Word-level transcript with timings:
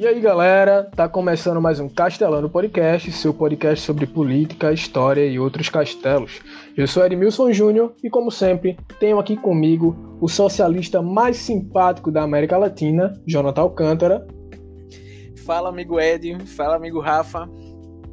E 0.00 0.06
aí 0.06 0.18
galera, 0.18 0.84
tá 0.96 1.06
começando 1.06 1.60
mais 1.60 1.78
um 1.78 1.86
Castelano 1.86 2.48
Podcast, 2.48 3.12
seu 3.12 3.34
podcast 3.34 3.84
sobre 3.84 4.06
política, 4.06 4.72
história 4.72 5.26
e 5.26 5.38
outros 5.38 5.68
castelos. 5.68 6.40
Eu 6.74 6.86
sou 6.86 7.04
Edmilson 7.04 7.52
Júnior 7.52 7.92
e, 8.02 8.08
como 8.08 8.30
sempre, 8.30 8.78
tenho 8.98 9.18
aqui 9.18 9.36
comigo 9.36 9.94
o 10.18 10.26
socialista 10.26 11.02
mais 11.02 11.36
simpático 11.36 12.10
da 12.10 12.22
América 12.22 12.56
Latina, 12.56 13.12
Jonathan 13.26 13.60
Alcântara. 13.60 14.26
Fala 15.44 15.68
amigo 15.68 16.00
Ed, 16.00 16.46
fala 16.46 16.76
amigo 16.76 16.98
Rafa. 16.98 17.46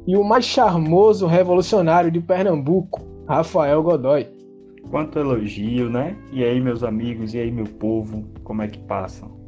E 0.06 0.14
o 0.14 0.22
mais 0.22 0.44
charmoso 0.44 1.26
revolucionário 1.26 2.10
de 2.10 2.20
Pernambuco, 2.20 3.00
Rafael 3.26 3.82
Godoy. 3.82 4.26
Quanto 4.90 5.18
elogio, 5.18 5.88
né? 5.88 6.18
E 6.30 6.44
aí, 6.44 6.60
meus 6.60 6.82
amigos, 6.82 7.32
e 7.32 7.38
aí, 7.38 7.50
meu 7.50 7.64
povo, 7.64 8.28
como 8.44 8.60
é 8.60 8.68
que 8.68 8.78
passam? 8.78 9.38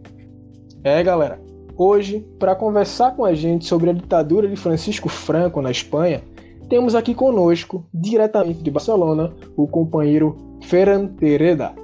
É, 0.82 1.02
galera, 1.02 1.38
hoje, 1.82 2.22
para 2.38 2.54
conversar 2.54 3.16
com 3.16 3.24
a 3.24 3.32
gente 3.32 3.64
sobre 3.64 3.88
a 3.88 3.94
ditadura 3.94 4.46
de 4.46 4.54
Francisco 4.54 5.08
Franco 5.08 5.62
na 5.62 5.70
Espanha, 5.70 6.20
temos 6.68 6.94
aqui 6.94 7.14
conosco, 7.14 7.86
diretamente 7.92 8.62
de 8.62 8.70
Barcelona, 8.70 9.32
o 9.56 9.66
companheiro 9.66 10.36
Ferran 10.60 11.08
Tereda. 11.16 11.74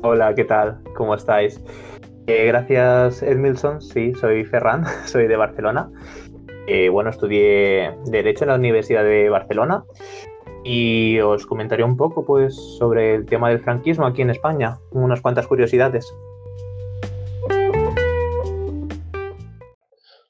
Hola, 0.00 0.32
¿qué 0.32 0.44
tal? 0.44 0.80
¿Cómo 0.96 1.12
estáis? 1.12 1.60
Eh, 2.28 2.46
gracias, 2.46 3.20
Edmilson. 3.24 3.82
Sí, 3.82 4.14
soy 4.14 4.44
Ferran, 4.44 4.84
soy 5.06 5.26
de 5.26 5.36
Barcelona. 5.36 5.90
Eh, 6.68 6.88
bueno, 6.88 7.10
estudié 7.10 7.96
Derecho 8.06 8.44
en 8.44 8.50
la 8.50 8.54
Universidad 8.54 9.02
de 9.02 9.28
Barcelona 9.28 9.82
y 10.62 11.18
os 11.18 11.46
comentaré 11.46 11.82
un 11.82 11.96
poco 11.96 12.24
pues, 12.24 12.54
sobre 12.78 13.16
el 13.16 13.26
tema 13.26 13.48
del 13.48 13.58
franquismo 13.58 14.06
aquí 14.06 14.22
en 14.22 14.30
España, 14.30 14.78
unas 14.92 15.20
cuantas 15.20 15.48
curiosidades. 15.48 16.14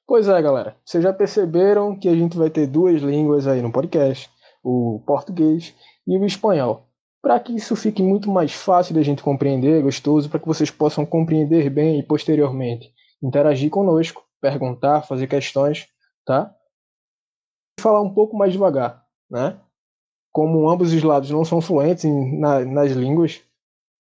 Pois 0.09 0.27
é, 0.27 0.41
galera. 0.41 0.75
Vocês 0.87 1.05
já 1.05 1.13
perceberam 1.13 1.95
que 1.95 2.09
a 2.09 2.15
gente 2.15 2.35
vai 2.35 2.49
ter 2.49 2.67
duas 2.67 3.03
línguas 3.03 3.47
aí 3.47 3.61
no 3.61 3.71
podcast: 3.71 4.31
o 4.65 5.03
português 5.07 5.75
e 6.07 6.17
o 6.17 6.25
espanhol. 6.25 6.89
Para 7.21 7.39
que 7.39 7.55
isso 7.55 7.77
fique 7.77 8.03
muito 8.03 8.31
mais 8.31 8.55
fácil 8.55 8.95
da 8.95 9.03
gente 9.03 9.23
compreender, 9.23 9.83
gostoso, 9.83 10.31
para 10.31 10.41
que 10.41 10.47
vocês 10.47 10.71
possam 10.71 11.05
compreender 11.05 11.69
bem 11.69 11.99
e 11.99 12.03
posteriormente 12.03 12.91
interagir 13.23 13.69
conosco, 13.69 14.25
perguntar, 14.41 15.03
fazer 15.03 15.27
questões, 15.27 15.87
tá? 16.25 16.55
Falar 17.79 18.01
um 18.01 18.15
pouco 18.15 18.35
mais 18.35 18.53
devagar, 18.53 19.05
né? 19.31 19.61
Como 20.33 20.71
ambos 20.71 20.95
os 20.95 21.03
lados 21.03 21.29
não 21.31 21.45
são 21.45 21.61
fluentes 21.61 22.05
em, 22.05 22.41
na, 22.41 22.65
nas 22.65 22.93
línguas, 22.93 23.43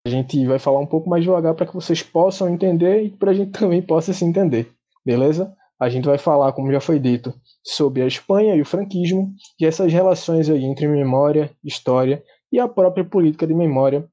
a 0.06 0.08
gente 0.08 0.46
vai 0.46 0.58
falar 0.58 0.78
um 0.78 0.86
pouco 0.86 1.10
mais 1.10 1.22
devagar 1.22 1.54
para 1.54 1.66
que 1.66 1.74
vocês 1.74 2.02
possam 2.02 2.48
entender 2.48 3.02
e 3.02 3.10
para 3.10 3.32
a 3.32 3.34
gente 3.34 3.50
também 3.58 3.82
possa 3.82 4.14
se 4.14 4.24
entender, 4.24 4.72
beleza? 5.04 5.54
A 5.80 5.88
gente 5.88 6.06
vai 6.06 6.18
falar, 6.18 6.52
como 6.54 6.72
já 6.72 6.80
foi 6.80 6.98
dito, 6.98 7.32
sobre 7.62 8.02
a 8.02 8.06
Espanha 8.06 8.56
e 8.56 8.60
o 8.60 8.64
franquismo 8.64 9.32
e 9.60 9.64
essas 9.64 9.92
relações 9.92 10.50
aí 10.50 10.64
entre 10.64 10.88
memória, 10.88 11.56
história 11.62 12.20
e 12.50 12.58
a 12.58 12.66
própria 12.66 13.04
política 13.04 13.46
de 13.46 13.54
memória 13.54 14.08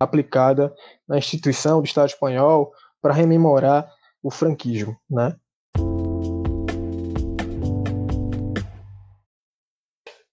aplicada 0.00 0.74
na 1.06 1.18
instituição 1.18 1.82
do 1.82 1.84
Estado 1.84 2.08
espanhol 2.08 2.72
para 3.02 3.12
rememorar 3.12 3.86
o 4.22 4.30
franquismo, 4.30 4.96
né? 5.10 5.36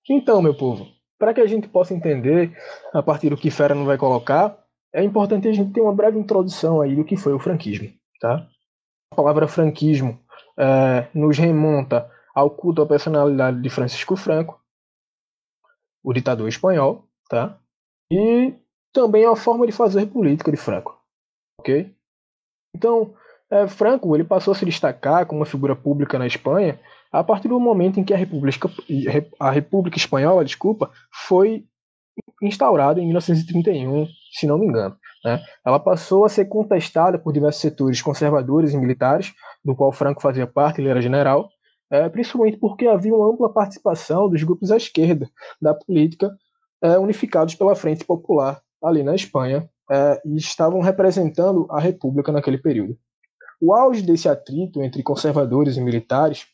Então, 0.09 0.41
meu 0.41 0.55
povo, 0.55 0.87
para 1.19 1.33
que 1.33 1.41
a 1.41 1.47
gente 1.47 1.67
possa 1.67 1.93
entender 1.93 2.57
a 2.93 3.03
partir 3.03 3.29
do 3.29 3.37
que 3.37 3.51
Fera 3.51 3.75
não 3.75 3.85
vai 3.85 3.97
colocar, 3.97 4.57
é 4.93 5.03
importante 5.03 5.49
a 5.49 5.53
gente 5.53 5.73
ter 5.73 5.81
uma 5.81 5.93
breve 5.93 6.17
introdução 6.17 6.79
aí 6.79 6.95
do 6.95 7.03
que 7.03 7.17
foi 7.17 7.33
o 7.33 7.39
franquismo, 7.39 7.89
tá? 8.21 8.47
A 9.11 9.15
palavra 9.15 9.49
franquismo 9.49 10.17
é, 10.61 11.07
nos 11.13 11.39
remonta 11.39 12.07
ao 12.35 12.51
culto 12.51 12.83
à 12.83 12.85
personalidade 12.85 13.59
de 13.59 13.69
Francisco 13.69 14.15
Franco, 14.15 14.61
o 16.03 16.13
ditador 16.13 16.47
espanhol, 16.47 17.07
tá? 17.27 17.57
E 18.11 18.53
também 18.93 19.25
a 19.25 19.35
forma 19.35 19.65
de 19.65 19.71
fazer 19.71 20.05
política 20.05 20.51
de 20.51 20.57
Franco, 20.57 21.01
ok? 21.59 21.91
Então, 22.75 23.15
é, 23.49 23.67
Franco 23.67 24.15
ele 24.15 24.23
passou 24.23 24.51
a 24.51 24.55
se 24.55 24.63
destacar 24.63 25.25
como 25.25 25.39
uma 25.39 25.45
figura 25.45 25.75
pública 25.75 26.19
na 26.19 26.27
Espanha 26.27 26.79
a 27.11 27.23
partir 27.23 27.47
do 27.47 27.59
momento 27.59 27.99
em 27.99 28.03
que 28.03 28.13
a 28.13 28.17
República, 28.17 28.69
a 29.39 29.51
República 29.51 29.97
Espanhola, 29.97 30.45
desculpa, 30.45 30.91
foi 31.27 31.65
instaurada 32.41 33.01
em 33.01 33.05
1931, 33.05 34.07
se 34.31 34.47
não 34.47 34.57
me 34.57 34.65
engano. 34.65 34.95
Né? 35.23 35.43
Ela 35.65 35.79
passou 35.79 36.25
a 36.25 36.29
ser 36.29 36.45
contestada 36.45 37.19
por 37.19 37.33
diversos 37.33 37.61
setores 37.61 38.01
conservadores 38.01 38.73
e 38.73 38.77
militares, 38.77 39.33
do 39.63 39.75
qual 39.75 39.91
Franco 39.91 40.21
fazia 40.21 40.47
parte, 40.47 40.81
ele 40.81 40.89
era 40.89 41.01
general, 41.01 41.49
é, 41.91 42.07
principalmente 42.09 42.57
porque 42.57 42.87
havia 42.87 43.13
uma 43.13 43.31
ampla 43.31 43.51
participação 43.51 44.29
dos 44.29 44.41
grupos 44.43 44.71
à 44.71 44.77
esquerda 44.77 45.29
da 45.61 45.73
política 45.73 46.35
é, 46.81 46.97
unificados 46.97 47.53
pela 47.53 47.75
Frente 47.75 48.05
Popular 48.05 48.61
ali 48.81 49.03
na 49.03 49.13
Espanha 49.13 49.69
é, 49.91 50.21
e 50.25 50.37
estavam 50.37 50.79
representando 50.79 51.67
a 51.69 51.79
República 51.79 52.31
naquele 52.31 52.57
período. 52.57 52.97
O 53.61 53.73
auge 53.73 54.01
desse 54.01 54.27
atrito 54.27 54.81
entre 54.81 55.03
conservadores 55.03 55.77
e 55.77 55.81
militares 55.81 56.47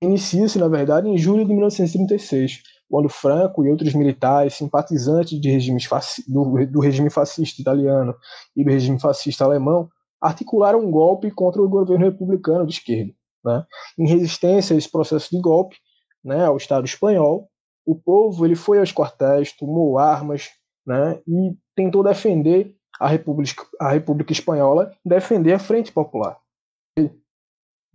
inicia-se, 0.00 0.58
na 0.58 0.68
verdade, 0.68 1.08
em 1.08 1.18
julho 1.18 1.44
de 1.44 1.52
1936, 1.52 2.62
quando 2.88 3.08
Franco 3.08 3.64
e 3.64 3.70
outros 3.70 3.94
militares 3.94 4.54
simpatizantes 4.54 5.40
de 5.40 5.50
regimes 5.50 5.88
do, 6.26 6.66
do 6.66 6.80
regime 6.80 7.10
fascista 7.10 7.60
italiano 7.60 8.14
e 8.56 8.64
do 8.64 8.70
regime 8.70 9.00
fascista 9.00 9.44
alemão 9.44 9.88
articularam 10.20 10.80
um 10.80 10.90
golpe 10.90 11.30
contra 11.30 11.60
o 11.60 11.68
governo 11.68 12.04
republicano 12.04 12.66
de 12.66 12.74
esquerda. 12.74 13.12
Né? 13.44 13.64
Em 13.98 14.08
resistência 14.08 14.74
a 14.74 14.78
esse 14.78 14.90
processo 14.90 15.30
de 15.30 15.40
golpe 15.40 15.76
né, 16.24 16.44
ao 16.44 16.56
Estado 16.56 16.86
espanhol, 16.86 17.48
o 17.84 17.94
povo 17.94 18.44
ele 18.44 18.56
foi 18.56 18.78
aos 18.78 18.92
quartéis, 18.92 19.52
tomou 19.52 19.98
armas 19.98 20.50
né, 20.84 21.20
e 21.26 21.56
tentou 21.74 22.02
defender 22.02 22.74
a 22.98 23.06
República, 23.06 23.64
a 23.80 23.90
República 23.90 24.32
Espanhola, 24.32 24.90
defender 25.04 25.52
a 25.52 25.58
Frente 25.58 25.92
Popular. 25.92 26.38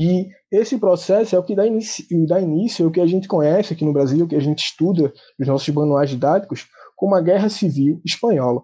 E 0.04 0.32
esse 0.52 0.80
processo 0.80 1.36
é 1.36 1.38
o 1.38 1.44
que 1.44 1.54
dá 1.54 1.64
início, 1.64 2.04
dá 2.26 2.42
início 2.42 2.88
ao 2.88 2.92
que 2.92 3.00
a 3.00 3.06
gente 3.06 3.28
conhece 3.28 3.72
aqui 3.72 3.86
no 3.86 3.94
Brasil, 3.94 4.28
que 4.28 4.36
a 4.36 4.40
gente 4.40 4.58
estuda 4.58 5.14
nos 5.38 5.48
nossos 5.48 5.70
manuais 5.70 6.10
didáticos, 6.10 6.68
como 6.96 7.14
a 7.14 7.22
Guerra 7.22 7.50
Civil 7.50 8.02
Espanhola. 8.04 8.64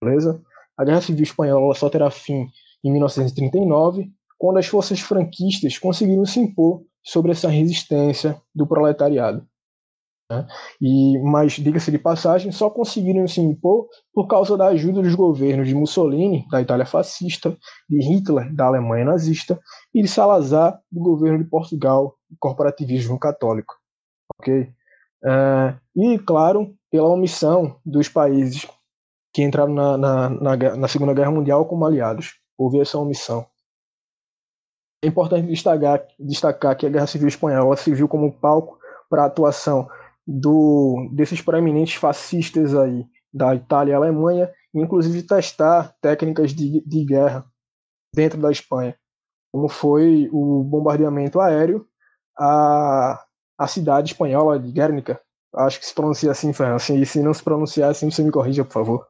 Beleza? 0.00 0.40
A 0.78 0.84
Guerra 0.84 1.00
Civil 1.00 1.24
Espanhola 1.24 1.74
só 1.74 1.90
terá 1.90 2.08
fim 2.08 2.46
em 2.84 2.92
1939, 2.92 4.12
quando 4.38 4.58
as 4.58 4.66
forças 4.68 5.00
franquistas 5.00 5.76
conseguiram 5.76 6.24
se 6.24 6.38
impor 6.38 6.84
sobre 7.02 7.32
essa 7.32 7.48
resistência 7.48 8.40
do 8.54 8.64
proletariado. 8.64 9.44
Né? 10.30 10.46
E, 10.80 11.18
mas, 11.18 11.54
diga-se 11.54 11.90
de 11.90 11.98
passagem, 11.98 12.52
só 12.52 12.70
conseguiram 12.70 13.26
se 13.26 13.40
impor 13.40 13.88
por 14.14 14.28
causa 14.28 14.56
da 14.56 14.66
ajuda 14.68 15.02
dos 15.02 15.14
governos 15.14 15.66
de 15.66 15.74
Mussolini, 15.74 16.46
da 16.48 16.62
Itália 16.62 16.86
fascista, 16.86 17.56
de 17.88 17.98
Hitler, 18.00 18.54
da 18.54 18.66
Alemanha 18.66 19.04
nazista, 19.04 19.60
e 19.92 20.00
de 20.00 20.08
Salazar, 20.08 20.80
do 20.90 21.00
governo 21.00 21.42
de 21.42 21.50
Portugal, 21.50 22.16
corporativismo 22.38 23.18
católico. 23.18 23.74
Ok? 24.38 24.72
Uh, 25.22 25.76
e, 25.96 26.18
claro, 26.20 26.74
pela 26.90 27.08
omissão 27.08 27.76
dos 27.84 28.08
países 28.08 28.66
que 29.32 29.42
entraram 29.42 29.74
na, 29.74 29.98
na, 29.98 30.30
na, 30.30 30.56
na 30.76 30.88
Segunda 30.88 31.12
Guerra 31.12 31.30
Mundial 31.30 31.66
como 31.66 31.84
aliados 31.84 32.40
houve 32.56 32.80
essa 32.80 32.98
omissão. 32.98 33.46
É 35.02 35.06
importante 35.06 35.46
destacar, 35.46 36.02
destacar 36.18 36.76
que 36.76 36.86
a 36.86 36.90
Guerra 36.90 37.06
Civil 37.06 37.28
Espanhola 37.28 37.76
se 37.76 37.94
viu 37.94 38.06
como 38.06 38.32
palco 38.32 38.78
para 39.08 39.22
a 39.22 39.26
atuação 39.26 39.88
do, 40.30 41.10
desses 41.12 41.40
proeminentes 41.40 41.94
fascistas 41.94 42.74
aí 42.74 43.04
da 43.32 43.54
Itália 43.54 43.92
e 43.92 43.94
Alemanha, 43.94 44.50
inclusive 44.72 45.22
testar 45.22 45.94
técnicas 46.00 46.52
de, 46.52 46.80
de 46.86 47.04
guerra 47.04 47.44
dentro 48.14 48.40
da 48.40 48.50
Espanha, 48.50 48.96
como 49.52 49.68
foi 49.68 50.28
o 50.32 50.62
bombardeamento 50.62 51.40
aéreo 51.40 51.86
à, 52.38 53.24
à 53.58 53.66
cidade 53.66 54.12
espanhola 54.12 54.58
de 54.58 54.70
Guernica. 54.70 55.20
Acho 55.54 55.80
que 55.80 55.86
se 55.86 55.94
pronuncia 55.94 56.30
assim, 56.30 56.52
Fernando. 56.52 56.76
Assim, 56.76 57.00
e 57.00 57.06
se 57.06 57.22
não 57.22 57.34
se 57.34 57.42
pronunciar 57.42 57.90
assim, 57.90 58.10
você 58.10 58.22
me 58.22 58.30
corrija, 58.30 58.64
por 58.64 58.72
favor. 58.72 59.08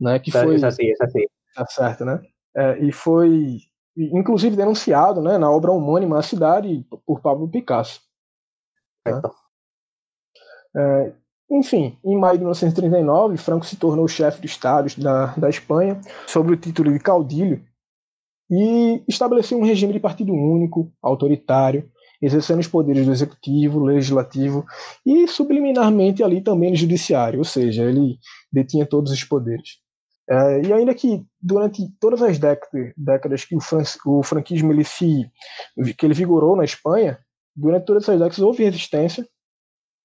Né, 0.00 0.18
que 0.18 0.30
foi, 0.30 0.60
é 0.60 0.66
assim, 0.66 0.86
é 0.86 1.04
assim. 1.04 1.24
Tá 1.54 1.66
certo, 1.66 2.04
né? 2.04 2.20
é, 2.56 2.78
e 2.78 2.90
foi 2.90 3.58
inclusive 3.96 4.56
denunciado 4.56 5.22
né, 5.22 5.38
na 5.38 5.50
obra 5.50 5.70
homônima 5.70 6.18
A 6.18 6.22
Cidade 6.22 6.86
por 7.06 7.20
Pablo 7.20 7.48
Picasso. 7.48 8.00
Né? 9.06 9.20
É, 10.76 11.12
enfim, 11.50 11.96
em 12.04 12.18
maio 12.18 12.34
de 12.34 12.40
1939, 12.40 13.36
Franco 13.36 13.64
se 13.64 13.76
tornou 13.76 14.06
chefe 14.08 14.40
de 14.40 14.46
Estado 14.46 14.88
da, 14.98 15.26
da 15.36 15.48
Espanha, 15.48 16.00
sob 16.26 16.52
o 16.52 16.56
título 16.56 16.92
de 16.92 16.98
caudilho, 16.98 17.62
e 18.50 19.02
estabeleceu 19.08 19.58
um 19.58 19.64
regime 19.64 19.92
de 19.92 20.00
partido 20.00 20.32
único, 20.32 20.92
autoritário, 21.02 21.88
exercendo 22.20 22.60
os 22.60 22.68
poderes 22.68 23.06
do 23.06 23.12
executivo, 23.12 23.84
legislativo 23.84 24.64
e 25.04 25.28
subliminarmente 25.28 26.22
ali 26.22 26.40
também 26.40 26.70
no 26.70 26.76
judiciário, 26.76 27.38
ou 27.38 27.44
seja, 27.44 27.84
ele 27.84 28.18
detinha 28.52 28.86
todos 28.86 29.12
os 29.12 29.22
poderes. 29.24 29.78
É, 30.28 30.62
e 30.62 30.72
ainda 30.72 30.92
que 30.94 31.24
durante 31.40 31.86
todas 32.00 32.20
as 32.22 32.38
décadas, 32.38 32.92
décadas 32.96 33.44
que 33.44 33.54
o, 33.54 33.60
fran 33.60 33.82
o, 34.04 34.22
franquismo 34.24 34.72
ele 34.72 34.82
se, 34.82 35.30
que 35.96 36.04
ele 36.04 36.14
vigorou 36.14 36.56
na 36.56 36.64
Espanha, 36.64 37.18
durante 37.54 37.84
todas 37.84 38.02
essas 38.02 38.18
décadas 38.18 38.38
houve 38.40 38.64
resistência 38.64 39.26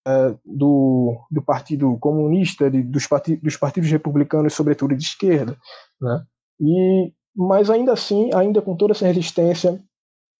é, 0.07 0.35
do, 0.45 1.17
do 1.29 1.41
Partido 1.41 1.97
Comunista, 1.99 2.69
de, 2.69 2.83
dos, 2.83 3.07
dos 3.41 3.57
partidos 3.57 3.91
republicanos, 3.91 4.53
sobretudo 4.53 4.95
de 4.95 5.03
esquerda, 5.03 5.57
né? 5.99 6.23
E 6.59 7.11
mas 7.35 7.69
ainda 7.69 7.93
assim, 7.93 8.29
ainda 8.33 8.59
com 8.61 8.75
toda 8.75 8.93
essa 8.93 9.07
resistência, 9.07 9.81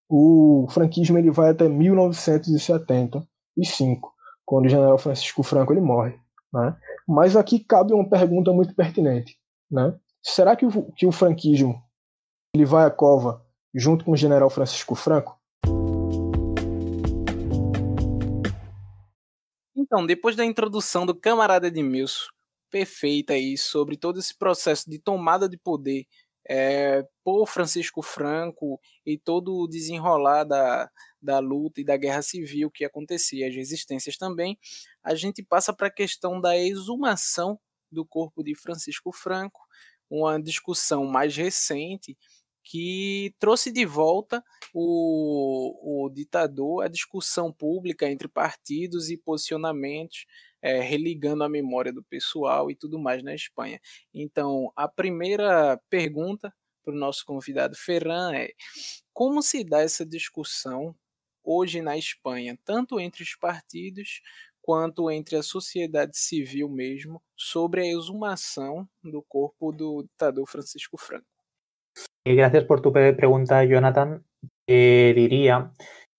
o 0.09 0.67
franquismo 0.69 1.17
ele 1.17 1.31
vai 1.31 1.51
até 1.51 1.69
1975, 1.69 4.13
quando 4.45 4.65
o 4.65 4.69
general 4.69 4.97
Francisco 4.97 5.41
Franco 5.41 5.71
ele 5.71 5.79
morre. 5.79 6.19
Né? 6.53 6.75
Mas 7.07 7.37
aqui 7.37 7.59
cabe 7.59 7.93
uma 7.93 8.09
pergunta 8.09 8.51
muito 8.51 8.75
pertinente. 8.75 9.37
Né? 9.71 9.97
Será 10.21 10.53
que 10.55 10.65
o, 10.65 10.91
que 10.91 11.07
o 11.07 11.13
franquismo 11.13 11.81
ele 12.53 12.65
vai 12.65 12.85
à 12.85 12.91
cova 12.91 13.41
junto 13.73 14.03
com 14.03 14.11
o 14.11 14.17
general 14.17 14.49
Francisco 14.49 14.95
Franco? 14.95 15.39
Então, 19.91 20.05
depois 20.05 20.37
da 20.37 20.45
introdução 20.45 21.05
do 21.05 21.13
camarada 21.13 21.67
Edmilson, 21.67 22.29
perfeita 22.69 23.33
aí 23.33 23.57
sobre 23.57 23.97
todo 23.97 24.19
esse 24.19 24.33
processo 24.33 24.89
de 24.89 24.97
tomada 24.97 25.49
de 25.49 25.57
poder 25.57 26.07
é, 26.47 27.05
por 27.25 27.45
Francisco 27.45 28.01
Franco 28.01 28.79
e 29.05 29.17
todo 29.17 29.53
o 29.53 29.67
desenrolar 29.67 30.45
da, 30.45 30.89
da 31.21 31.39
luta 31.39 31.81
e 31.81 31.83
da 31.83 31.97
guerra 31.97 32.21
civil 32.21 32.71
que 32.71 32.85
acontecia, 32.85 33.49
as 33.49 33.53
resistências 33.53 34.15
também, 34.15 34.57
a 35.03 35.13
gente 35.13 35.43
passa 35.43 35.73
para 35.73 35.87
a 35.87 35.93
questão 35.93 36.39
da 36.39 36.57
exumação 36.57 37.59
do 37.91 38.05
corpo 38.05 38.41
de 38.45 38.55
Francisco 38.55 39.11
Franco, 39.11 39.59
uma 40.09 40.41
discussão 40.41 41.03
mais 41.03 41.35
recente 41.35 42.17
que 42.63 43.33
trouxe 43.39 43.71
de 43.71 43.85
volta 43.85 44.43
o, 44.73 46.05
o 46.05 46.09
ditador 46.09 46.83
à 46.83 46.87
discussão 46.87 47.51
pública 47.51 48.09
entre 48.09 48.27
partidos 48.27 49.09
e 49.09 49.17
posicionamentos, 49.17 50.25
é, 50.61 50.79
religando 50.79 51.43
a 51.43 51.49
memória 51.49 51.91
do 51.91 52.03
pessoal 52.03 52.69
e 52.69 52.75
tudo 52.75 52.99
mais 52.99 53.23
na 53.23 53.33
Espanha. 53.33 53.79
Então, 54.13 54.71
a 54.75 54.87
primeira 54.87 55.77
pergunta 55.89 56.53
para 56.83 56.93
o 56.93 56.97
nosso 56.97 57.25
convidado 57.25 57.75
Ferran 57.75 58.33
é: 58.35 58.51
como 59.13 59.41
se 59.41 59.63
dá 59.63 59.81
essa 59.81 60.05
discussão 60.05 60.95
hoje 61.43 61.81
na 61.81 61.97
Espanha, 61.97 62.57
tanto 62.63 62.99
entre 62.99 63.23
os 63.23 63.35
partidos 63.35 64.21
quanto 64.61 65.09
entre 65.09 65.35
a 65.37 65.43
sociedade 65.43 66.17
civil 66.17 66.69
mesmo, 66.69 67.21
sobre 67.35 67.81
a 67.81 67.87
exumação 67.87 68.87
do 69.03 69.23
corpo 69.23 69.71
do 69.71 70.03
ditador 70.03 70.47
Francisco 70.47 70.97
Franco? 70.97 71.30
Gracias 72.23 72.65
por 72.65 72.81
tu 72.81 72.93
pregunta, 72.93 73.63
Jonathan. 73.63 74.23
Eh, 74.67 75.13
diría, 75.15 75.71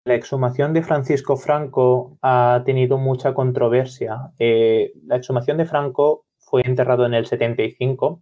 la 0.05 0.15
exhumación 0.15 0.73
de 0.73 0.83
Francisco 0.83 1.37
Franco 1.37 2.19
ha 2.23 2.63
tenido 2.67 2.99
mucha 2.99 3.35
controversia. 3.35 4.33
Eh, 4.39 4.93
la 5.07 5.17
exhumación 5.17 5.59
de 5.59 5.67
Franco 5.67 6.27
fue 6.39 6.63
enterrado 6.65 7.07
en 7.07 7.15
el 7.15 7.27
75 7.27 8.21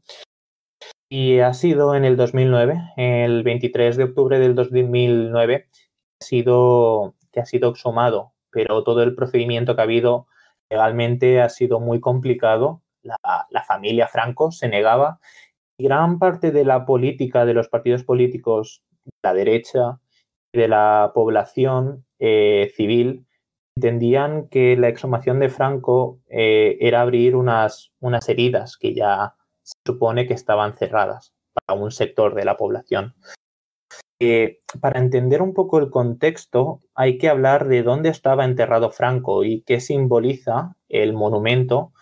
y 1.08 1.38
ha 1.38 1.54
sido 1.54 1.94
en 1.94 2.04
el 2.04 2.18
2009, 2.18 2.92
el 2.98 3.42
23 3.42 3.96
de 3.96 4.04
octubre 4.04 4.38
del 4.38 4.54
2009, 4.54 5.66
ha 6.20 6.24
sido, 6.24 7.14
que 7.32 7.40
ha 7.40 7.46
sido 7.46 7.70
exhumado, 7.70 8.34
pero 8.50 8.84
todo 8.84 9.02
el 9.02 9.14
procedimiento 9.14 9.74
que 9.74 9.80
ha 9.80 9.84
habido 9.84 10.26
legalmente 10.68 11.40
ha 11.40 11.48
sido 11.48 11.80
muy 11.80 11.98
complicado. 11.98 12.82
La 13.02 13.64
familia 13.66 14.06
Franco 14.06 14.52
se 14.52 14.68
negaba 14.68 15.18
gran 15.80 16.18
parte 16.18 16.52
de 16.52 16.64
la 16.64 16.86
política, 16.86 17.44
de 17.44 17.54
los 17.54 17.68
partidos 17.68 18.04
políticos 18.04 18.82
la 19.22 19.34
derecha 19.34 20.00
y 20.52 20.58
de 20.58 20.68
la 20.68 21.12
población 21.14 22.04
eh, 22.18 22.72
civil, 22.76 23.26
entendían 23.76 24.48
que 24.48 24.76
la 24.76 24.88
exhumación 24.88 25.40
de 25.40 25.48
Franco 25.48 26.20
eh, 26.28 26.76
era 26.80 27.00
abrir 27.00 27.36
unas, 27.36 27.92
unas 28.00 28.28
heridas 28.28 28.76
que 28.76 28.94
ya 28.94 29.34
se 29.62 29.74
supone 29.86 30.26
que 30.26 30.34
estaban 30.34 30.74
cerradas 30.74 31.32
para 31.54 31.80
un 31.80 31.90
sector 31.90 32.34
de 32.34 32.44
la 32.44 32.56
población. 32.56 33.14
Eh, 34.22 34.58
para 34.82 35.00
entender 35.00 35.40
un 35.40 35.54
poco 35.54 35.78
el 35.78 35.88
contexto, 35.88 36.80
hay 36.94 37.16
que 37.16 37.30
hablar 37.30 37.68
de 37.68 37.82
dónde 37.82 38.10
estaba 38.10 38.44
enterrado 38.44 38.90
Franco 38.90 39.44
y 39.44 39.62
qué 39.62 39.80
simboliza 39.80 40.76
el 40.90 41.14
monumento 41.14 41.92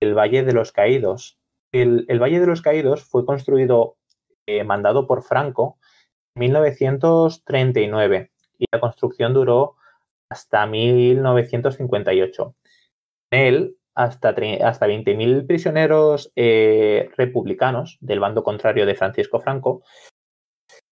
del 0.00 0.14
Valle 0.14 0.44
de 0.44 0.52
los 0.52 0.70
Caídos, 0.70 1.38
el, 1.74 2.18
Valle 2.20 2.40
de 2.40 2.46
los 2.46 2.62
Caídos 2.62 3.04
fue 3.04 3.26
construido, 3.26 3.96
eh, 4.46 4.64
mandado 4.64 5.06
por 5.06 5.22
Franco 5.22 5.78
en 6.36 6.40
1939 6.40 8.30
y 8.58 8.64
la 8.70 8.80
construcción 8.80 9.34
duró 9.34 9.76
hasta 10.30 10.66
1958. 10.66 12.54
En 13.32 13.40
él, 13.40 13.76
hasta, 13.96 14.28
hasta 14.28 14.86
20.000 14.86 15.46
prisioneros 15.46 16.32
eh, 16.36 17.10
republicanos 17.16 17.98
del 18.00 18.20
bando 18.20 18.42
contrario 18.44 18.86
de 18.86 18.94
Francisco 18.94 19.40
Franco 19.40 19.82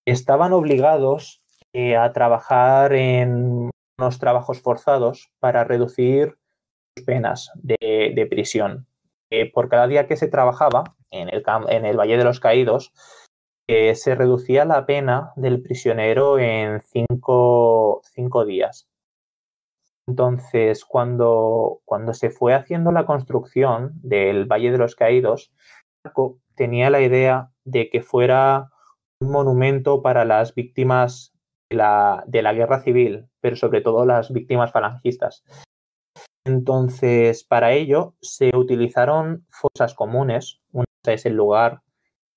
estaban 0.04 0.52
obligados 0.52 1.42
eh, 1.72 1.96
a 1.96 2.12
trabajar 2.12 2.92
en 2.92 3.70
unos 3.98 4.18
trabajos 4.18 4.60
forzados 4.60 5.30
para 5.38 5.62
reducir 5.64 6.36
sus 6.96 7.06
penas 7.06 7.52
de 7.62 8.26
prisión 8.28 8.86
por 9.52 9.68
cada 9.68 9.86
día 9.86 10.06
que 10.06 10.16
se 10.16 10.28
trabajaba 10.28 10.96
en 11.10 11.28
el, 11.28 11.96
Valle 11.96 12.16
de 12.16 12.24
los 12.24 12.40
Caídos, 12.40 12.92
eh, 13.68 13.94
se 13.94 14.14
reducía 14.14 14.64
la 14.64 14.86
pena 14.86 15.32
del 15.36 15.62
prisionero 15.62 16.38
en 16.38 16.80
cinco, 16.82 18.02
días. 18.46 18.88
Entonces, 20.06 20.84
cuando, 20.84 21.80
se 22.12 22.30
fue 22.30 22.54
haciendo 22.54 22.92
la 22.92 23.06
construcción 23.06 23.92
del 24.02 24.46
Valle 24.46 24.72
de 24.72 24.78
los 24.78 24.96
Caídos, 24.96 25.52
tenía 26.54 26.90
la 26.90 27.00
idea 27.00 27.50
de 27.64 27.88
que 27.88 28.02
fuera 28.02 28.70
un 29.20 29.30
monumento 29.30 30.02
para 30.02 30.24
las 30.24 30.54
víctimas 30.54 31.32
de 31.70 32.42
la 32.42 32.52
guerra 32.52 32.80
civil, 32.80 33.28
pero 33.40 33.56
sobre 33.56 33.80
todo 33.80 34.04
las 34.04 34.32
víctimas 34.32 34.72
falangistas. 34.72 35.44
Entonces, 36.44 37.44
para 37.44 37.72
ello 37.72 38.14
se 38.20 38.50
utilizaron 38.56 39.46
fosas 39.50 39.94
comunes. 39.94 40.60
Una 40.72 40.84
es 41.06 41.26
el 41.26 41.34
lugar 41.34 41.82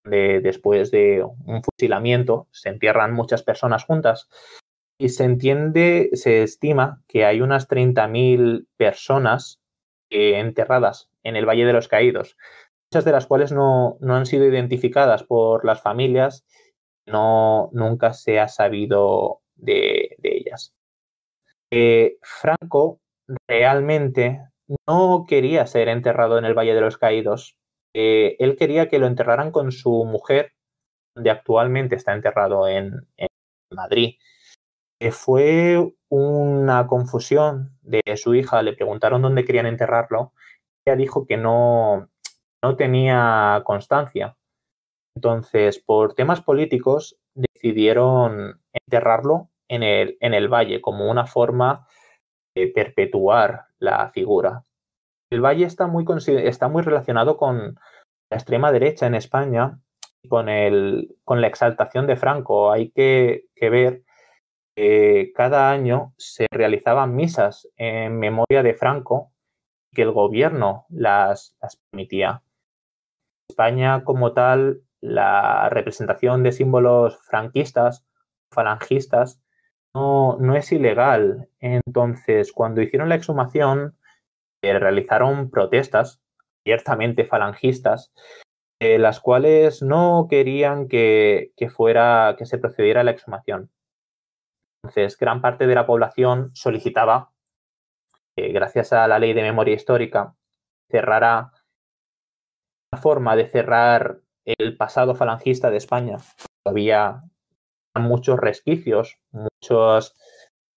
donde 0.04 0.42
después 0.42 0.92
de 0.92 1.24
un 1.24 1.64
fusilamiento 1.64 2.48
se 2.52 2.70
entierran 2.70 3.14
muchas 3.14 3.44
personas 3.44 3.84
juntas. 3.86 4.30
Y 4.98 5.10
se 5.10 5.26
entiende, 5.26 6.10
se 6.14 6.44
estima 6.44 7.04
que 7.08 7.26
hay 7.26 7.42
unas 7.42 7.68
30.000 7.68 8.68
personas 8.78 9.60
enterradas 10.10 11.10
en 11.24 11.36
el 11.36 11.46
Valle 11.46 11.66
de 11.66 11.74
los 11.74 11.88
Caídos, 11.88 12.38
muchas 12.90 13.06
de 13.06 13.12
las 13.12 13.26
cuales 13.26 13.52
no, 13.52 13.98
han 14.02 14.26
sido 14.26 14.46
identificadas 14.46 15.24
por 15.24 15.66
las 15.66 15.82
familias, 15.82 16.46
no, 17.06 17.70
nunca 17.74 18.14
se 18.14 18.40
ha 18.40 18.48
sabido 18.48 19.42
de, 19.56 20.16
ellas. 20.24 20.74
Eh, 21.72 22.18
Franco 22.22 23.02
realmente 23.48 24.42
no 24.88 25.26
quería 25.28 25.68
ser 25.68 25.90
enterrado 25.90 26.38
en 26.38 26.46
el 26.46 26.54
Valle 26.54 26.74
de 26.74 26.82
los 26.82 26.98
Caídos. 26.98 27.58
Eh, 27.94 28.36
él 28.40 28.56
quería 28.56 28.90
que 28.90 29.00
lo 29.00 29.08
enterraran 29.08 29.52
con 29.52 29.72
su 29.72 30.06
mujer, 30.06 30.54
donde 31.16 31.32
actualmente 31.32 31.96
está 31.96 32.14
enterrado 32.14 32.68
en, 32.68 33.08
Madrid. 33.72 34.16
Eh, 35.02 35.12
fue 35.12 35.94
una 36.10 36.88
confusión 36.88 37.78
de 37.82 38.02
su 38.16 38.36
hija, 38.36 38.62
le 38.62 38.74
preguntaron 38.74 39.22
dónde 39.22 39.44
querían 39.44 39.66
enterrarlo. 39.66 40.34
Ella 40.86 40.96
dijo 40.96 41.26
que 41.26 41.38
no, 41.38 42.10
no 42.64 42.76
tenía 42.76 43.62
constancia. 43.66 44.38
Entonces, 45.16 45.80
por 45.80 46.14
temas 46.14 46.42
políticos, 46.42 47.18
decidieron 47.34 48.62
enterrarlo 48.74 49.50
en 49.68 49.84
el, 49.84 50.18
en 50.20 50.34
el 50.34 50.48
valle 50.48 50.82
como 50.82 51.10
una 51.10 51.26
forma 51.26 51.88
perpetuar 52.74 53.66
la 53.80 54.10
figura. 54.12 54.64
El 55.30 55.42
Valle 55.42 55.66
está 55.66 55.88
muy, 55.88 56.06
relacionado 56.84 57.38
con 57.38 57.76
la 58.30 58.38
extrema 58.38 58.72
derecha 58.72 59.08
en 59.08 59.16
España 59.16 59.80
con, 60.30 60.48
con 61.24 61.42
la 61.42 61.48
exaltación 61.48 62.08
de 62.08 62.16
Franco. 62.16 62.72
Hay 62.72 62.92
que, 62.92 63.48
ver 63.60 64.04
que 64.76 65.32
cada 65.36 65.72
año 65.72 66.14
se 66.18 66.48
realizaban 66.52 67.16
misas 67.16 67.68
en 67.76 68.18
memoria 68.20 68.64
de 68.64 68.74
Franco 68.74 69.32
que 69.94 70.04
el 70.04 70.12
gobierno 70.12 70.86
las 70.90 71.58
permitía. 71.92 72.44
España 73.50 74.04
como 74.04 74.34
tal, 74.34 74.82
la 75.02 75.70
representación 75.70 76.44
de 76.44 76.52
símbolos 76.52 77.18
franquistas, 77.24 78.06
falangistas, 78.52 79.42
no, 79.96 80.56
es 80.56 80.72
ilegal. 80.72 81.50
Entonces, 81.60 82.52
cuando 82.52 82.82
hicieron 82.82 83.10
la 83.10 83.16
exhumación, 83.16 83.98
eh, 84.62 84.78
realizaron 84.78 85.50
protestas 85.50 86.22
abiertamente 86.66 87.26
falangistas, 87.26 88.12
eh, 88.82 88.98
las 89.00 89.20
cuales 89.20 89.82
no 89.82 90.28
querían 90.30 90.88
que, 90.88 91.52
que, 91.56 91.70
fuera, 91.70 92.36
que 92.38 92.46
se 92.46 92.58
procediera 92.58 93.02
a 93.02 93.04
la 93.04 93.12
exhumación. 93.12 93.72
Entonces, 94.84 95.18
gran 95.18 95.42
parte 95.42 95.68
de 95.68 95.76
la 95.76 95.88
población 95.88 96.56
solicitaba, 96.56 97.32
gracias 98.38 98.92
a 98.92 99.08
la 99.08 99.18
ley 99.18 99.34
de 99.34 99.42
memoria 99.42 99.74
histórica, 99.74 100.36
cerrara 100.92 101.52
una 102.92 103.02
forma 103.02 103.36
de 103.36 103.48
cerrar 103.48 104.20
el 104.46 104.78
pasado 104.78 105.16
falangista 105.16 105.72
de 105.72 105.78
España. 105.78 106.18
Había 106.66 107.24
muchos 108.00 108.40
resquicios, 108.40 109.18
muchos, 109.32 110.16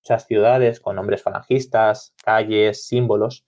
muchas 0.02 0.26
ciudades 0.26 0.80
con 0.80 0.96
nombres 0.96 1.22
falangistas, 1.22 2.14
calles, 2.24 2.86
símbolos. 2.86 3.44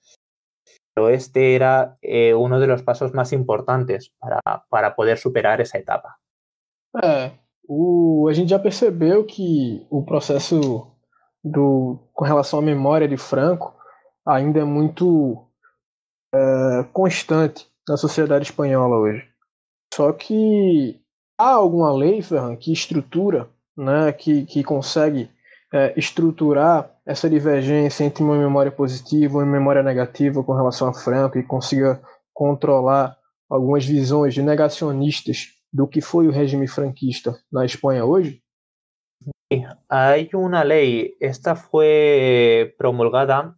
Pero 0.94 1.08
este 1.08 1.54
era 1.54 1.96
eh, 2.02 2.34
uno 2.34 2.58
de 2.58 2.66
los 2.66 2.82
pasos 2.82 3.14
más 3.14 3.32
importantes 3.32 4.12
para, 4.18 4.40
para 4.68 4.94
poder 4.94 5.18
superar 5.18 5.60
essa 5.60 5.78
etapa. 5.78 6.18
É, 7.02 7.30
o, 7.68 8.26
a 8.28 8.32
gente 8.32 8.50
já 8.50 8.58
percebeu 8.58 9.24
que 9.24 9.86
o 9.88 10.04
processo 10.04 10.90
do, 11.42 11.98
com 12.12 12.24
relação 12.24 12.58
à 12.58 12.62
memória 12.62 13.06
de 13.06 13.16
Franco 13.16 13.74
ainda 14.26 14.60
é 14.60 14.64
muito 14.64 15.46
é, 16.34 16.84
constante 16.92 17.70
na 17.88 17.96
sociedade 17.96 18.44
espanhola 18.44 18.96
hoje. 18.96 19.28
Só 19.94 20.12
que 20.12 21.00
há 21.38 21.50
alguma 21.50 21.92
lei, 21.92 22.22
Ferran, 22.22 22.56
que 22.56 22.72
estrutura, 22.72 23.48
né, 23.80 24.12
que, 24.12 24.44
que 24.44 24.62
consegue 24.62 25.30
é, 25.72 25.94
estruturar 25.96 26.90
essa 27.06 27.28
divergência 27.30 28.04
entre 28.04 28.22
uma 28.22 28.36
memória 28.36 28.70
positiva 28.70 29.38
e 29.38 29.42
uma 29.42 29.46
memória 29.46 29.82
negativa 29.82 30.44
com 30.44 30.52
relação 30.52 30.88
a 30.88 30.94
Franco 30.94 31.38
e 31.38 31.42
consiga 31.42 32.00
controlar 32.32 33.16
algumas 33.48 33.84
visões 33.84 34.36
negacionistas 34.36 35.48
do 35.72 35.88
que 35.88 36.00
foi 36.00 36.26
o 36.26 36.32
regime 36.32 36.66
franquista 36.68 37.36
na 37.50 37.64
Espanha 37.64 38.04
hoje? 38.04 38.42
Hay 39.88 40.30
una 40.34 40.62
ley, 40.62 41.16
esta 41.18 41.56
fue 41.56 42.74
promulgada 42.78 43.54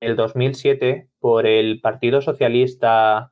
en 0.00 0.10
el 0.10 0.16
2007 0.16 1.08
por 1.20 1.46
el 1.46 1.80
Partido 1.80 2.20
Socialista 2.20 3.30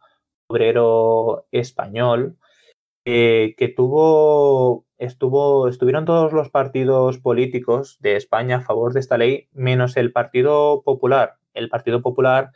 Obrero 0.49 1.47
Español, 1.51 2.39
eh, 3.05 3.55
que 3.57 3.69
tuvo, 3.69 4.84
estuvo, 4.99 5.69
estuvieron 5.69 6.05
todos 6.05 6.33
los 6.33 6.51
partidos 6.51 7.19
políticos 7.19 7.99
de 8.01 8.17
España 8.17 8.59
a 8.59 8.61
favor 8.63 8.93
de 8.93 9.01
esta 9.01 9.19
ley, 9.19 9.49
menos 9.53 9.97
el 9.97 10.13
Partido 10.13 10.83
Popular. 10.83 11.39
El 11.53 11.69
Partido 11.69 12.03
Popular 12.03 12.53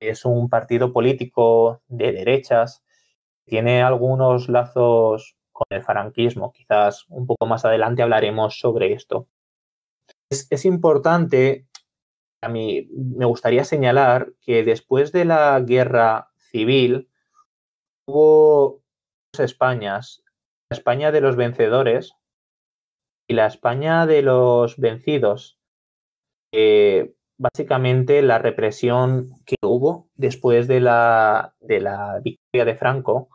es 0.00 0.24
un 0.24 0.48
partido 0.48 0.92
político 0.92 1.82
de 1.88 2.12
derechas, 2.12 2.84
tiene 3.44 3.82
algunos 3.82 4.48
lazos 4.48 5.36
con 5.52 5.66
el 5.70 5.82
franquismo. 5.82 6.52
Quizás 6.52 7.06
un 7.08 7.26
poco 7.26 7.46
más 7.46 7.64
adelante 7.64 8.02
hablaremos 8.02 8.60
sobre 8.60 8.92
esto. 8.92 9.28
Es, 10.30 10.46
es 10.50 10.64
importante, 10.64 11.66
a 12.40 12.48
mí 12.48 12.88
me 12.92 13.24
gustaría 13.24 13.64
señalar 13.64 14.32
que 14.40 14.62
después 14.62 15.12
de 15.12 15.24
la 15.24 15.58
guerra 15.60 16.30
civil 16.36 17.08
hubo 18.06 18.82
dos 19.32 19.40
Españas, 19.40 20.22
España 20.70 21.12
de 21.12 21.20
los 21.20 21.36
vencedores 21.36 22.14
y 23.28 23.34
la 23.34 23.46
España 23.46 24.06
de 24.06 24.22
los 24.22 24.78
vencidos. 24.78 25.58
Básicamente 27.40 28.20
la 28.20 28.38
represión 28.38 29.30
que 29.46 29.54
hubo 29.62 30.08
después 30.16 30.66
de 30.66 30.80
la, 30.80 31.54
de 31.60 31.80
la 31.80 32.20
victoria 32.20 32.64
de 32.64 32.74
Franco 32.74 33.28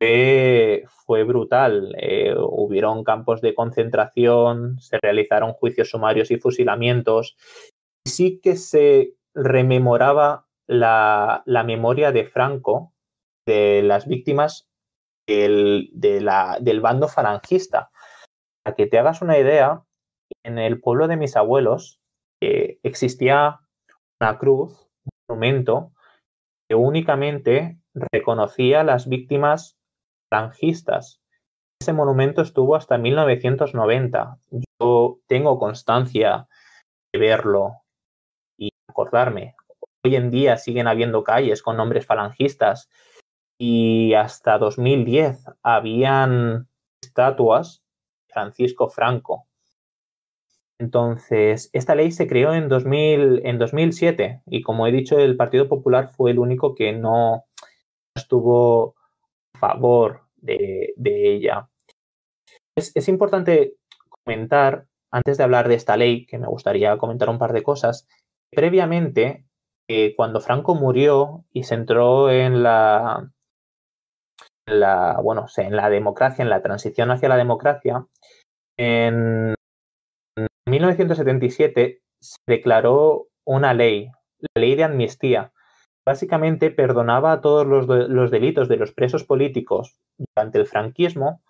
fue, 0.00 0.84
fue 1.04 1.24
brutal. 1.24 1.92
Eh, 1.98 2.36
hubieron 2.38 3.02
campos 3.02 3.40
de 3.40 3.54
concentración, 3.54 4.78
se 4.78 4.98
realizaron 5.02 5.54
juicios 5.54 5.90
sumarios 5.90 6.30
y 6.30 6.36
fusilamientos. 6.38 7.36
Sí 8.06 8.38
que 8.40 8.54
se 8.54 9.14
rememoraba 9.34 10.46
la, 10.68 11.42
la 11.44 11.64
memoria 11.64 12.12
de 12.12 12.26
Franco, 12.26 12.92
de 13.44 13.82
las 13.82 14.06
víctimas 14.06 14.68
del, 15.26 15.90
de 15.92 16.20
la, 16.20 16.58
del 16.60 16.80
bando 16.80 17.08
falangista. 17.08 17.90
Para 18.64 18.76
que 18.76 18.86
te 18.86 18.98
hagas 18.98 19.22
una 19.22 19.38
idea, 19.38 19.82
en 20.44 20.58
el 20.58 20.80
pueblo 20.80 21.08
de 21.08 21.16
mis 21.16 21.36
abuelos, 21.36 22.00
eh, 22.42 22.78
existía 22.82 23.60
una 24.20 24.38
cruz, 24.38 24.88
un 25.04 25.12
monumento, 25.28 25.92
que 26.68 26.74
únicamente 26.74 27.78
reconocía 28.12 28.80
a 28.80 28.84
las 28.84 29.08
víctimas 29.08 29.76
falangistas. 30.30 31.20
Ese 31.80 31.92
monumento 31.92 32.42
estuvo 32.42 32.76
hasta 32.76 32.98
1990. 32.98 34.38
Yo 34.80 35.18
tengo 35.26 35.58
constancia 35.58 36.48
de 37.12 37.20
verlo 37.20 37.82
y 38.58 38.70
acordarme. 38.88 39.56
Hoy 40.04 40.16
en 40.16 40.30
día 40.30 40.56
siguen 40.56 40.88
habiendo 40.88 41.22
calles 41.22 41.62
con 41.62 41.76
nombres 41.76 42.06
falangistas 42.06 42.88
y 43.64 44.14
hasta 44.14 44.58
2010 44.58 45.44
habían 45.62 46.68
estatuas 47.00 47.84
de 48.26 48.34
Francisco 48.34 48.88
Franco 48.88 49.46
entonces, 50.82 51.70
esta 51.72 51.94
ley 51.94 52.10
se 52.10 52.26
creó 52.26 52.52
en, 52.54 52.68
2000, 52.68 53.42
en 53.46 53.58
2007 53.60 54.42
y 54.46 54.62
como 54.62 54.88
he 54.88 54.90
dicho, 54.90 55.16
el 55.16 55.36
Partido 55.36 55.68
Popular 55.68 56.08
fue 56.08 56.32
el 56.32 56.40
único 56.40 56.74
que 56.74 56.92
no 56.92 57.44
estuvo 58.16 58.96
a 59.54 59.58
favor 59.60 60.22
de, 60.34 60.92
de 60.96 61.34
ella. 61.34 61.68
Es, 62.76 62.90
es, 62.96 63.08
importante 63.08 63.76
comentar, 64.08 64.86
antes 65.12 65.38
de 65.38 65.44
hablar 65.44 65.68
de 65.68 65.76
esta 65.76 65.96
ley, 65.96 66.26
que 66.26 66.38
me 66.38 66.48
gustaría 66.48 66.98
comentar 66.98 67.30
un 67.30 67.38
par 67.38 67.52
de 67.52 67.62
cosas, 67.62 68.08
previamente, 68.50 69.46
eh, 69.88 70.16
cuando 70.16 70.40
Franco 70.40 70.74
murió 70.74 71.44
y 71.52 71.62
se 71.62 71.76
entró 71.76 72.28
en 72.28 72.64
la, 72.64 73.30
la, 74.66 75.18
bueno, 75.22 75.46
en 75.56 75.76
la 75.76 75.90
democracia, 75.90 76.42
en 76.42 76.50
la 76.50 76.62
transición 76.62 77.10
hacia 77.10 77.28
la 77.28 77.36
democracia, 77.36 78.06
en 78.78 79.54
en 80.36 80.46
1977 80.66 82.02
se 82.20 82.38
declaró 82.46 83.28
una 83.44 83.74
ley, 83.74 84.10
la 84.40 84.60
ley 84.60 84.74
de 84.74 84.84
amnistía. 84.84 85.52
Básicamente 86.06 86.70
perdonaba 86.70 87.32
a 87.32 87.40
todos 87.40 87.66
los, 87.66 87.86
los 87.86 88.30
delitos 88.30 88.68
de 88.68 88.76
los 88.76 88.92
presos 88.92 89.24
políticos 89.24 89.96
durante 90.18 90.58
el 90.58 90.66
franquismo, 90.66 91.42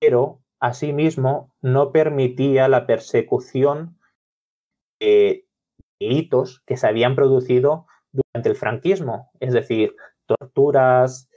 pero 0.00 0.40
asimismo 0.60 1.54
no 1.62 1.92
permitía 1.92 2.68
la 2.68 2.86
persecución 2.86 3.98
de 5.00 5.46
delitos 6.00 6.62
que 6.66 6.76
se 6.76 6.86
habían 6.86 7.14
producido 7.14 7.86
durante 8.12 8.48
el 8.48 8.56
franquismo, 8.56 9.30
es 9.40 9.52
decir, 9.52 9.96
torturas, 10.26 11.29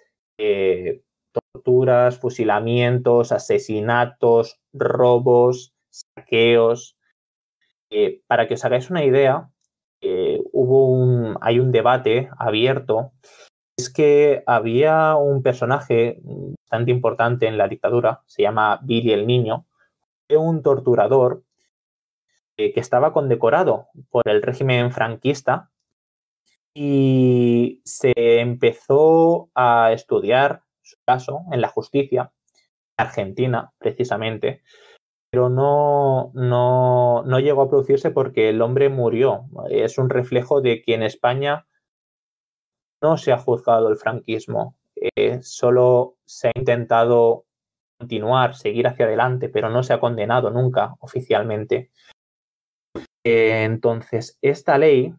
eh, 0.46 1.02
torturas, 1.32 2.20
fusilamientos, 2.20 3.32
asesinatos, 3.32 4.60
robos, 4.74 5.74
saqueos. 5.90 6.98
Eh, 7.90 8.22
para 8.28 8.48
que 8.48 8.56
os 8.56 8.66
hagáis 8.66 8.90
una 8.90 9.06
idea, 9.06 9.50
eh, 10.02 10.42
hubo 10.52 11.38
hay 11.40 11.60
un 11.60 11.72
debate 11.72 12.30
abierto. 12.38 13.14
Es 13.78 13.90
que 13.90 14.44
había 14.46 15.16
un 15.16 15.44
personaje 15.44 16.20
bastante 16.24 16.92
importante 16.92 17.48
en 17.48 17.58
la 17.58 17.70
dictadura, 17.70 18.22
se 18.26 18.44
llama 18.44 18.82
Billy 18.84 19.14
el 19.14 19.26
Niño, 19.26 19.66
un 20.30 20.62
torturador 20.62 21.44
que 22.58 22.74
estaba 22.76 23.14
condecorado 23.14 23.88
por 24.10 24.28
el 24.28 24.42
régimen 24.42 24.92
franquista 24.92 25.72
y 26.74 27.82
se 27.86 28.14
empezó 28.16 29.50
a 29.56 29.92
estudiar 29.92 30.64
su 30.82 30.98
caso 31.06 31.42
en 31.52 31.62
la 31.62 31.68
justicia 31.68 32.32
argentina, 32.98 33.74
precisamente, 33.78 34.64
pero 35.32 35.50
no, 35.50 36.32
no, 36.36 37.24
no 37.24 37.40
llegó 37.40 37.64
a 37.64 37.70
producirse 37.70 38.12
porque 38.12 38.50
el 38.50 38.62
hombre 38.62 38.90
murió. 38.90 39.46
Es 39.70 39.98
un 39.98 40.10
reflejo 40.10 40.62
de 40.62 40.82
que 40.82 40.94
en 40.94 41.04
España 41.04 41.66
no 43.02 43.18
se 43.18 43.32
ha 43.32 43.38
juzgado 43.38 43.90
el 43.90 43.98
franquismo, 43.98 44.78
eh, 44.96 45.42
solo 45.42 46.18
se 46.26 46.50
ha 46.50 46.52
intentado 46.56 47.46
continuar, 47.98 48.56
seguir 48.56 48.88
hacia 48.88 49.06
adelante, 49.06 49.50
pero 49.50 49.70
no 49.70 49.84
se 49.84 49.94
ha 49.94 50.00
condenado 50.00 50.52
nunca 50.52 50.96
oficialmente. 51.00 51.92
Eh, 53.26 53.64
entonces, 53.64 54.38
esta 54.42 54.78
ley, 54.78 55.14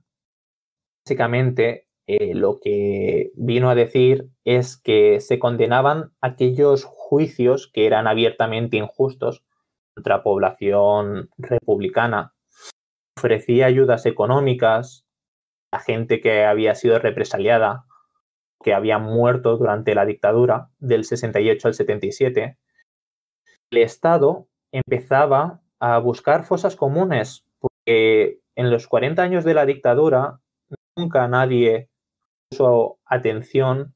básicamente, 1.05 1.87
eh, 2.07 2.35
lo 2.35 2.59
que 2.61 3.31
vino 3.35 3.69
a 3.69 3.75
decir 3.75 4.29
es 4.45 4.77
que 4.77 5.21
se 5.21 5.39
condenaban 5.39 6.13
aquellos 6.21 6.85
juicios 6.85 7.71
que 7.73 7.87
eran 7.87 8.07
abiertamente 8.07 8.77
injustos, 8.79 9.45
contra 9.95 10.23
población 10.23 11.31
republicana. 11.39 12.35
Ofrecía 13.17 13.67
ayudas 13.67 14.07
económicas 14.07 15.05
a 15.73 15.79
gente 15.79 16.21
que 16.21 16.45
había 16.45 16.75
sido 16.75 16.99
represaliada 16.99 17.85
que 18.63 18.75
habían 18.75 19.03
muerto 19.03 19.57
durante 19.57 19.95
la 19.95 20.07
dictadura 20.07 20.71
del 20.79 21.05
68 21.05 21.69
al 21.69 21.75
77, 21.75 22.59
el 23.71 23.79
Estado 23.79 24.49
empezaba 24.73 25.61
a 25.81 25.99
buscar 25.99 26.45
fosas 26.45 26.75
comunes, 26.75 27.45
porque 27.61 28.41
en 28.57 28.71
los 28.71 28.89
40 28.89 29.23
años 29.23 29.45
de 29.45 29.55
la 29.55 29.67
dictadura 29.67 30.41
nunca 30.97 31.27
nadie 31.29 31.91
puso 32.51 32.99
atención 33.05 33.95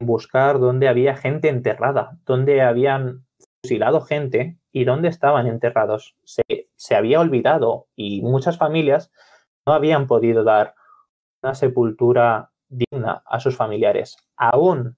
en 0.00 0.06
buscar 0.06 0.58
dónde 0.58 0.88
había 0.88 1.16
gente 1.16 1.48
enterrada, 1.48 2.18
dónde 2.24 2.62
habían 2.62 3.26
fusilado 3.62 4.00
gente 4.00 4.58
y 4.72 4.84
dónde 4.84 5.08
estaban 5.08 5.46
enterrados. 5.46 6.16
Se, 6.24 6.42
se 6.76 6.94
había 6.94 7.20
olvidado 7.20 7.88
y 7.96 8.22
muchas 8.22 8.56
familias 8.56 9.10
no 9.66 9.74
habían 9.74 10.06
podido 10.06 10.44
dar 10.44 10.74
una 11.42 11.54
sepultura 11.54 12.50
digna 12.68 13.22
a 13.26 13.40
sus 13.40 13.56
familiares. 13.56 14.16
Aún 14.36 14.96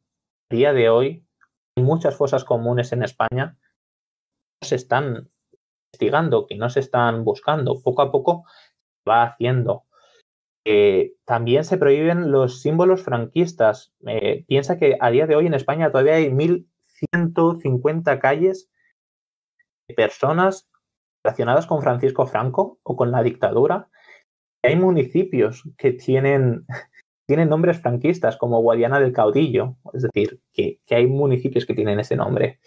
a 0.50 0.54
día 0.54 0.72
de 0.72 0.88
hoy 0.88 1.26
muchas 1.76 2.16
fosas 2.16 2.44
comunes 2.44 2.92
en 2.92 3.02
España 3.02 3.56
se 4.60 4.76
están 4.76 5.28
investigando, 5.92 6.46
que 6.46 6.56
no 6.56 6.70
se 6.70 6.80
están 6.80 7.24
buscando. 7.24 7.80
Poco 7.82 8.02
a 8.02 8.12
poco 8.12 8.44
va 9.08 9.24
haciendo. 9.24 9.84
Eh, 10.64 11.14
también 11.24 11.64
se 11.64 11.76
prohíben 11.76 12.30
los 12.30 12.60
símbolos 12.60 13.02
franquistas. 13.02 13.92
Eh, 14.06 14.44
piensa 14.46 14.78
que 14.78 14.96
a 15.00 15.10
día 15.10 15.26
de 15.26 15.34
hoy 15.36 15.46
en 15.46 15.54
España 15.54 15.90
todavía 15.90 16.14
hay 16.14 16.30
1.150 16.30 18.20
calles 18.20 18.70
de 19.88 19.94
personas 19.94 20.70
relacionadas 21.24 21.66
con 21.66 21.82
Francisco 21.82 22.26
Franco 22.26 22.78
o 22.82 22.96
con 22.96 23.10
la 23.10 23.22
dictadura. 23.22 23.88
Hay 24.62 24.76
municipios 24.76 25.68
que 25.76 25.92
tienen, 25.92 26.66
tienen 27.26 27.48
nombres 27.48 27.80
franquistas, 27.80 28.36
como 28.36 28.60
Guadiana 28.62 29.00
del 29.00 29.12
Caudillo, 29.12 29.76
es 29.92 30.02
decir, 30.02 30.40
que, 30.52 30.80
hay 30.90 31.06
municipios 31.06 31.66
que 31.66 31.74
tienen 31.74 31.98
ese 31.98 32.14
nombre. 32.16 32.60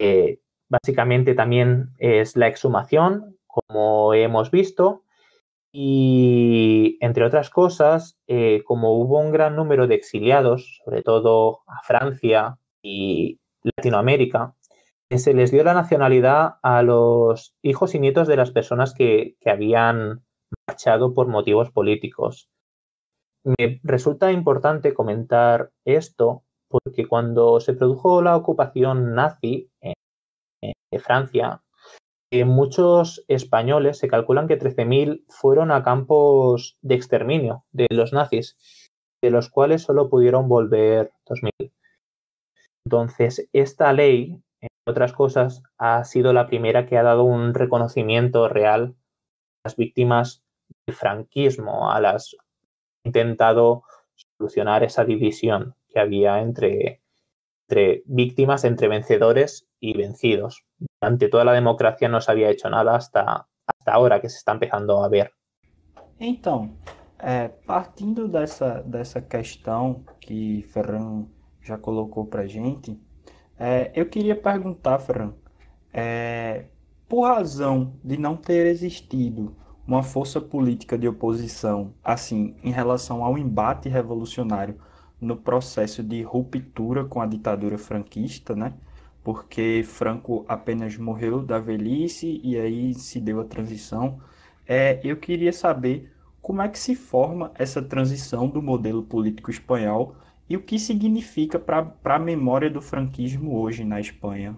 Eh, 0.00 0.40
básicamente 0.68 1.34
también 1.34 1.94
es 1.98 2.36
la 2.36 2.48
exhumación, 2.48 3.38
como 3.46 4.14
hemos 4.14 4.50
visto, 4.50 5.04
y 5.72 6.98
entre 7.00 7.24
otras 7.24 7.48
cosas, 7.48 8.18
eh, 8.26 8.62
como 8.64 8.92
hubo 8.92 9.18
un 9.18 9.32
gran 9.32 9.56
número 9.56 9.86
de 9.86 9.94
exiliados, 9.94 10.80
sobre 10.84 11.02
todo 11.02 11.60
a 11.66 11.80
Francia 11.82 12.58
y 12.82 13.40
Latinoamérica, 13.62 14.54
eh, 15.08 15.18
se 15.18 15.32
les 15.32 15.50
dio 15.50 15.64
la 15.64 15.72
nacionalidad 15.72 16.56
a 16.62 16.82
los 16.82 17.54
hijos 17.62 17.94
y 17.94 18.00
nietos 18.00 18.28
de 18.28 18.36
las 18.36 18.50
personas 18.50 18.92
que, 18.94 19.36
habían 19.46 20.22
marchado 20.68 21.14
por 21.14 21.28
motivos 21.28 21.70
políticos. 21.70 22.50
Me 23.44 23.80
resulta 23.82 24.30
importante 24.30 24.94
comentar 24.94 25.70
esto 25.84 26.44
porque 26.68 27.06
cuando 27.06 27.60
se 27.60 27.74
produjo 27.74 28.22
la 28.22 28.36
ocupación 28.36 29.14
nazi 29.14 29.70
en, 29.80 29.94
en 30.62 31.00
Francia, 31.00 31.62
muchos 32.44 33.24
españoles, 33.28 33.98
se 33.98 34.08
calculan 34.08 34.48
que 34.48 34.58
13.000 34.58 35.24
fueron 35.28 35.70
a 35.70 35.82
campos 35.82 36.78
de 36.80 36.94
exterminio 36.94 37.64
de 37.72 37.86
los 37.90 38.12
nazis, 38.12 38.56
de 39.22 39.30
los 39.30 39.50
cuales 39.50 39.82
solo 39.82 40.08
pudieron 40.08 40.48
volver 40.48 41.12
2.000. 41.26 41.72
Entonces, 42.86 43.48
esta 43.52 43.92
ley, 43.92 44.42
entre 44.60 44.90
otras 44.90 45.12
cosas, 45.12 45.62
ha 45.78 46.04
sido 46.04 46.32
la 46.32 46.46
primera 46.46 46.86
que 46.86 46.96
ha 46.96 47.02
dado 47.02 47.24
un 47.24 47.54
reconocimiento 47.54 48.48
real 48.48 48.96
a 49.64 49.68
las 49.68 49.76
víctimas 49.76 50.42
del 50.86 50.96
franquismo, 50.96 51.92
a 51.92 52.00
las 52.00 52.36
intentado 53.04 53.84
solucionar 54.38 54.84
esa 54.84 55.04
división 55.04 55.74
que 55.88 56.00
había 56.00 56.40
entre, 56.40 57.02
entre 57.68 58.02
víctimas, 58.06 58.64
entre 58.64 58.88
vencedores 58.88 59.68
y 59.80 59.96
vencidos. 59.96 60.64
Durante 61.00 61.28
toda 61.28 61.44
la 61.44 61.52
democracia 61.52 62.08
no 62.08 62.20
se 62.20 62.30
había 62.30 62.50
hecho 62.50 62.68
nada 62.70 62.94
hasta, 62.94 63.46
hasta 63.66 63.92
ahora 63.92 64.20
que 64.20 64.28
se 64.28 64.38
está 64.38 64.52
empezando 64.52 65.02
a 65.02 65.08
ver. 65.08 65.32
Então, 66.18 66.76
é, 67.18 67.48
partindo 67.48 68.28
dessa, 68.28 68.82
dessa 68.82 69.20
questão 69.20 70.04
que 70.20 70.62
Ferran 70.72 71.26
já 71.60 71.78
colocou 71.78 72.26
para 72.26 72.46
gente, 72.46 73.00
é, 73.58 73.92
eu 73.94 74.06
queria 74.06 74.34
perguntar, 74.36 74.98
Ferran, 74.98 75.34
é, 75.92 76.66
por 77.08 77.26
razão 77.26 77.94
de 78.02 78.16
não 78.16 78.36
ter 78.36 78.66
existido 78.66 79.56
uma 79.86 80.02
força 80.02 80.40
política 80.40 80.96
de 80.96 81.08
oposição, 81.08 81.92
assim, 82.02 82.56
em 82.62 82.70
relação 82.70 83.24
ao 83.24 83.36
embate 83.36 83.88
revolucionário 83.88 84.78
no 85.20 85.36
processo 85.36 86.02
de 86.02 86.22
ruptura 86.22 87.04
com 87.04 87.20
a 87.20 87.26
ditadura 87.26 87.78
franquista, 87.78 88.56
né? 88.56 88.74
Porque 89.22 89.82
Franco 89.84 90.44
apenas 90.48 90.96
morreu 90.96 91.42
da 91.42 91.58
velhice 91.58 92.40
e 92.42 92.58
aí 92.58 92.94
se 92.94 93.20
deu 93.20 93.40
a 93.40 93.44
transição. 93.44 94.20
É, 94.66 95.00
eu 95.04 95.16
queria 95.18 95.52
saber 95.52 96.12
como 96.40 96.62
é 96.62 96.68
que 96.68 96.78
se 96.78 96.94
forma 96.94 97.52
essa 97.54 97.80
transição 97.80 98.48
do 98.48 98.60
modelo 98.60 99.02
político 99.02 99.50
espanhol 99.50 100.16
e 100.48 100.56
o 100.56 100.62
que 100.62 100.78
significa 100.78 101.58
para 101.58 101.94
a 102.04 102.18
memória 102.18 102.68
do 102.68 102.82
franquismo 102.82 103.60
hoje 103.60 103.84
na 103.84 104.00
Espanha. 104.00 104.56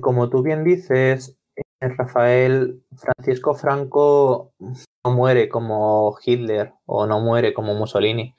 Como 0.00 0.28
tu 0.28 0.42
bien 0.42 0.64
dices, 0.64 1.36
Rafael 1.80 2.80
Francisco 2.96 3.54
Franco 3.54 4.52
no 4.58 5.10
muere 5.12 5.48
como 5.48 6.16
Hitler 6.24 6.72
o 6.86 7.06
no 7.06 7.20
muere 7.20 7.52
como 7.52 7.74
Mussolini. 7.74 8.34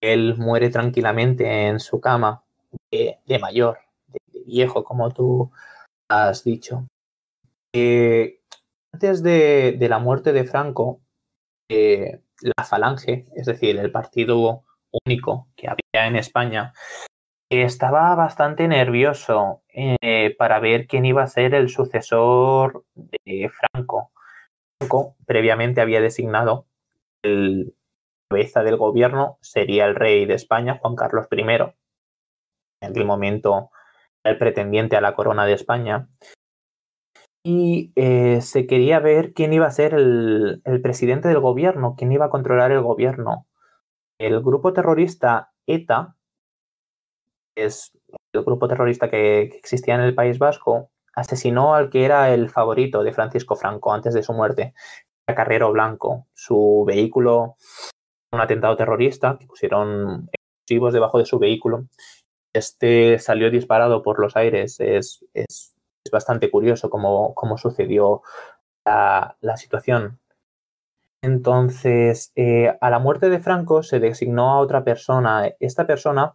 Él 0.00 0.36
muere 0.36 0.70
tranquilamente 0.70 1.68
en 1.68 1.78
su 1.78 2.00
cama 2.00 2.42
de, 2.90 3.18
de 3.26 3.38
viejo, 4.52 4.84
como 4.84 5.10
tú 5.10 5.50
has 6.08 6.44
dicho. 6.44 6.86
Eh, 7.74 8.40
antes 8.92 9.22
de, 9.22 9.76
la 9.80 9.98
muerte 9.98 10.32
de 10.32 10.44
Franco, 10.44 11.00
eh, 11.70 12.20
la 12.42 12.64
Falange, 12.64 13.26
es 13.34 13.46
decir, 13.46 13.78
el 13.78 13.90
partido 13.90 14.64
único 15.06 15.48
que 15.56 15.68
había 15.68 16.06
en 16.06 16.16
España, 16.16 16.74
estaba 17.50 18.14
bastante 18.14 18.68
nervioso 18.68 19.62
eh, 19.68 20.34
para 20.38 20.60
ver 20.60 20.86
quién 20.86 21.04
iba 21.04 21.22
a 21.22 21.26
ser 21.26 21.54
el 21.54 21.68
sucesor 21.68 22.84
de 22.94 23.50
Franco. 23.50 24.12
Franco 24.78 25.16
previamente 25.26 25.80
había 25.80 26.00
designado 26.00 26.66
el 27.22 27.74
cabeza 28.32 28.62
del 28.62 28.78
gobierno 28.78 29.38
sería 29.42 29.84
el 29.84 29.94
rey 29.94 30.24
de 30.24 30.34
España, 30.34 30.78
Juan 30.80 30.96
Carlos 30.96 31.26
I. 31.30 31.42
En 32.80 32.90
aquel 32.90 33.04
momento 33.04 33.70
el 34.24 34.38
pretendiente 34.38 34.96
a 34.96 35.00
la 35.00 35.14
corona 35.14 35.46
de 35.46 35.54
España. 35.54 36.08
Y 37.44 37.92
eh, 37.96 38.40
se 38.40 38.66
quería 38.66 39.00
ver 39.00 39.32
quién 39.32 39.52
iba 39.52 39.66
a 39.66 39.70
ser 39.70 39.94
el, 39.94 40.62
presidente 40.82 41.28
del 41.28 41.40
gobierno, 41.40 41.96
quién 41.96 42.12
iba 42.12 42.26
a 42.26 42.30
controlar 42.30 42.70
el 42.70 42.82
gobierno. 42.82 43.46
El 44.18 44.40
grupo 44.42 44.72
terrorista 44.72 45.52
ETA, 45.66 46.16
es 47.56 47.90
el 48.32 48.44
grupo 48.44 48.68
terrorista 48.68 49.10
que, 49.10 49.48
que 49.50 49.58
existía 49.58 49.94
en 49.96 50.02
el 50.02 50.14
País 50.14 50.38
Vasco, 50.38 50.90
asesinó 51.14 51.74
al 51.74 51.90
que 51.90 52.04
era 52.04 52.32
el 52.32 52.48
favorito 52.48 53.02
de 53.02 53.12
Francisco 53.12 53.56
Franco 53.56 53.92
antes 53.92 54.14
de 54.14 54.22
su 54.22 54.32
muerte, 54.32 54.74
a 55.26 55.34
Carrero 55.34 55.72
Blanco. 55.72 56.28
Su 56.34 56.84
vehículo, 56.86 57.56
un 58.30 58.40
atentado 58.40 58.76
terrorista, 58.76 59.36
que 59.38 59.46
pusieron 59.46 60.28
explosivos 60.32 60.92
debajo 60.92 61.18
de 61.18 61.26
su 61.26 61.38
vehículo 61.40 61.88
este 62.52 63.18
salió 63.18 63.50
disparado 63.50 64.02
por 64.02 64.20
los 64.20 64.36
aires. 64.36 64.78
Es, 64.80 65.24
es, 65.34 65.74
es 66.04 66.10
bastante 66.10 66.50
curioso 66.50 66.90
cómo, 66.90 67.34
cómo 67.34 67.58
sucedió 67.58 68.22
la, 68.84 69.36
la, 69.40 69.56
situación. 69.56 70.18
Entonces, 71.22 72.32
eh, 72.34 72.76
a 72.80 72.90
la 72.90 72.98
muerte 72.98 73.30
de 73.30 73.38
Franco 73.38 73.82
se 73.82 74.00
designó 74.00 74.50
a 74.50 74.58
otra 74.58 74.82
persona. 74.84 75.50
Esta 75.60 75.86
persona 75.86 76.34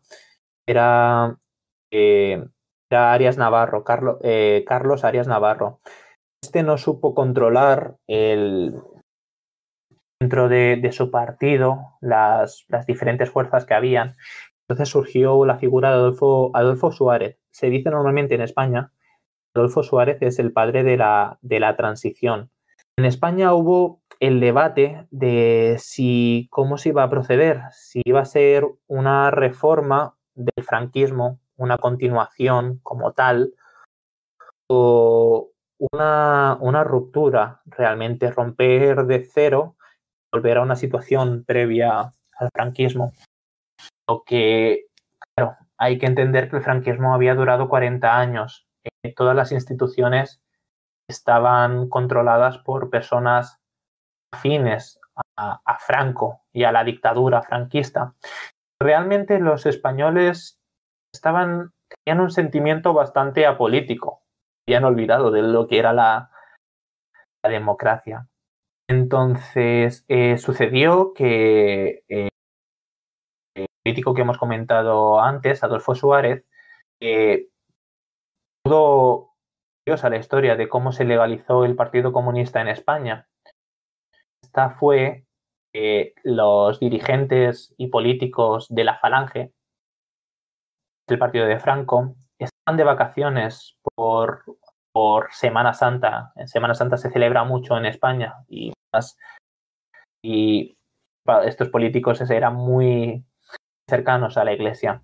era, 0.66 1.38
eh, 1.92 2.46
Arias 2.90 3.38
Navarro, 3.38 3.84
eh, 4.24 4.64
Carlos 4.66 5.04
Arias 5.04 5.28
Navarro. 5.28 5.82
Este 6.42 6.64
no 6.64 6.78
supo 6.78 7.14
controlar 7.14 7.98
el, 8.08 8.82
dentro 10.22 10.48
de, 10.48 10.78
de 10.78 10.92
su 10.92 11.12
partido 11.12 11.98
las, 12.00 12.66
las 12.70 12.86
diferentes 12.86 13.30
fuerzas 13.30 13.66
que 13.66 13.74
habían 13.74 14.16
entonces 14.68 14.90
surgió 14.90 15.46
la 15.46 15.58
figura 15.58 15.90
de 15.90 15.96
Adolfo, 15.96 16.52
Adolfo 16.54 16.92
Suárez. 16.92 17.38
Se 17.52 17.70
dice 17.70 17.90
normalmente 17.90 18.36
en 18.36 18.42
España, 18.42 18.92
Adolfo 19.56 19.82
Suárez 19.82 20.18
es 20.22 20.40
el 20.40 20.52
padre 20.52 20.84
de 20.84 20.98
la, 20.98 21.40
de 21.42 21.60
la 21.60 21.78
transición. 21.78 22.52
En 22.98 23.06
España 23.06 23.54
hubo 23.54 24.02
el 24.20 24.40
debate 24.40 25.08
de 25.12 25.78
si 25.80 26.48
cómo 26.52 26.78
se 26.78 26.90
iba 26.90 27.04
a 27.04 27.10
proceder, 27.10 27.62
si 27.72 28.02
iba 28.04 28.20
a 28.22 28.26
ser 28.26 28.66
una 28.88 29.32
reforma 29.32 30.16
del 30.36 30.66
franquismo, 30.66 31.40
una 31.56 31.78
continuación 31.78 32.80
como 32.84 33.14
tal, 33.14 33.54
o 34.68 35.52
una, 35.80 36.58
una 36.60 36.84
ruptura, 36.84 37.62
realmente 37.66 38.32
romper 38.32 39.06
de 39.06 39.28
cero, 39.32 39.76
volver 40.32 40.58
a 40.58 40.64
una 40.64 40.76
situación 40.76 41.46
previa 41.46 42.12
al 42.38 42.50
franquismo. 42.54 43.14
Lo 44.10 44.24
que, 44.24 44.86
claro, 45.36 45.58
hay 45.78 45.98
que 45.98 46.06
entender 46.06 46.50
que 46.50 46.58
el 46.58 46.64
franquismo 46.64 47.14
había 47.14 47.36
durado 47.36 47.70
40 47.70 48.18
años. 48.18 48.68
Eh, 49.04 49.14
todas 49.14 49.36
las 49.36 49.52
instituciones 49.52 50.42
estaban 51.10 51.90
controladas 51.90 52.58
por 52.60 52.90
personas 52.90 53.60
afines 54.34 55.00
a, 55.38 55.78
Franco 55.80 56.42
y 56.54 56.64
a 56.64 56.72
la 56.72 56.84
dictadura 56.84 57.42
franquista. 57.42 58.14
Realmente 58.80 59.40
los 59.40 59.66
españoles 59.66 60.60
estaban, 61.14 61.72
tenían 62.06 62.22
un 62.22 62.32
sentimiento 62.32 62.94
bastante 62.94 63.46
apolítico. 63.46 64.22
Habían 64.68 64.84
olvidado 64.84 65.32
de 65.32 65.42
lo 65.42 65.68
que 65.68 65.80
era 65.80 65.94
la, 65.94 66.32
democracia. 67.44 68.28
Entonces, 68.90 70.04
eh, 70.10 70.38
sucedió 70.38 71.14
que 71.14 72.04
eh, 72.10 72.28
que 74.14 74.22
hemos 74.22 74.38
comentado 74.38 75.20
antes, 75.20 75.64
Adolfo 75.64 75.96
Suárez, 75.96 76.50
eh, 77.00 77.48
pudo 78.64 79.28
a 80.04 80.10
la 80.10 80.18
historia 80.18 80.58
de 80.58 80.68
cómo 80.68 80.92
se 80.92 81.06
legalizó 81.06 81.64
el 81.64 81.76
Partido 81.76 82.12
Comunista 82.12 82.60
en 82.60 82.68
España. 82.68 83.28
Esta 84.44 84.72
fue 84.72 85.26
eh, 85.74 86.14
los 86.24 86.80
dirigentes 86.80 87.74
y 87.78 87.88
políticos 87.88 88.68
de 88.70 88.84
la 88.84 88.98
Falange 88.98 89.54
del 91.08 91.20
partido 91.20 91.46
de 91.46 91.60
Franco 91.60 92.16
estaban 92.38 92.76
de 92.76 92.84
vacaciones 92.84 93.78
por, 93.96 94.44
por 94.92 95.32
Semana 95.32 95.74
Santa. 95.74 96.34
En 96.36 96.50
Semana 96.50 96.74
Santa 96.74 96.98
se 96.98 97.10
celebra 97.10 97.46
mucho 97.46 97.78
en 97.78 97.86
España 97.86 98.36
y 98.50 98.74
más 98.94 99.18
y 100.22 100.78
estos 101.46 101.70
políticos 101.70 102.20
eran 102.30 102.56
muy 102.56 103.24
cercanos 103.90 104.38
a 104.38 104.44
la 104.44 104.54
iglesia. 104.54 105.02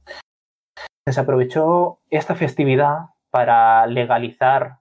Se 1.08 1.20
aprovechó 1.20 2.00
esta 2.10 2.36
festividad 2.36 3.10
para 3.32 3.88
legalizar 3.88 4.80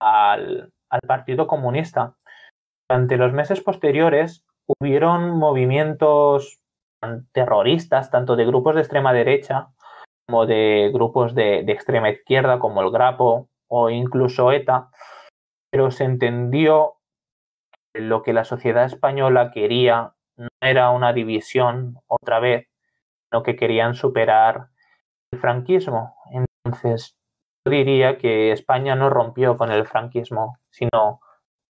al, 0.00 0.72
al 0.90 1.00
Partido 1.06 1.46
Comunista. 1.46 2.16
Durante 2.88 3.16
los 3.16 3.32
meses 3.32 3.60
posteriores 3.60 4.44
hubieron 4.66 5.38
movimientos 5.38 6.60
terroristas, 7.32 8.10
tanto 8.10 8.36
de 8.36 8.46
grupos 8.46 8.74
de 8.74 8.80
extrema 8.82 9.12
derecha 9.12 9.68
como 10.30 10.46
de 10.46 10.90
grupos 10.92 11.34
de, 11.34 11.64
de, 11.64 11.72
extrema 11.72 12.08
izquierda, 12.08 12.60
como 12.60 12.82
el 12.82 12.90
Grapo 12.92 13.48
o 13.68 13.90
incluso 13.90 14.52
ETA, 14.52 14.90
pero 15.72 15.90
se 15.90 16.04
entendió 16.04 16.98
que 17.92 18.00
lo 18.00 18.22
que 18.22 18.32
la 18.32 18.44
sociedad 18.44 18.84
española 18.84 19.50
quería 19.50 20.14
no 20.36 20.48
era 20.60 20.90
una 20.90 21.12
división 21.12 21.98
otra 22.06 22.38
vez, 22.38 22.69
sino 23.30 23.42
que 23.42 23.56
querían 23.56 23.94
superar 23.94 24.68
el 25.32 25.38
franquismo. 25.38 26.16
Entonces, 26.32 27.16
yo 27.64 27.72
diría 27.72 28.18
que 28.18 28.52
España 28.52 28.94
no 28.94 29.10
rompió 29.10 29.56
con 29.56 29.70
el 29.70 29.86
franquismo, 29.86 30.58
sino 30.70 31.20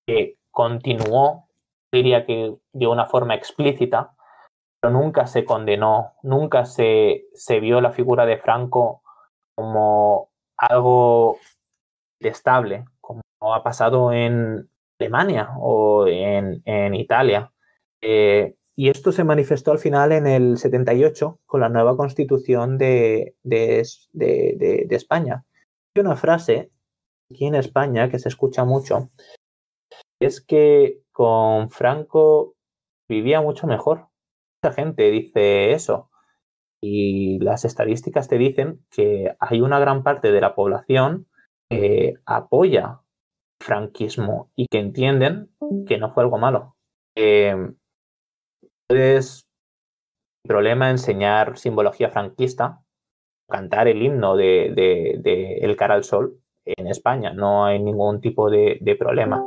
que 0.06 0.38
continuó, 0.52 1.48
diría 1.92 2.26
que 2.26 2.56
de 2.74 2.88
una 2.88 3.06
forma 3.06 3.36
explícita, 3.36 4.16
pero 4.82 4.94
nunca 4.94 5.28
se 5.28 5.46
condenó, 5.46 6.14
nunca 6.24 6.66
se, 6.66 7.26
se 7.34 7.60
vio 7.60 7.82
la 7.82 7.92
figura 7.92 8.26
de 8.26 8.38
Franco 8.38 9.02
como 9.56 10.30
algo 10.58 11.38
estable, 12.20 12.86
como 13.02 13.22
ha 13.54 13.64
pasado 13.64 14.12
en 14.12 14.70
Alemania 15.00 15.52
o 15.58 16.08
en, 16.08 16.62
en 16.66 16.96
Italia. 16.96 17.52
Eh, 18.02 18.56
y 18.76 18.90
esto 18.90 19.12
se 19.12 19.24
manifestó 19.24 19.72
al 19.72 19.80
final 19.80 20.12
en 20.12 20.26
el 20.26 20.58
78 20.58 21.40
con 21.46 21.62
la 21.62 21.70
nueva 21.70 21.96
constitución 21.96 22.78
de, 22.78 23.36
de, 23.44 23.86
de, 24.14 24.88
España. 24.90 25.46
Hay 25.96 26.02
una 26.02 26.16
frase 26.16 26.72
aquí 27.32 27.46
en 27.46 27.56
España 27.56 28.10
que 28.10 28.20
se 28.20 28.30
escucha 28.30 28.66
mucho, 28.66 29.10
es 30.20 30.42
que 30.42 31.02
con 31.12 31.70
Franco 31.70 32.56
vivía 33.08 33.42
mucho 33.42 33.68
mejor. 33.68 34.08
Mucha 34.62 34.74
gente 34.74 35.12
dice 35.12 35.74
eso. 35.74 36.10
Y 36.82 37.40
las 37.40 37.66
estadísticas 37.66 38.28
te 38.28 38.38
dicen 38.38 38.86
que 38.90 39.36
hay 39.40 39.62
una 39.62 39.80
gran 39.80 40.04
parte 40.04 40.32
de 40.32 40.42
la 40.42 40.56
población 40.56 41.28
que 41.70 42.16
apoya 42.26 43.02
franquismo 43.62 44.52
y 44.56 44.68
que 44.68 44.80
entienden 44.80 45.50
que 45.88 45.98
no 45.98 46.14
fue 46.14 46.24
algo 46.24 46.38
malo. 46.38 46.76
Eh, 47.16 47.56
es 48.98 49.46
problema 50.44 50.90
enseñar 50.90 51.58
simbología 51.58 52.10
franquista, 52.10 52.82
cantar 53.50 53.88
el 53.88 54.02
himno 54.02 54.36
de, 54.36 55.60
El 55.62 55.76
cara 55.76 55.96
al 55.96 56.04
sol 56.04 56.40
en 56.66 56.88
España, 56.88 57.34
no 57.34 57.66
hay 57.66 57.80
ningún 57.80 58.22
tipo 58.22 58.50
de, 58.50 58.78
de 58.82 58.96
problema. 58.96 59.44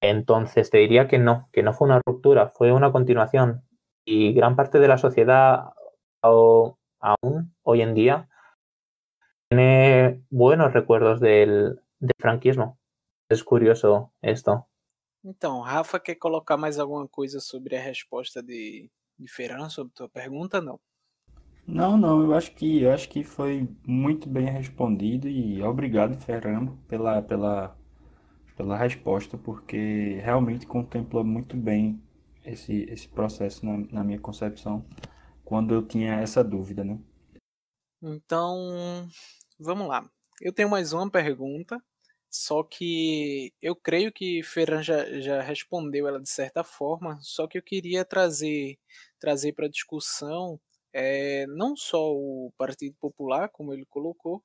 Entonces 0.00 0.70
te 0.70 0.78
diría 0.78 1.08
que 1.08 1.18
no, 1.18 1.48
que 1.52 1.62
no 1.62 1.72
fue 1.72 1.86
una 1.86 2.00
ruptura, 2.04 2.48
fue 2.48 2.72
una 2.72 2.92
continuación. 2.92 3.62
Y 4.06 4.34
gran 4.34 4.56
parte 4.56 4.78
de 4.78 4.88
la 4.88 4.98
sociedad 4.98 5.70
aún 6.22 7.54
hoy 7.62 7.82
en 7.82 7.94
día 7.94 8.28
tiene 9.48 10.22
buenos 10.30 10.72
recuerdos 10.72 11.20
del, 11.20 11.80
del 11.98 12.16
franquismo. 12.18 12.78
Es 13.30 13.44
curioso 13.44 14.12
esto. 14.22 14.68
Então, 15.24 15.60
Rafa 15.60 15.98
quer 15.98 16.16
colocar 16.16 16.56
mais 16.56 16.78
alguma 16.78 17.08
coisa 17.08 17.40
sobre 17.40 17.76
a 17.76 17.80
resposta 17.80 18.42
de, 18.42 18.90
de 19.18 19.28
Ferran 19.28 19.68
sobre 19.70 19.94
tua 19.94 20.08
pergunta, 20.08 20.60
não? 20.60 20.78
Não, 21.66 21.96
não, 21.96 22.22
eu 22.22 22.34
acho 22.34 22.54
que 22.54 22.82
eu 22.82 22.92
acho 22.92 23.08
que 23.08 23.24
foi 23.24 23.66
muito 23.86 24.28
bem 24.28 24.46
respondido 24.46 25.26
e 25.26 25.62
obrigado, 25.62 26.14
Ferran, 26.20 26.76
pela, 26.86 27.22
pela 27.22 27.74
pela 28.56 28.76
resposta, 28.76 29.36
porque 29.36 30.20
realmente 30.22 30.66
contempla 30.66 31.24
muito 31.24 31.56
bem 31.56 32.00
esse, 32.44 32.84
esse 32.84 33.08
processo 33.08 33.64
na, 33.64 33.78
na 33.90 34.04
minha 34.04 34.20
concepção, 34.20 34.84
quando 35.44 35.74
eu 35.74 35.86
tinha 35.86 36.14
essa 36.14 36.42
dúvida, 36.42 36.84
né? 36.84 36.98
Então, 38.02 39.08
vamos 39.58 39.88
lá. 39.88 40.08
Eu 40.40 40.52
tenho 40.52 40.68
mais 40.68 40.92
uma 40.92 41.10
pergunta, 41.10 41.82
só 42.36 42.64
que 42.64 43.52
eu 43.62 43.76
creio 43.76 44.12
que 44.12 44.42
Ferran 44.42 44.82
já, 44.82 45.20
já 45.20 45.40
respondeu 45.40 46.08
ela 46.08 46.20
de 46.20 46.28
certa 46.28 46.64
forma, 46.64 47.16
só 47.22 47.46
que 47.46 47.56
eu 47.56 47.62
queria 47.62 48.04
trazer, 48.04 48.76
trazer 49.20 49.52
para 49.52 49.68
discussão 49.68 50.60
é, 50.92 51.46
não 51.46 51.76
só 51.76 52.12
o 52.12 52.52
Partido 52.58 52.96
Popular, 53.00 53.48
como 53.50 53.72
ele 53.72 53.84
colocou, 53.86 54.42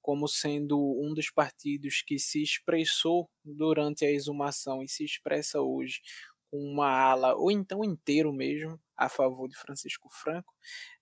como 0.00 0.26
sendo 0.26 0.76
um 1.00 1.14
dos 1.14 1.30
partidos 1.30 2.02
que 2.02 2.18
se 2.18 2.42
expressou 2.42 3.30
durante 3.44 4.04
a 4.04 4.10
exumação 4.10 4.82
e 4.82 4.88
se 4.88 5.04
expressa 5.04 5.60
hoje 5.60 6.00
com 6.50 6.58
uma 6.58 6.88
ala, 6.90 7.36
ou 7.36 7.50
então 7.52 7.84
inteiro 7.84 8.32
mesmo, 8.32 8.80
a 8.96 9.08
favor 9.08 9.48
de 9.48 9.56
Francisco 9.56 10.08
Franco, 10.10 10.52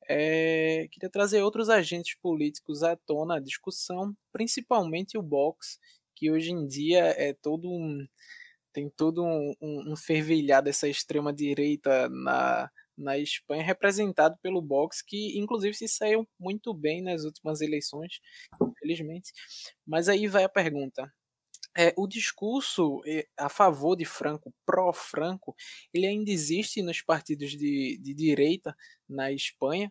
é, 0.09 0.87
queria 0.90 1.11
trazer 1.11 1.42
outros 1.42 1.68
agentes 1.70 2.16
políticos 2.20 2.83
à 2.83 2.96
tona 2.96 3.37
à 3.37 3.40
discussão, 3.40 4.14
principalmente 4.33 5.16
o 5.18 5.22
Vox, 5.22 5.78
que 6.20 6.30
hoje 6.30 6.52
em 6.52 6.66
dia 6.66 7.02
é 7.16 7.33
todo 7.33 7.70
um 7.70 8.06
tem 8.72 8.88
todo 8.90 9.24
um, 9.24 9.54
um, 9.61 9.92
um 9.92 9.96
fervilhar 9.96 10.62
dessa 10.62 10.87
extrema 10.87 11.33
direita 11.33 12.09
na 12.11 12.70
na 12.96 13.16
Espanha, 13.16 13.64
representado 13.64 14.37
pelo 14.42 14.61
Vox, 14.61 15.00
que 15.00 15.38
inclusive 15.38 15.72
se 15.74 15.88
saiu 15.88 16.28
muito 16.38 16.74
bem 16.74 17.02
nas 17.02 17.24
últimas 17.24 17.62
eleições, 17.62 18.20
infelizmente. 18.61 19.33
Mas 19.87 20.06
aí 20.06 20.26
vai 20.26 20.44
a 20.44 20.50
pergunta. 20.50 21.11
É, 21.74 21.94
o 21.96 22.06
discurso 22.06 23.00
é, 23.06 23.26
a 23.38 23.48
favor 23.48 23.96
de 23.96 24.04
Franco, 24.04 24.52
pró-Franco, 24.66 25.56
ele 25.94 26.06
ainda 26.06 26.30
existe 26.30 26.83
nos 26.83 27.00
partidos 27.00 27.52
de, 27.52 27.98
de 28.02 28.12
direita 28.12 28.76
na 29.09 29.33
Espanha, 29.33 29.90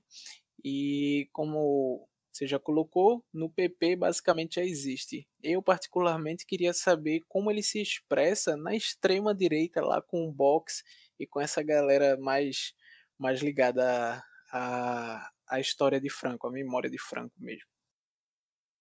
e 0.64 1.28
como 1.32 2.08
você 2.40 2.48
já 2.48 2.58
colocou, 2.58 3.22
no 3.34 3.50
PP 3.50 3.98
basicamente 3.98 4.56
já 4.56 4.64
existe. 4.64 5.28
Eu, 5.44 5.62
particularmente, 5.62 6.46
queria 6.46 6.72
saber 6.72 7.22
como 7.28 7.52
ele 7.52 7.62
se 7.62 7.82
expressa 7.82 8.56
na 8.56 8.74
extrema 8.74 9.36
direita, 9.36 9.82
lá 9.82 10.02
com 10.02 10.26
o 10.26 10.32
Vox 10.32 10.82
e 11.20 11.28
com 11.28 11.42
essa 11.42 11.62
galera 11.62 12.18
mais 12.18 12.74
mais 13.20 13.42
ligada 13.42 14.24
à, 14.54 15.30
à 15.50 15.60
história 15.60 16.00
de 16.00 16.10
Franco, 16.10 16.48
à 16.48 16.52
memória 16.52 16.90
de 16.90 16.98
Franco 16.98 17.36
mesmo. 17.38 17.68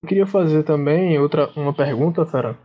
Eu 0.04 0.08
queria 0.08 0.26
fazer 0.26 0.62
também 0.62 1.18
outra 1.18 1.48
uma 1.56 1.74
pergunta, 1.74 2.24
Ferran, 2.24 2.56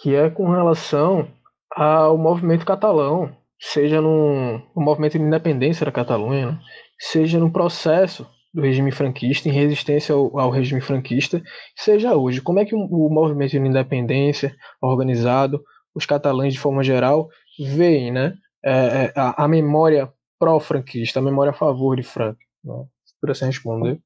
que 0.00 0.14
é 0.14 0.30
com 0.30 0.48
relação 0.48 1.28
ao 1.72 2.16
movimento 2.16 2.64
catalão, 2.64 3.36
seja 3.58 4.00
no, 4.00 4.58
no 4.58 4.82
movimento 4.82 5.18
de 5.18 5.24
independência 5.24 5.84
da 5.84 5.90
Catalunha, 5.90 6.52
né? 6.52 6.60
seja 6.96 7.40
no 7.40 7.52
processo 7.52 8.24
do 8.52 8.62
regime 8.62 8.90
franquista, 8.90 9.48
em 9.48 9.52
resistência 9.52 10.14
ao, 10.14 10.38
ao, 10.38 10.50
regime 10.50 10.80
franquista, 10.80 11.42
seja 11.76 12.14
hoje. 12.16 12.40
Como 12.40 12.58
é 12.58 12.64
que 12.64 12.74
o, 12.74 13.08
movimento 13.10 13.52
de 13.52 13.58
independência 13.58 14.56
organizado, 14.80 15.62
os 15.94 16.06
catalães 16.06 16.54
de 16.54 16.60
forma 16.60 16.82
geral, 16.82 17.28
veem 17.58 18.12
né, 18.12 18.34
é, 18.64 18.72
é 18.72 19.12
a, 19.14 19.44
a 19.44 19.48
memória 19.48 20.12
pró-franquista, 20.38 21.18
a 21.18 21.22
memória 21.22 21.50
a 21.50 21.54
favor 21.54 21.96
de 21.96 22.02
Franco. 22.02 22.40
Né? 22.64 22.84
para 23.20 23.34
se 23.34 23.46
responder. 23.46 24.00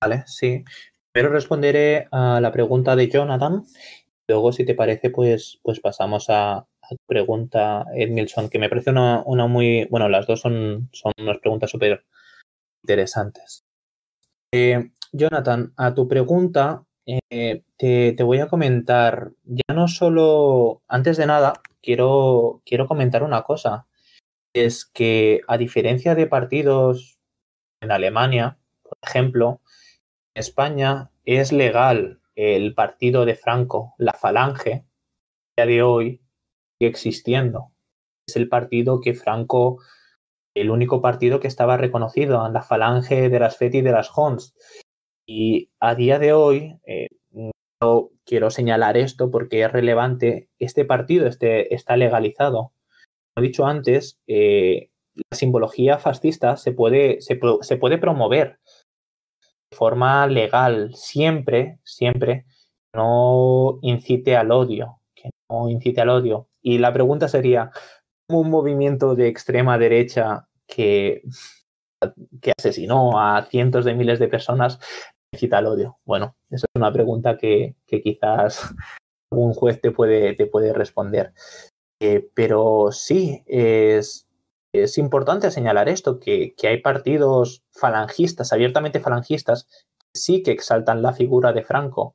Vale, 0.00 0.24
sí. 0.26 0.64
Primero 1.12 1.32
responderé 1.34 2.08
a 2.10 2.40
la 2.40 2.52
pregunta 2.52 2.96
de 2.96 3.08
Jonathan. 3.08 3.64
Luego, 4.28 4.52
si 4.52 4.64
te 4.64 4.74
parece, 4.74 5.10
pues, 5.10 5.60
pues 5.62 5.80
pasamos 5.80 6.26
a, 6.28 6.66
pregunta, 7.06 7.84
Edmilson, 7.94 8.48
que 8.48 8.58
me 8.58 8.68
parece 8.68 8.90
una, 8.90 9.22
una 9.26 9.46
muy. 9.46 9.86
Bueno, 9.90 10.08
las 10.08 10.26
dos 10.26 10.40
son, 10.40 10.88
son 10.92 11.12
unas 11.18 11.38
preguntas 11.38 11.70
súper 11.70 12.04
interesantes. 12.84 13.64
Eh, 14.52 14.90
Jonathan, 15.12 15.72
a 15.76 15.94
tu 15.94 16.06
pregunta, 16.06 16.84
eh, 17.06 17.62
te, 17.76 18.22
voy 18.22 18.40
a 18.40 18.48
comentar, 18.48 19.32
ya 19.44 19.74
no 19.74 19.88
solo, 19.88 20.82
antes 20.86 21.16
de 21.16 21.26
nada, 21.26 21.54
quiero, 21.82 22.62
quiero 22.66 22.86
comentar 22.86 23.22
una 23.22 23.42
cosa. 23.42 23.86
Es 24.54 24.84
que 24.84 25.40
a 25.48 25.56
diferencia 25.56 26.14
de 26.14 26.26
partidos 26.26 27.18
en 27.80 27.90
Alemania, 27.90 28.58
por 28.82 28.98
ejemplo, 29.02 29.60
en 30.34 30.40
España 30.40 31.10
es 31.24 31.52
legal 31.52 32.20
el 32.36 32.74
partido 32.74 33.24
de 33.24 33.34
Franco, 33.34 33.94
la 33.98 34.12
Falange, 34.12 34.84
a 35.56 35.62
día 35.62 35.74
de 35.74 35.82
hoy 35.82 36.20
sigue 36.78 36.90
existiendo. 36.90 37.72
Es 38.26 38.36
el 38.36 38.48
partido 38.48 39.00
que 39.00 39.14
Franco, 39.14 39.78
el 40.54 40.70
único 40.70 41.02
partido 41.02 41.40
que 41.40 41.48
estaba 41.48 41.76
reconocido 41.76 42.48
la 42.48 42.62
Falange 42.62 43.28
de 43.28 43.40
las 43.40 43.56
FET 43.56 43.74
y 43.74 43.82
de 43.82 43.92
las 43.92 44.10
Hons. 44.14 44.54
Y 45.26 45.70
a 45.80 45.94
día 45.94 46.18
de 46.18 46.32
hoy, 46.32 46.78
eh, 46.86 47.08
quiero 48.24 48.50
señalar 48.50 48.96
esto 48.96 49.30
porque 49.30 49.62
es 49.62 49.72
relevante, 49.72 50.48
este 50.58 50.84
partido 50.84 51.26
este, 51.26 51.74
está 51.74 51.96
legalizado. 51.96 52.72
Como 53.34 53.44
he 53.44 53.48
dicho 53.48 53.66
antes, 53.66 54.18
eh, 54.26 54.90
la 55.14 55.36
simbología 55.36 55.98
fascista 55.98 56.56
se 56.56 56.72
puede, 56.72 57.20
se, 57.20 57.36
puede 57.36 57.98
promover 57.98 58.58
de 59.70 59.76
forma 59.76 60.26
legal, 60.26 60.94
siempre, 60.94 61.78
siempre, 61.84 62.46
no 62.92 63.78
incite 63.82 64.36
al 64.36 64.52
odio, 64.52 65.00
no 65.50 65.68
incite 65.68 66.00
al 66.00 66.10
odio. 66.10 66.48
Y 66.62 66.78
la 66.78 66.92
pregunta 66.92 67.28
sería, 67.28 67.70
¿cómo 67.70 68.03
un 68.28 68.50
movimiento 68.50 69.14
de 69.14 69.28
extrema 69.28 69.78
derecha 69.78 70.48
que, 70.66 71.22
que 72.40 72.52
asesinó 72.56 73.20
a 73.20 73.44
cientos 73.44 73.84
de 73.84 73.94
miles 73.94 74.18
de 74.18 74.28
personas 74.28 74.78
incita 75.32 75.58
al 75.58 75.66
odio? 75.66 75.98
Bueno, 76.04 76.36
esa 76.50 76.66
es 76.66 76.80
una 76.80 76.92
pregunta 76.92 77.36
que, 77.36 77.76
que 77.86 78.00
quizás 78.00 78.74
un 79.30 79.52
juez 79.52 79.80
te 79.80 79.90
puede, 79.90 80.34
te 80.34 80.46
puede 80.46 80.72
responder. 80.72 81.32
Eh, 82.00 82.28
pero 82.34 82.90
sí, 82.92 83.42
es, 83.46 84.26
es 84.72 84.98
importante 84.98 85.50
señalar 85.50 85.88
esto, 85.88 86.18
que, 86.18 86.54
que, 86.56 86.68
hay 86.68 86.80
partidos 86.80 87.62
falangistas, 87.72 88.52
abiertamente 88.52 89.00
falangistas, 89.00 89.64
que 89.98 90.06
sí 90.14 90.42
que 90.42 90.52
exaltan 90.52 91.02
la 91.02 91.12
figura 91.12 91.52
de 91.52 91.64
Franco. 91.64 92.14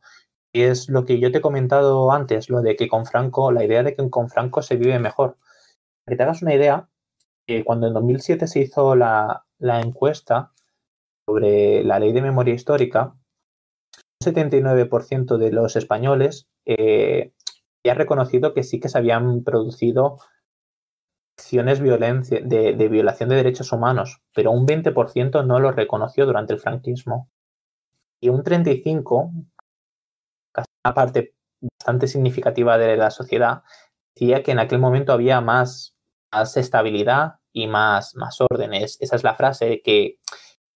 Es 0.54 0.90
lo 0.90 1.06
que 1.06 1.20
yo 1.20 1.32
te 1.32 1.40
he 1.40 1.42
comentado 1.42 2.12
antes, 2.12 2.50
lo 2.50 2.62
de 2.62 2.76
que 2.76 2.88
con 2.88 3.06
Franco, 3.06 3.52
la 3.52 3.64
idea 3.64 3.84
de 3.84 3.96
que 3.96 4.10
con 4.10 4.30
Franco 4.30 4.62
se 4.62 4.78
vive 4.78 5.00
mejor. 5.00 5.38
Para 6.10 6.16
que 6.16 6.18
te 6.18 6.24
hagas 6.24 6.42
una 6.42 6.56
idea, 6.56 6.90
cuando 7.66 7.86
en 7.86 7.94
2007 7.94 8.48
se 8.48 8.62
hizo 8.62 8.96
la, 8.96 9.46
encuesta 9.60 10.54
sobre 11.28 11.84
la 11.84 12.00
ley 12.00 12.14
de 12.14 12.24
memoria 12.24 12.56
histórica, 12.56 13.14
un 14.26 14.34
79% 14.34 15.38
de 15.38 15.52
los 15.52 15.76
españoles 15.76 16.50
eh, 16.66 17.34
ya 17.86 17.94
reconocido 17.94 18.56
que 18.56 18.64
sí 18.64 18.80
que 18.80 18.90
se 18.90 18.98
habían 18.98 19.44
producido 19.44 20.18
acciones 21.38 21.80
de, 21.80 22.74
de, 22.76 22.88
violación 22.88 23.30
de 23.30 23.36
derechos 23.36 23.72
humanos, 23.72 24.24
pero 24.34 24.50
un 24.50 24.66
20% 24.66 25.46
no 25.46 25.60
lo 25.60 25.72
reconoció 25.72 26.26
durante 26.26 26.54
el 26.54 26.60
franquismo. 26.60 27.30
Y 28.20 28.30
un 28.30 28.44
35%, 28.44 29.46
casi 30.52 30.68
una 30.84 30.96
parte 30.96 31.36
bastante 31.62 32.08
significativa 32.08 32.80
de 32.80 32.98
la 32.98 33.12
sociedad, 33.12 33.62
decía 34.16 34.42
que 34.42 34.52
en 34.52 34.60
aquel 34.60 34.80
momento 34.80 35.14
había 35.14 35.40
más, 35.40 35.96
más 36.32 36.58
estabilidad 36.58 37.36
y 37.54 37.68
más, 37.68 38.16
más 38.16 38.40
órdenes. 38.42 38.98
Esa 39.02 39.16
es 39.16 39.24
la 39.24 39.36
frase 39.36 39.82
que 39.84 40.18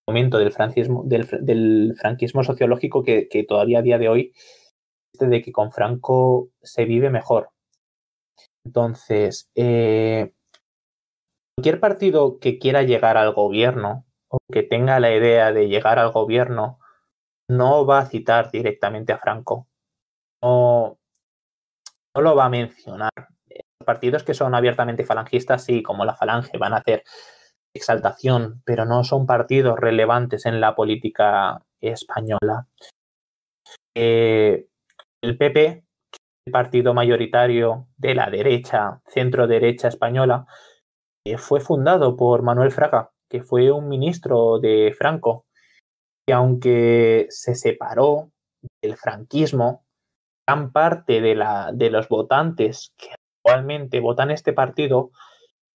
momento 0.06 0.38
del 0.38 0.52
franquismo, 0.52 1.02
del, 1.04 1.94
franquismo 1.96 2.44
sociológico 2.44 3.02
que, 3.02 3.28
que, 3.28 3.44
todavía 3.44 3.78
a 3.78 3.82
día 3.82 3.98
de 3.98 4.08
hoy 4.08 4.32
de 5.18 5.42
que 5.42 5.52
con 5.52 5.70
Franco 5.72 6.50
se 6.62 6.84
vive 6.84 7.10
mejor. 7.10 7.50
Entonces, 8.64 9.50
eh, 9.54 10.32
cualquier 11.56 11.80
partido 11.80 12.38
que 12.38 12.58
quiera 12.58 12.82
llegar 12.82 13.16
al 13.16 13.32
gobierno 13.32 14.06
o 14.28 14.38
que 14.52 14.62
tenga 14.62 15.00
la 15.00 15.14
idea 15.14 15.52
de 15.52 15.68
llegar 15.68 15.98
al 15.98 16.10
gobierno 16.10 16.78
no 17.48 17.86
va 17.86 18.00
a 18.00 18.06
citar 18.06 18.50
directamente 18.50 19.12
a 19.12 19.18
Franco. 19.18 19.68
No, 20.42 20.98
no 22.14 22.22
lo 22.22 22.34
va 22.34 22.46
a 22.46 22.50
mencionar. 22.50 23.33
Partidos 23.84 24.24
que 24.24 24.34
son 24.34 24.54
abiertamente 24.54 25.04
falangistas, 25.04 25.64
sí, 25.64 25.82
como 25.82 26.04
la 26.04 26.14
Falange, 26.14 26.58
van 26.58 26.72
a 26.74 26.78
hacer 26.78 27.04
exaltación, 27.74 28.62
pero 28.64 28.84
no 28.84 29.04
son 29.04 29.26
partidos 29.26 29.78
relevantes 29.78 30.46
en 30.46 30.60
la 30.60 30.74
política 30.74 31.60
española. 31.80 32.66
Eh, 33.96 34.66
el 35.22 35.38
PP, 35.38 35.84
el 36.46 36.52
partido 36.52 36.94
mayoritario 36.94 37.88
de 37.96 38.14
la 38.14 38.30
derecha, 38.30 39.00
centro-derecha 39.06 39.88
española, 39.88 40.46
eh, 41.26 41.38
fue 41.38 41.60
fundado 41.60 42.16
por 42.16 42.42
Manuel 42.42 42.70
Fraga, 42.70 43.10
que 43.30 43.42
fue 43.42 43.72
un 43.72 43.88
ministro 43.88 44.58
de 44.60 44.94
Franco, 44.96 45.46
y 46.28 46.32
aunque 46.32 47.26
se 47.30 47.54
separó 47.54 48.30
del 48.82 48.96
franquismo, 48.96 49.84
gran 50.46 50.72
parte 50.72 51.20
de, 51.20 51.34
la, 51.34 51.70
de 51.72 51.90
los 51.90 52.08
votantes 52.08 52.92
que 52.96 53.14
actualmente 53.44 54.00
votan 54.00 54.30
este 54.30 54.52
partido 54.52 55.10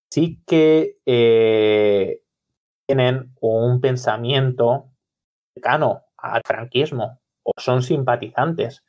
sí 0.09 0.41
que 0.45 0.97
eh, 1.05 2.21
tienen 2.87 3.35
un 3.41 3.79
pensamiento 3.79 4.89
cercano 5.53 6.03
al 6.17 6.41
franquismo 6.45 7.19
o 7.43 7.51
son 7.57 7.83
simpatizantes. 7.83 8.83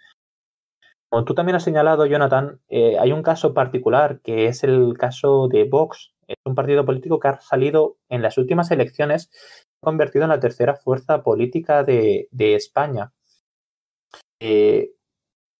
Como 1.10 1.24
tú 1.24 1.34
también 1.34 1.56
has 1.56 1.64
señalado, 1.64 2.06
Jonathan, 2.06 2.60
eh, 2.68 2.96
hay 2.98 3.12
un 3.12 3.22
caso 3.22 3.52
particular 3.52 4.20
que 4.22 4.46
es 4.46 4.64
el 4.64 4.96
caso 4.96 5.48
de 5.48 5.64
Vox. 5.64 6.14
Es 6.26 6.36
un 6.44 6.54
partido 6.54 6.84
político 6.86 7.18
que 7.18 7.28
ha 7.28 7.40
salido 7.40 7.96
en 8.08 8.22
las 8.22 8.38
últimas 8.38 8.70
elecciones, 8.70 9.30
convertido 9.80 10.24
en 10.24 10.30
la 10.30 10.40
tercera 10.40 10.76
fuerza 10.76 11.22
política 11.22 11.82
de, 11.82 12.28
España. 12.38 13.12
Eh, 14.38 14.92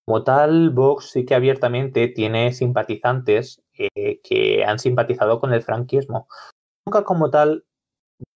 como 0.05 0.23
tal, 0.23 0.71
Vox 0.71 1.11
sí 1.11 1.25
que 1.25 1.35
abiertamente 1.35 2.07
tiene 2.07 2.53
simpatizantes 2.53 3.61
eh, 3.73 4.19
que 4.23 4.65
han 4.65 4.79
simpatizado 4.79 5.39
con 5.39 5.53
el 5.53 5.61
franquismo. 5.61 6.27
Nunca 6.85 7.03
como 7.03 7.29
tal, 7.29 7.65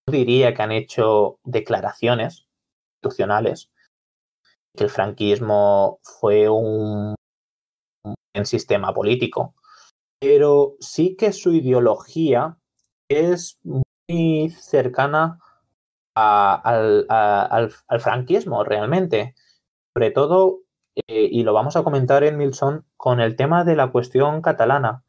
diría 0.10 0.54
que 0.54 0.62
han 0.62 0.72
hecho 0.72 1.40
declaraciones 1.44 2.48
institucionales, 2.98 3.72
que 4.76 4.84
el 4.84 4.90
franquismo 4.90 6.00
fue 6.04 6.50
un, 6.50 7.16
sistema 8.44 8.94
político, 8.94 9.56
pero 10.20 10.76
sí 10.82 11.16
que 11.16 11.32
su 11.32 11.54
ideología 11.54 12.58
es 13.10 13.58
muy 13.64 14.50
cercana 14.50 15.40
a, 16.16 16.56
al, 16.56 17.06
al, 17.10 17.74
al, 17.88 18.00
franquismo 18.02 18.64
realmente. 18.66 19.36
Sobre 19.94 20.12
todo, 20.12 20.65
eh, 20.96 21.30
y 21.32 21.44
lo 21.44 21.54
vamos 21.54 21.76
a 21.76 21.84
comentar 21.84 22.24
en 22.24 22.38
Milson, 22.38 22.86
con 22.98 23.20
el 23.20 23.36
tema 23.36 23.64
de 23.64 23.76
la 23.76 23.92
cuestión 23.92 24.42
catalana. 24.42 25.04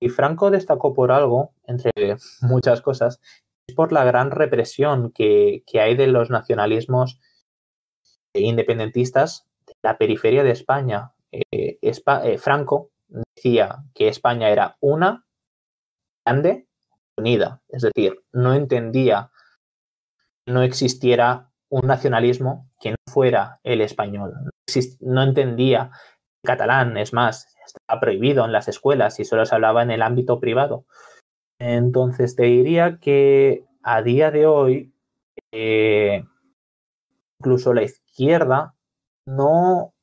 Y 0.00 0.08
Franco 0.08 0.50
destacó 0.50 0.94
por 0.94 1.12
algo, 1.12 1.54
entre 1.66 1.92
muchas 2.40 2.82
cosas, 2.82 3.20
es 3.66 3.74
por 3.74 3.92
la 3.92 4.04
gran 4.04 4.30
represión 4.30 5.12
que, 5.12 5.62
que 5.66 5.80
hay 5.80 5.96
de 5.96 6.08
los 6.08 6.30
nacionalismos 6.30 7.20
independentistas 8.34 9.46
de 9.66 9.74
la 9.82 9.98
periferia 9.98 10.42
de 10.42 10.50
España. 10.50 11.12
Eh, 11.30 11.78
eh, 11.80 12.38
Franco 12.38 12.90
decía 13.08 13.84
que 13.94 14.08
España 14.08 14.50
era 14.50 14.76
una, 14.80 15.24
grande, 16.24 16.66
unida. 17.16 17.62
Es 17.68 17.82
decir, 17.82 18.22
no 18.32 18.54
entendía 18.54 19.30
no 20.46 20.62
existiera 20.62 21.51
un 21.72 21.86
nacionalismo 21.86 22.68
que 22.78 22.90
no 22.90 22.96
fuera 23.10 23.58
el 23.62 23.80
español. 23.80 24.34
No, 25.00 25.22
entendía 25.22 25.90
el 26.42 26.46
catalán, 26.46 26.98
es 26.98 27.14
más, 27.14 27.56
estaba 27.64 27.98
prohibido 27.98 28.44
en 28.44 28.52
las 28.52 28.68
escuelas 28.68 29.18
y 29.18 29.24
solo 29.24 29.46
se 29.46 29.54
hablaba 29.54 29.82
en 29.82 29.90
el 29.90 30.02
ámbito 30.02 30.38
privado. 30.38 30.84
Entonces 31.58 32.36
te 32.36 32.42
diría 32.42 32.98
que 33.00 33.64
a 33.82 34.02
día 34.02 34.30
de 34.30 34.44
hoy, 34.44 34.92
eh, 35.50 36.24
incluso 37.40 37.72
la 37.72 37.84
izquierda 37.84 38.74
no 39.26 39.94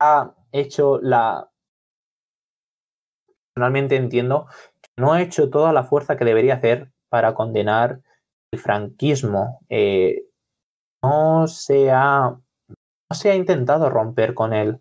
ha 0.00 0.32
hecho 0.52 1.00
la... 1.02 1.50
Personalmente 3.52 3.96
entiendo 3.96 4.46
que 4.80 4.90
no 4.96 5.12
ha 5.12 5.22
hecho 5.22 5.50
toda 5.50 5.72
la 5.72 5.82
fuerza 5.82 6.16
que 6.16 6.24
debería 6.24 6.54
hacer 6.54 6.92
para 7.08 7.34
condenar 7.34 8.00
el 8.52 8.60
franquismo. 8.60 9.60
Eh, 9.68 10.25
no 11.02 11.46
se 11.46 11.90
ha, 11.90 12.30
no 12.68 13.16
se 13.16 13.30
ha 13.30 13.34
intentado 13.34 13.90
romper 13.90 14.34
con 14.34 14.52
él. 14.52 14.80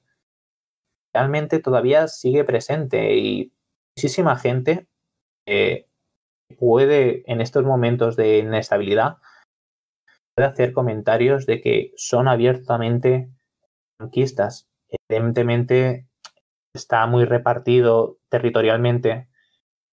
Realmente 1.13 1.59
todavía 1.59 2.07
sigue 2.07 2.43
presente 2.43 3.15
y 3.15 3.53
muchísima 3.95 4.35
gente 4.35 4.87
eh, 5.47 5.87
puede, 6.57 7.23
en 7.31 7.41
estos 7.41 7.63
momentos 7.63 8.15
de 8.15 8.39
inestabilidad, 8.39 9.17
puede 10.35 10.49
hacer 10.49 10.73
comentarios 10.73 11.45
de 11.45 11.61
que 11.61 11.93
son 11.95 12.27
abiertamente 12.27 13.29
franquistas. 13.97 14.67
Evidentemente 15.09 16.07
está 16.73 17.05
muy 17.07 17.25
repartido 17.25 18.17
territorialmente 18.29 19.29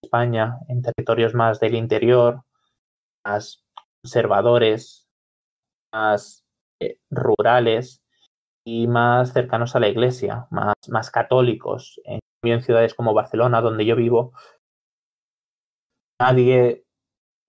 España 0.03 0.59
en 0.69 0.83
territorios 0.83 1.35
más 1.35 1.61
del 1.61 1.75
interior, 1.75 2.43
más 3.25 3.65
conservadores, 4.03 5.02
más 5.93 6.45
eh, 6.81 6.99
rurales 7.11 8.03
y 8.65 8.87
más 8.87 9.33
cercanos 9.33 9.77
a 9.77 9.81
la 9.81 9.89
iglesia, 9.89 10.47
más, 10.51 10.75
más 10.89 11.11
católicos. 11.11 12.01
En, 12.05 12.21
en 12.45 12.63
ciudades 12.63 12.95
como 12.95 13.15
Barcelona, 13.15 13.61
donde 13.61 13.85
yo 13.87 13.95
vivo, 13.95 14.33
nadie, 16.21 16.85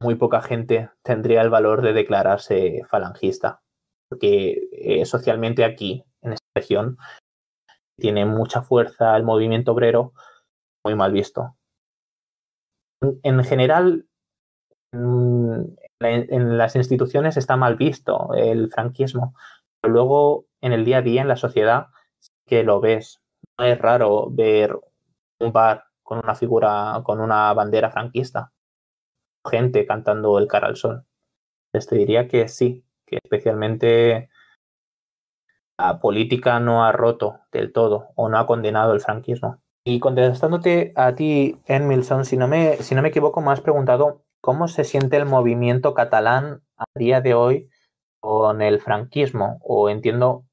muy 0.02 0.16
poca 0.16 0.42
gente 0.42 0.90
tendría 1.04 1.42
el 1.42 1.50
valor 1.50 1.82
de 1.82 1.94
declararse 1.94 2.82
falangista, 2.90 3.62
porque 4.10 4.68
eh, 4.72 5.06
socialmente 5.06 5.64
aquí, 5.64 6.04
en 6.22 6.34
esta 6.34 6.46
región, 6.56 6.98
tiene 7.98 8.26
mucha 8.26 8.62
fuerza 8.62 9.16
el 9.16 9.24
movimiento 9.24 9.72
obrero, 9.72 10.14
muy 10.86 10.96
mal 10.96 11.12
visto. 11.12 11.56
En 13.22 13.44
general, 13.44 14.08
en 14.92 15.76
las 16.04 16.76
instituciones 16.76 17.38
está 17.38 17.56
mal 17.58 17.76
visto 17.76 18.34
el 18.36 18.70
franquismo, 18.70 19.36
pero 19.82 19.94
luego 19.94 20.46
en 20.62 20.74
el 20.74 20.86
día 20.86 21.00
a 21.00 21.02
día, 21.02 21.22
en 21.22 21.28
la 21.28 21.36
sociedad, 21.36 21.88
que 22.46 22.64
lo 22.64 22.80
ves. 22.80 23.22
No 23.58 23.66
es 23.66 23.78
raro 23.78 24.30
ver 24.32 24.78
un 25.40 25.52
bar 25.52 25.86
con 26.02 26.20
una 26.20 26.36
figura, 26.36 27.02
con 27.04 27.20
una 27.20 27.54
bandera 27.54 27.92
franquista, 27.92 28.52
gente 29.46 29.86
cantando 29.86 30.38
el 30.40 30.48
cara 30.48 30.68
al 30.68 30.76
sol. 30.76 31.06
Les 31.74 31.88
te 31.88 31.96
diría 31.96 32.28
que 32.28 32.48
sí, 32.48 32.86
que 33.06 33.18
especialmente 33.24 34.30
la 35.78 36.00
política 36.00 36.60
no 36.60 36.86
ha 36.86 36.92
roto 36.92 37.40
del 37.52 37.72
todo 37.74 38.10
o 38.16 38.30
no 38.30 38.38
ha 38.38 38.46
condenado 38.46 38.94
el 38.94 39.02
franquismo. 39.02 39.60
Y 39.86 40.00
contestándote 40.00 40.94
a 40.96 41.14
ti, 41.14 41.60
Enmilson, 41.66 42.24
si 42.24 42.38
no 42.38 42.48
me, 42.48 42.78
si 42.78 42.96
no 42.96 43.02
me 43.02 43.10
equivoco, 43.10 43.42
me 43.42 43.52
has 43.52 43.60
preguntado 43.60 44.23
cómo 44.44 44.68
se 44.68 44.84
siente 44.84 45.16
el 45.16 45.26
movimiento 45.26 45.94
catalán 45.94 46.64
a 46.76 46.84
día 46.96 47.22
de 47.22 47.34
hoy 47.34 47.70
con 48.20 48.62
el 48.62 48.82
franquismo. 48.82 49.58
O 49.62 49.90
entiendo, 49.90 50.44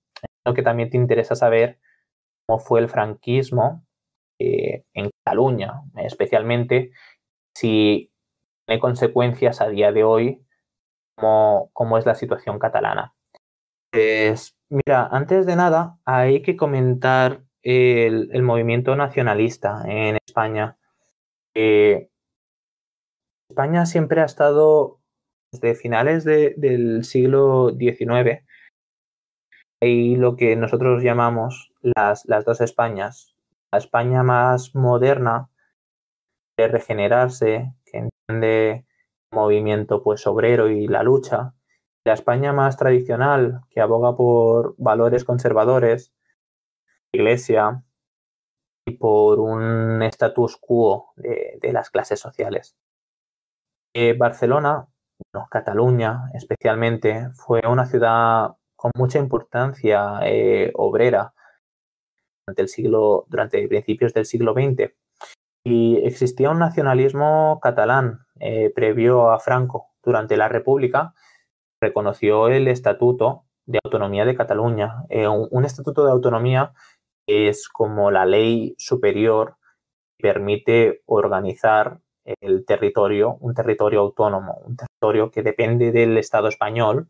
que 0.55 0.62
también 0.62 0.90
te 0.90 0.96
interesa 0.96 1.35
saber 1.35 1.81
cómo 2.46 2.61
fue 2.61 2.79
el 2.79 2.88
franquismo 2.88 3.85
eh, 4.38 4.85
en 4.94 5.11
Cataluña, 5.24 5.83
especialmente 5.96 6.92
si 7.53 8.12
tiene 8.64 8.81
consecuencias 8.81 9.61
a 9.61 9.68
día 9.68 9.90
de 9.90 10.05
hoy, 10.05 10.46
cómo, 11.16 11.70
cómo 11.72 11.98
es 11.98 12.07
la 12.07 12.14
situación 12.14 12.61
catalana. 12.61 13.14
Pues 13.90 14.57
mira, 14.68 15.09
antes 15.11 15.46
de 15.46 15.57
nada, 15.57 15.98
hay 16.05 16.42
que 16.42 16.57
comentar 16.57 17.42
el, 17.62 18.42
movimiento 18.44 18.94
nacionalista 18.94 19.83
en 19.87 20.16
España. 20.24 20.79
España 23.50 23.84
siempre 23.84 24.20
ha 24.20 24.24
estado 24.24 25.00
desde 25.52 25.74
finales 25.74 26.24
del 26.24 27.02
siglo 27.04 27.70
XIX 27.76 28.44
y 29.82 30.14
lo 30.14 30.36
que 30.36 30.54
nosotros 30.54 31.02
llamamos 31.02 31.72
las, 31.82 32.24
las 32.26 32.44
dos 32.44 32.60
Españas. 32.60 33.34
La 33.72 33.78
España 33.78 34.22
más 34.22 34.74
moderna 34.76 35.48
de 36.56 36.68
regenerarse, 36.68 37.74
que 37.84 38.08
entiende 38.28 38.70
el 39.32 39.36
movimiento 39.36 40.02
pues 40.02 40.26
obrero 40.28 40.68
y 40.70 40.86
la 40.86 41.02
lucha, 41.02 41.54
la 42.04 42.12
España 42.12 42.52
más 42.52 42.76
tradicional, 42.76 43.62
que 43.70 43.80
aboga 43.80 44.16
por 44.16 44.76
valores 44.78 45.24
conservadores, 45.24 46.12
iglesia 47.12 47.82
y 48.86 48.92
por 48.96 49.40
un 49.40 50.02
status 50.02 50.56
quo 50.56 51.12
de, 51.16 51.72
las 51.72 51.90
clases 51.90 52.20
sociales. 52.20 52.76
Eh, 53.92 54.14
Barcelona, 54.16 54.87
Cataluña 55.50 56.31
especialmente, 56.35 57.29
fue 57.35 57.61
una 57.68 57.87
ciudad 57.87 58.57
con 58.76 58.92
mucha 58.94 59.18
importancia 59.18 60.20
eh, 60.22 60.70
obrera 60.74 61.35
durante 62.46 62.62
el 62.62 62.68
siglo, 62.68 63.26
durante 63.29 63.66
principios 63.68 64.14
del 64.14 64.26
siglo 64.26 64.55
XX. 64.55 64.92
Y 65.64 65.98
existía 66.05 66.50
un 66.50 66.61
nacionalismo 66.61 67.59
catalán 67.61 68.20
eh, 68.38 68.70
previo 68.74 69.31
a 69.31 69.40
Franco. 69.40 69.88
Durante 70.03 70.37
la 70.37 70.48
República 70.48 71.12
reconoció 71.83 72.48
el 72.48 72.68
Estatuto 72.68 73.44
de 73.66 73.81
Autonomía 73.85 74.24
de 74.24 74.37
Cataluña, 74.37 75.05
un, 75.11 75.64
estatuto 75.64 76.05
de 76.05 76.11
autonomía 76.11 76.72
es 77.26 77.68
como 77.68 78.11
la 78.11 78.26
ley 78.26 78.74
superior 78.79 79.57
que 80.18 80.22
permite 80.29 81.03
organizar 81.07 82.00
el 82.40 82.64
territorio, 82.64 83.36
un 83.40 83.54
territorio 83.54 84.00
autónomo, 84.00 84.60
un 84.64 84.76
territorio 84.76 85.30
que 85.30 85.42
depende 85.42 85.92
del 85.92 86.18
Estado 86.18 86.48
español, 86.48 87.08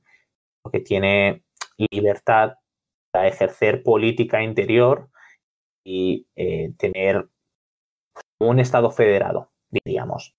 que 0.70 0.80
tiene 0.80 1.42
libertad 1.90 2.54
para 3.12 3.28
ejercer 3.28 3.82
política 3.82 4.42
interior 4.42 5.08
y 5.84 6.26
eh, 6.36 6.72
tener 6.76 7.28
un 8.40 8.60
Estado 8.60 8.90
federado, 8.90 9.50
diríamos. 9.70 10.34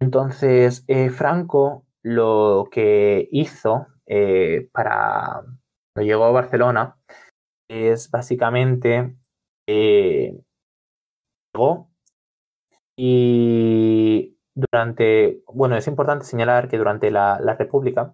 Entonces, 0.00 0.84
eh, 0.86 1.10
Franco 1.10 1.84
lo 2.02 2.68
que 2.70 3.28
hizo 3.32 3.88
eh, 4.06 4.68
para 4.72 5.42
cuando 5.94 6.06
llegó 6.06 6.24
a 6.24 6.32
Barcelona 6.32 6.96
es 7.68 8.10
básicamente 8.10 9.16
eh, 9.68 10.40
y 13.00 14.36
durante, 14.56 15.42
bueno, 15.46 15.76
es 15.76 15.86
importante 15.86 16.24
señalar 16.24 16.68
que 16.68 16.78
durante 16.78 17.12
la, 17.12 17.38
República 17.56 18.12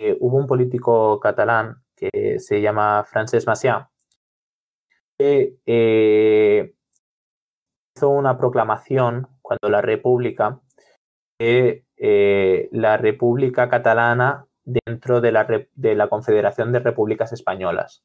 eh, 0.00 0.16
hubo 0.18 0.36
un 0.36 0.48
político 0.48 1.20
catalán 1.20 1.84
que 1.94 2.40
se 2.40 2.60
llama 2.60 3.04
Francesc 3.04 3.46
Macià, 3.46 3.88
que 5.16 5.58
eh, 5.66 6.74
hizo 7.96 8.08
una 8.08 8.36
proclamación 8.36 9.28
cuando 9.40 9.68
la 9.68 9.82
República 9.82 10.60
de 11.38 11.84
la 12.72 12.96
República 12.96 13.68
Catalana 13.68 14.46
dentro 14.64 15.20
de 15.20 15.32
la, 15.32 15.46
de 15.74 15.94
la 15.94 16.08
Confederación 16.08 16.72
de 16.72 16.80
Repúblicas 16.80 17.32
Españolas. 17.32 18.02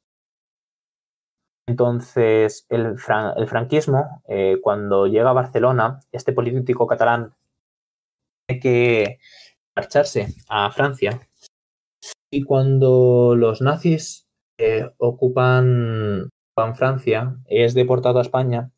Entonces, 1.67 2.65
el, 2.69 2.97
franquismo, 2.97 4.21
eh, 4.28 4.58
cuando 4.62 5.08
llega 5.08 5.30
a 5.30 5.34
Barcelona, 5.34 5.99
este 6.12 6.34
político 6.34 6.88
catalán 6.88 7.34
tiene 8.45 8.62
que 8.62 9.19
marcharse 9.76 10.28
a 10.49 10.69
Francia. 10.71 11.21
Y 12.32 12.43
cuando 12.43 13.36
los 13.38 13.62
nazis 13.62 14.28
eh, 14.58 14.89
ocupan, 14.97 16.30
Francia, 16.76 17.38
es 17.47 17.73
deportado 17.73 18.19
a 18.19 18.23
España 18.23 18.71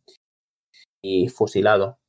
y 1.02 1.28
fusilado. 1.30 2.00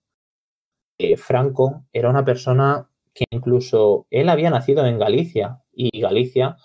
Eh, 0.98 1.16
Franco 1.16 1.84
era 1.92 2.10
una 2.10 2.24
persona 2.24 2.88
que 3.14 3.24
incluso 3.30 4.07
él 4.11 4.28
había 4.28 4.51
nacido 4.51 4.84
en 4.86 4.98
Galicia 4.98 5.62
y 5.72 6.01
Galicia 6.01 6.57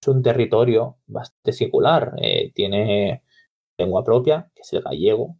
es 0.00 0.08
un 0.08 0.22
territorio 0.22 0.98
bastante 1.06 1.52
secular. 1.52 2.14
tiene 2.54 3.21
lengua 3.82 4.04
propia, 4.04 4.50
que 4.54 4.62
es 4.62 4.72
el 4.72 4.82
gallego. 4.82 5.36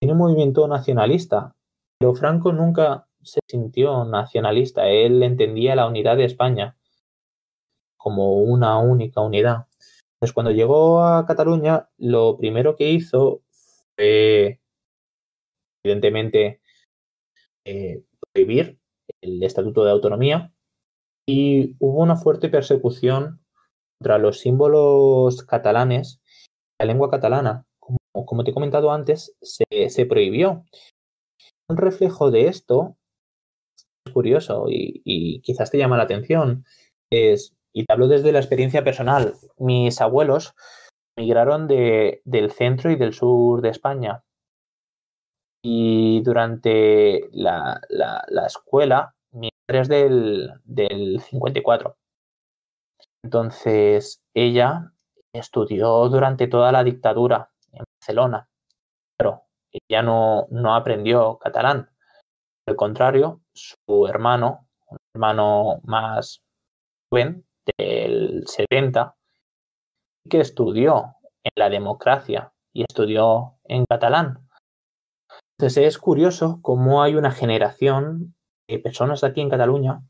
Tiene 0.00 0.12
un 0.12 0.18
movimiento 0.18 0.66
nacionalista, 0.68 1.54
pero 1.98 2.14
Franco 2.14 2.52
nunca 2.52 3.06
se 3.22 3.40
sintió 3.46 4.04
nacionalista. 4.04 4.88
Él 4.88 5.22
entendía 5.22 5.76
la 5.76 5.86
unidad 5.86 6.16
de 6.16 6.24
España 6.24 6.76
como 7.98 8.40
una 8.40 8.78
única 8.78 9.20
unidad. 9.20 9.66
Entonces, 10.14 10.34
cuando 10.34 10.52
llegó 10.52 11.02
a 11.02 11.26
Cataluña, 11.26 11.88
lo 11.98 12.36
primero 12.38 12.76
que 12.76 12.90
hizo 12.90 13.42
fue, 13.96 14.60
evidentemente, 15.84 16.60
eh, 17.66 18.02
prohibir 18.32 18.78
el 19.20 19.42
Estatuto 19.42 19.84
de 19.84 19.90
Autonomía 19.90 20.52
y 21.28 21.76
hubo 21.78 22.02
una 22.02 22.16
fuerte 22.16 22.48
persecución 22.48 23.40
contra 23.98 24.18
los 24.18 24.40
símbolos 24.40 25.42
catalanes, 25.44 26.20
la 26.78 26.86
lengua 26.86 27.10
catalana 27.10 27.66
como 28.12 28.44
te 28.44 28.50
he 28.50 28.54
comentado 28.54 28.92
antes, 28.92 29.36
se, 29.40 30.06
prohibió. 30.06 30.64
Un 31.68 31.76
reflejo 31.76 32.30
de 32.30 32.48
esto 32.48 32.96
es 34.04 34.12
curioso 34.12 34.66
y, 34.68 35.40
quizás 35.42 35.70
te 35.70 35.78
llama 35.78 35.96
la 35.96 36.04
atención. 36.04 36.64
Es 37.10 37.54
y 37.72 37.84
te 37.84 37.92
hablo 37.92 38.08
desde 38.08 38.32
la 38.32 38.40
experiencia 38.40 38.84
personal. 38.84 39.34
Mis 39.58 40.00
abuelos 40.00 40.54
migraron 41.16 41.68
de, 41.68 42.20
del 42.24 42.50
centro 42.50 42.90
y 42.90 42.96
del 42.96 43.12
sur 43.12 43.62
de 43.62 43.68
España. 43.68 44.24
Y 45.62 46.22
durante 46.22 47.28
la, 47.32 47.80
la, 47.90 48.46
escuela, 48.46 49.14
mi 49.32 49.50
madre 49.68 49.82
es 49.82 49.88
del, 49.88 50.50
del 50.64 51.20
54. 51.20 51.96
Entonces, 53.22 54.22
ella 54.34 54.92
estudió 55.34 56.08
durante 56.08 56.48
toda 56.48 56.72
la 56.72 56.82
dictadura 56.82 57.50
Barcelona, 58.10 58.48
pero 59.16 59.44
ella 59.72 60.02
no, 60.02 60.46
no 60.50 60.74
aprendió 60.74 61.38
catalán. 61.38 61.90
Al 62.66 62.76
contrario, 62.76 63.42
su 63.54 64.06
hermano, 64.06 64.68
un 64.88 64.98
hermano 65.14 65.80
más 65.84 66.42
joven, 67.10 67.46
del 67.78 68.44
70, 68.46 69.14
que 70.28 70.40
estudió 70.40 71.16
en 71.44 71.52
la 71.54 71.70
democracia 71.70 72.52
y 72.72 72.82
estudió 72.82 73.58
en 73.64 73.84
catalán. 73.88 74.48
Entonces 75.58 75.86
es 75.86 75.98
curioso 75.98 76.58
cómo 76.62 77.02
hay 77.02 77.14
una 77.14 77.30
generación 77.30 78.34
de 78.68 78.78
personas 78.78 79.24
aquí 79.24 79.40
en 79.40 79.50
Cataluña, 79.50 80.02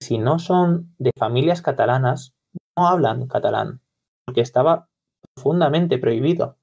si 0.00 0.18
no 0.18 0.38
son 0.38 0.94
de 0.98 1.10
familias 1.16 1.60
catalanas, 1.60 2.34
no 2.76 2.86
hablan 2.86 3.26
catalán, 3.26 3.80
porque 4.24 4.42
estaba 4.42 4.88
profundamente 5.34 5.98
prohibido. 5.98 6.57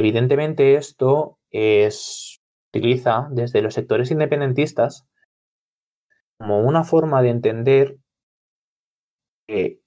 Evidentemente 0.00 0.76
esto 0.76 1.38
es, 1.50 2.40
utiliza 2.72 3.28
desde 3.32 3.60
los 3.60 3.74
sectores 3.74 4.10
independentistas 4.10 5.06
como 6.38 6.60
una 6.60 6.84
forma 6.84 7.20
de 7.20 7.28
entender 7.28 7.98
que 9.46 9.82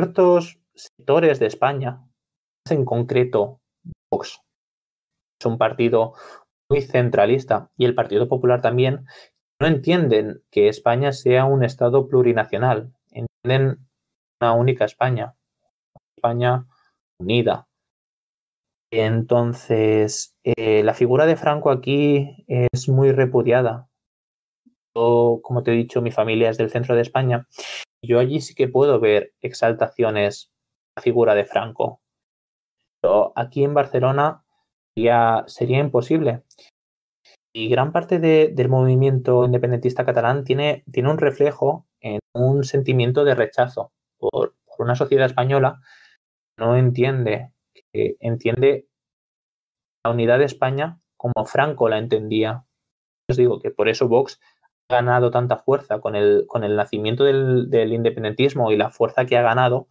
ciertos 0.00 0.58
sectores 0.74 1.38
de 1.38 1.44
España, 1.44 2.00
en 2.70 2.86
concreto 2.86 3.60
Vox, 4.10 4.40
es 5.38 5.46
un 5.46 5.58
partido 5.58 6.14
muy 6.70 6.80
centralista 6.80 7.70
y 7.76 7.84
el 7.84 7.94
Partido 7.94 8.26
Popular 8.26 8.62
también, 8.62 9.04
no 9.60 9.66
entienden 9.66 10.42
que 10.50 10.68
España 10.68 11.12
sea 11.12 11.44
un 11.44 11.62
Estado 11.62 12.08
plurinacional, 12.08 12.94
entienden 13.10 13.86
una 14.40 14.54
única 14.54 14.86
España, 14.86 15.34
España 16.16 16.64
unida. 17.20 17.67
Entonces, 18.90 20.34
eh, 20.44 20.82
la 20.82 20.94
figura 20.94 21.26
de 21.26 21.36
Franco 21.36 21.70
aquí 21.70 22.44
es 22.46 22.88
muy 22.88 23.12
repudiada. 23.12 23.88
Yo, 24.96 25.40
como 25.42 25.62
te 25.62 25.72
he 25.72 25.76
dicho, 25.76 26.00
mi 26.02 26.10
familia 26.10 26.50
es 26.50 26.58
del 26.58 26.70
centro 26.70 26.94
de 26.94 27.02
España 27.02 27.46
yo 28.02 28.18
allí 28.18 28.40
sí 28.40 28.54
que 28.54 28.68
puedo 28.68 29.00
ver 29.00 29.32
exaltaciones 29.40 30.50
a 30.96 31.00
la 31.00 31.02
figura 31.02 31.34
de 31.34 31.44
Franco. 31.44 32.00
Pero 33.00 33.32
aquí 33.36 33.64
en 33.64 33.74
Barcelona 33.74 34.44
sería, 34.94 35.44
sería 35.46 35.78
imposible. 35.78 36.42
Y 37.52 37.68
gran 37.68 37.92
parte 37.92 38.18
del 38.18 38.68
movimiento 38.68 39.44
independentista 39.44 40.04
catalán 40.04 40.44
tiene, 40.44 40.84
tiene 40.92 41.10
un 41.10 41.18
reflejo 41.18 41.86
en 42.00 42.20
un 42.34 42.62
sentimiento 42.62 43.24
de 43.24 43.34
rechazo 43.34 43.92
por, 44.18 44.54
por 44.64 44.84
una 44.84 44.94
sociedad 44.94 45.26
española 45.26 45.80
que 46.56 46.64
no 46.64 46.76
entiende, 46.76 47.52
entiende 48.20 48.88
la 50.04 50.12
unidad 50.12 50.38
de 50.38 50.44
España 50.44 51.00
como 51.16 51.44
Franco 51.44 51.88
la 51.88 51.98
entendía. 51.98 52.64
Os 53.30 53.36
digo 53.36 53.60
que 53.60 53.70
por 53.70 53.88
eso 53.88 54.08
Vox 54.08 54.40
ganado 54.90 55.30
tanta 55.30 55.58
fuerza 55.58 56.00
con 56.00 56.16
el, 56.16 56.46
con 56.46 56.64
el 56.64 56.76
nacimiento 56.76 57.24
del, 57.24 57.92
independentismo 57.92 58.72
y 58.72 58.76
la 58.76 58.90
fuerza 58.90 59.26
que 59.26 59.36
ha 59.36 59.42
ganado, 59.42 59.88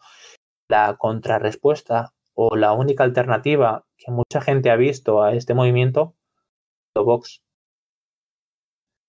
la 0.70 0.97
contrarrespuesta 0.97 2.14
o 2.34 2.55
la 2.55 2.74
única 2.74 3.03
alternativa 3.03 3.86
que 3.95 4.12
mucha 4.12 4.41
gente 4.41 4.70
ha 4.70 4.76
visto 4.76 5.22
a 5.22 5.34
este 5.34 5.53
movimiento, 5.53 6.16
Vox. 6.95 7.41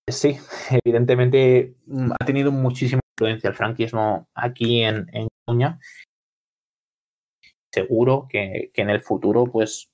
Sí, 0.06 0.38
evidentemente 0.84 1.74
mm, 1.86 2.12
ha 2.12 2.24
tenido 2.24 2.52
muchísima 2.52 3.00
influencia 3.14 3.48
el 3.48 3.56
franquismo 3.56 4.28
aquí 4.34 4.82
en, 4.82 5.06
en 5.12 5.28
Seguro 7.72 8.26
que, 8.28 8.70
en 8.74 8.90
el 8.90 9.00
futuro, 9.00 9.44
pues, 9.46 9.90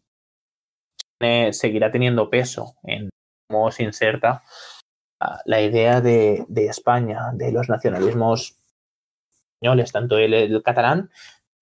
seguirá 1.52 1.90
teniendo 1.90 2.28
peso 2.28 2.74
en 2.82 3.08
cómo 3.48 3.70
se 3.70 3.84
inserta 3.84 4.42
la 5.44 5.60
idea 5.60 6.00
de, 6.00 6.46
España, 6.56 7.30
de 7.32 7.52
los 7.52 7.68
nacionalismos 7.68 8.56
españoles, 9.54 9.92
tanto 9.92 10.18
el, 10.18 10.62
catalán 10.62 11.10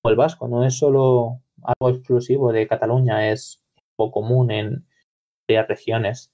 como 0.00 0.10
el 0.10 0.16
vasco, 0.16 0.48
no 0.48 0.64
es 0.64 0.76
solo 0.76 1.42
algo 1.62 1.96
exclusivo 1.96 2.52
de 2.52 2.66
Cataluña, 2.66 3.30
es 3.30 3.62
algo 3.98 4.10
común 4.10 4.50
en 4.50 4.86
varias 5.48 5.68
regiones. 5.68 6.32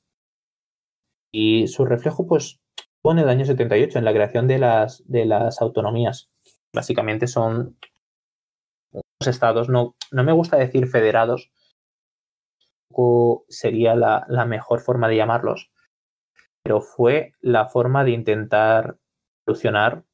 Y 1.31 1.68
su 1.68 1.85
reflejo, 1.85 2.26
pues, 2.26 2.61
fue 3.03 3.12
en 3.12 3.18
el 3.18 3.29
año 3.29 3.45
78, 3.45 3.99
en 3.99 4.05
la 4.05 4.12
creación 4.12 4.49
de 4.49 4.59
las, 4.59 5.03
de 5.07 5.26
las 5.26 5.61
autonomías. 5.61 6.31
Básicamente 6.74 7.26
son 7.26 7.76
estados, 9.27 9.69
no, 9.69 9.97
no 10.12 10.25
me 10.25 10.33
gusta 10.33 10.57
decir 10.57 10.87
federados, 10.87 11.51
sería 13.49 13.95
la, 13.95 14.45
mejor 14.47 14.81
forma 14.81 15.09
de 15.09 15.16
llamarlos, 15.16 15.71
pero 16.62 16.81
fue 16.81 17.33
la 17.41 17.69
forma 17.69 18.05
de 18.05 18.11
intentar 18.11 18.99
solucionar 19.47 20.05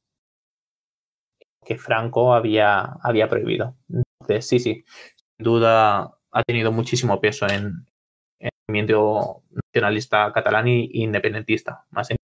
que 1.63 1.77
Franco 1.77 2.33
había, 2.33 2.97
había 3.01 3.27
prohibido. 3.27 3.75
Entonces, 3.89 4.47
sí, 4.47 4.59
sí, 4.59 4.85
sin 4.85 5.43
duda 5.43 6.11
ha 6.31 6.43
tenido 6.43 6.71
muchísimo 6.71 7.19
peso 7.19 7.47
en, 7.47 7.87
el 8.39 8.51
movimiento 8.67 9.43
nacionalista 9.49 10.31
catalán 10.31 10.67
e 10.67 10.89
independentista, 10.91 11.85
más 11.91 12.11
en 12.11 12.17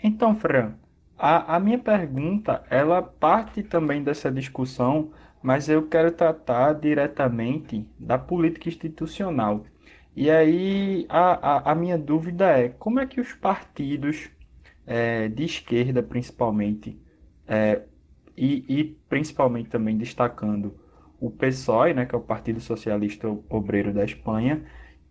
Então, 0.00 0.36
Fran, 0.36 0.80
a, 1.18 1.56
a 1.56 1.60
minha 1.60 1.78
pergunta, 1.78 2.64
ela 2.70 3.02
parte 3.02 3.62
também 3.62 4.02
dessa 4.02 4.30
discussão, 4.30 5.10
mas 5.42 5.68
eu 5.68 5.86
quero 5.88 6.12
tratar 6.12 6.74
diretamente 6.74 7.86
da 7.98 8.18
política 8.18 8.68
institucional. 8.68 9.64
E 10.14 10.30
aí 10.30 11.06
a, 11.08 11.70
a, 11.70 11.72
a 11.72 11.74
minha 11.74 11.98
dúvida 11.98 12.46
é 12.46 12.68
como 12.68 13.00
é 13.00 13.06
que 13.06 13.20
os 13.20 13.32
partidos 13.32 14.30
é, 14.86 15.28
de 15.28 15.44
esquerda, 15.44 16.02
principalmente, 16.02 16.98
é, 17.46 17.82
e, 18.36 18.64
e, 18.68 18.84
principalmente 19.08 19.68
também 19.68 19.96
destacando 19.96 20.74
o 21.20 21.30
PSOE, 21.30 21.94
né, 21.94 22.06
que 22.06 22.14
é 22.14 22.18
o 22.18 22.20
Partido 22.20 22.60
Socialista 22.60 23.28
Obreiro 23.48 23.92
da 23.92 24.04
Espanha, 24.04 24.64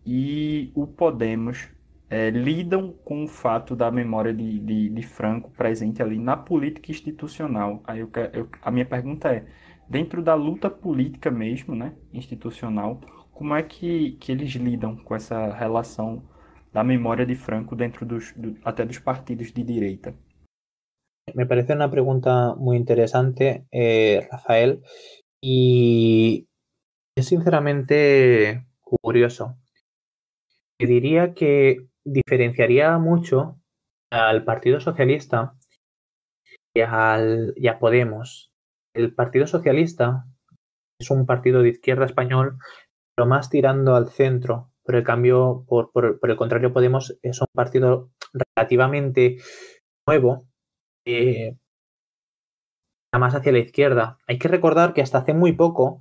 e 0.05 0.71
o 0.73 0.87
Podemos 0.87 1.67
é, 2.09 2.29
lidam 2.29 2.93
com 3.03 3.25
o 3.25 3.27
fato 3.27 3.75
da 3.75 3.91
memória 3.91 4.33
de, 4.33 4.59
de, 4.59 4.89
de, 4.89 5.01
Franco 5.03 5.51
presente 5.51 6.01
ali 6.01 6.17
na 6.17 6.37
política 6.37 6.91
institucional. 6.91 7.81
Aí 7.85 7.99
eu, 7.99 8.09
eu, 8.33 8.49
a 8.61 8.71
minha 8.71 8.85
pergunta 8.85 9.29
é, 9.29 9.45
dentro 9.89 10.21
da 10.21 10.33
luta 10.33 10.69
política 10.69 11.29
mesmo, 11.29 11.75
né, 11.75 11.93
institucional, 12.13 13.01
como 13.31 13.55
é 13.55 13.63
que, 13.63 14.11
que 14.13 14.31
eles 14.31 14.51
lidam 14.51 14.95
com 14.95 15.15
essa 15.15 15.53
relação 15.53 16.23
da 16.73 16.83
memória 16.83 17.25
de 17.25 17.35
Franco 17.35 17.75
dentro 17.75 18.05
dos, 18.05 18.33
do, 18.33 18.57
até 18.63 18.85
dos 18.85 18.99
partidos 18.99 19.51
de 19.51 19.63
direita? 19.63 20.15
Me 21.35 21.45
parece 21.45 21.73
una 21.73 21.91
pregunta 21.91 22.55
muy 22.55 22.77
interesante, 22.77 23.65
eh, 23.71 24.27
Rafael, 24.31 24.81
y 25.41 26.47
es 27.15 27.27
sinceramente 27.27 28.65
curioso. 28.79 29.57
Diría 30.79 31.33
que 31.33 31.87
diferenciaría 32.07 32.97
mucho 32.97 33.59
al 34.11 34.43
Partido 34.43 34.79
Socialista 34.79 35.53
y, 36.75 36.81
al, 36.81 37.53
y 37.55 37.67
a 37.67 37.79
Podemos. 37.79 38.51
El 38.95 39.13
Partido 39.13 39.47
Socialista 39.47 40.25
es 40.99 41.11
un 41.11 41.25
partido 41.25 41.61
de 41.61 41.69
izquierda 41.69 42.05
español 42.05 42.57
pero 43.17 43.27
más 43.27 43.49
tirando 43.49 43.95
al 43.95 44.09
centro. 44.09 44.71
Por 44.83 44.95
el 44.95 45.03
cambio, 45.03 45.65
por, 45.67 45.91
el 46.21 46.37
contrario, 46.37 46.71
Podemos 46.71 47.17
es 47.21 47.41
un 47.41 47.47
partido 47.51 48.11
relativamente 48.55 49.37
nuevo, 50.07 50.47
eh, 51.05 51.57
más 53.13 53.33
hacia 53.33 53.51
la 53.51 53.59
izquierda. 53.59 54.17
Hay 54.27 54.37
que 54.37 54.47
recordar 54.47 54.93
que 54.93 55.01
hasta 55.01 55.17
hace 55.17 55.33
muy 55.33 55.53
poco 55.53 55.99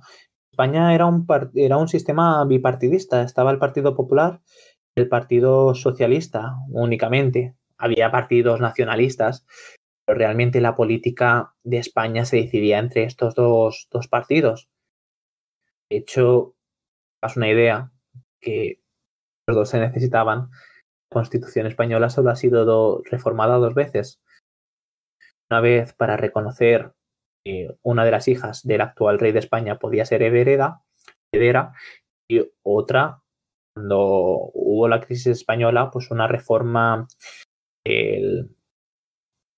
España 0.51 0.93
era 0.93 1.07
un, 1.07 1.25
era 1.55 1.77
un 1.77 1.87
sistema 1.87 2.45
bipartidista. 2.45 3.23
Estaba 3.23 3.51
el 3.51 3.59
Partido 3.59 3.95
Popular 3.95 4.41
el 4.97 5.07
Partido 5.07 5.75
Socialista 5.75 6.55
únicamente. 6.69 7.55
Había 7.77 8.09
partidos 8.09 8.59
nacionalistas, 8.59 9.45
pero 10.05 10.17
realmente 10.17 10.59
la 10.59 10.75
política 10.75 11.53
de 11.63 11.77
España 11.77 12.25
se 12.25 12.37
decidía 12.37 12.79
entre 12.79 13.03
estos 13.03 13.35
dos, 13.35 13.87
dos 13.91 14.07
partidos. 14.07 14.69
De 15.89 15.97
hecho, 15.97 16.55
una 17.35 17.49
idea 17.49 17.91
que 18.41 18.81
los 19.47 19.55
dos 19.55 19.69
se 19.69 19.79
necesitaban, 19.79 20.49
la 20.49 21.13
Constitución 21.13 21.67
española 21.67 22.09
solo 22.09 22.31
ha 22.31 22.35
sido 22.35 23.01
reformada 23.03 23.57
dos 23.57 23.75
veces. 23.75 24.19
una 25.49 25.61
vez 25.61 25.93
para 25.93 26.17
reconocer 26.17 26.91
que 27.45 27.69
una 27.83 28.03
de 28.03 28.11
las 28.11 28.27
hijas 28.27 28.63
del 28.63 28.81
actual 28.81 29.19
rey 29.19 29.31
de 29.31 29.39
España 29.39 29.79
podía 29.79 30.05
ser 30.05 30.23
heredera 30.23 30.81
y 32.29 32.41
otra 32.63 33.21
cuando 33.77 34.49
hubo 34.55 34.87
la 34.87 34.99
crisis 34.99 35.27
española, 35.27 35.91
pues 35.91 36.09
una 36.09 36.27
reforma 36.27 37.07
del, 37.85 38.49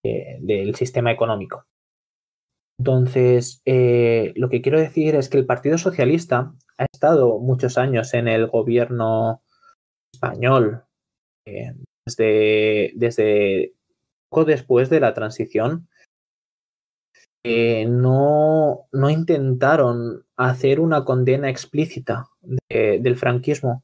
del 0.03 0.75
sistema 0.75 1.09
económico. 1.09 1.65
Entonces, 2.77 3.61
eh, 3.65 4.33
lo 4.35 4.49
que 4.49 4.61
quiero 4.61 4.77
decir 4.77 5.15
es 5.15 5.29
que 5.29 5.37
el 5.37 5.45
Partido 5.45 5.77
Socialista 5.77 6.53
ha 6.77 6.85
estado 6.91 7.39
muchos 7.39 7.77
años 7.77 8.13
en 8.13 8.27
el 8.27 8.47
gobierno 8.47 9.41
español, 10.13 10.83
eh, 11.45 11.75
desde, 12.05 13.73
poco 14.29 14.43
después 14.43 14.89
de 14.89 14.99
la 14.99 15.13
transición, 15.13 15.87
eh, 17.45 17.85
no, 17.85 18.87
intentaron 19.09 20.25
hacer 20.35 20.81
una 20.81 21.05
condena 21.05 21.49
explícita 21.49 22.27
del 22.69 23.15
franquismo. 23.15 23.83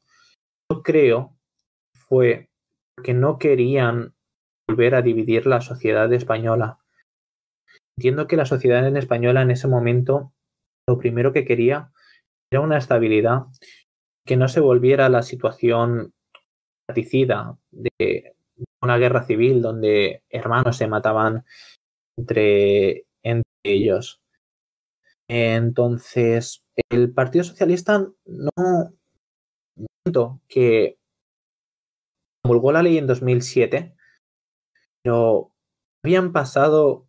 Creo 0.82 1.36
fue 1.94 2.48
que 3.02 3.14
no 3.14 3.38
querían 3.38 4.14
volver 4.68 4.94
a 4.94 5.02
dividir 5.02 5.46
la 5.46 5.60
sociedad 5.60 6.12
española. 6.12 6.78
Entiendo 7.98 8.26
que 8.26 8.36
la 8.36 8.46
sociedad 8.46 8.86
en 8.86 8.96
española 8.96 9.42
en 9.42 9.50
ese 9.50 9.68
momento 9.68 10.32
lo 10.88 10.98
primero 10.98 11.32
que 11.32 11.44
quería 11.44 11.90
era 12.52 12.60
una 12.60 12.78
estabilidad, 12.78 13.46
que 14.24 14.36
no 14.36 14.48
se 14.48 14.60
volviera 14.60 15.08
la 15.08 15.22
situación 15.22 16.12
paticida 16.86 17.58
de 17.70 18.34
una 18.82 18.98
guerra 18.98 19.24
civil 19.24 19.62
donde 19.62 20.22
hermanos 20.30 20.76
se 20.76 20.86
mataban 20.86 21.44
entre, 22.16 23.06
entre 23.24 23.50
ellos. 23.64 24.20
Entonces, 25.28 26.64
el 26.88 27.12
Partido 27.12 27.44
Socialista 27.44 28.06
no 28.26 28.95
que 30.48 30.98
promulgó 32.42 32.72
la 32.72 32.82
ley 32.82 32.98
en 32.98 33.06
2007, 33.06 33.94
pero 35.02 35.52
habían 36.04 36.32
pasado 36.32 37.08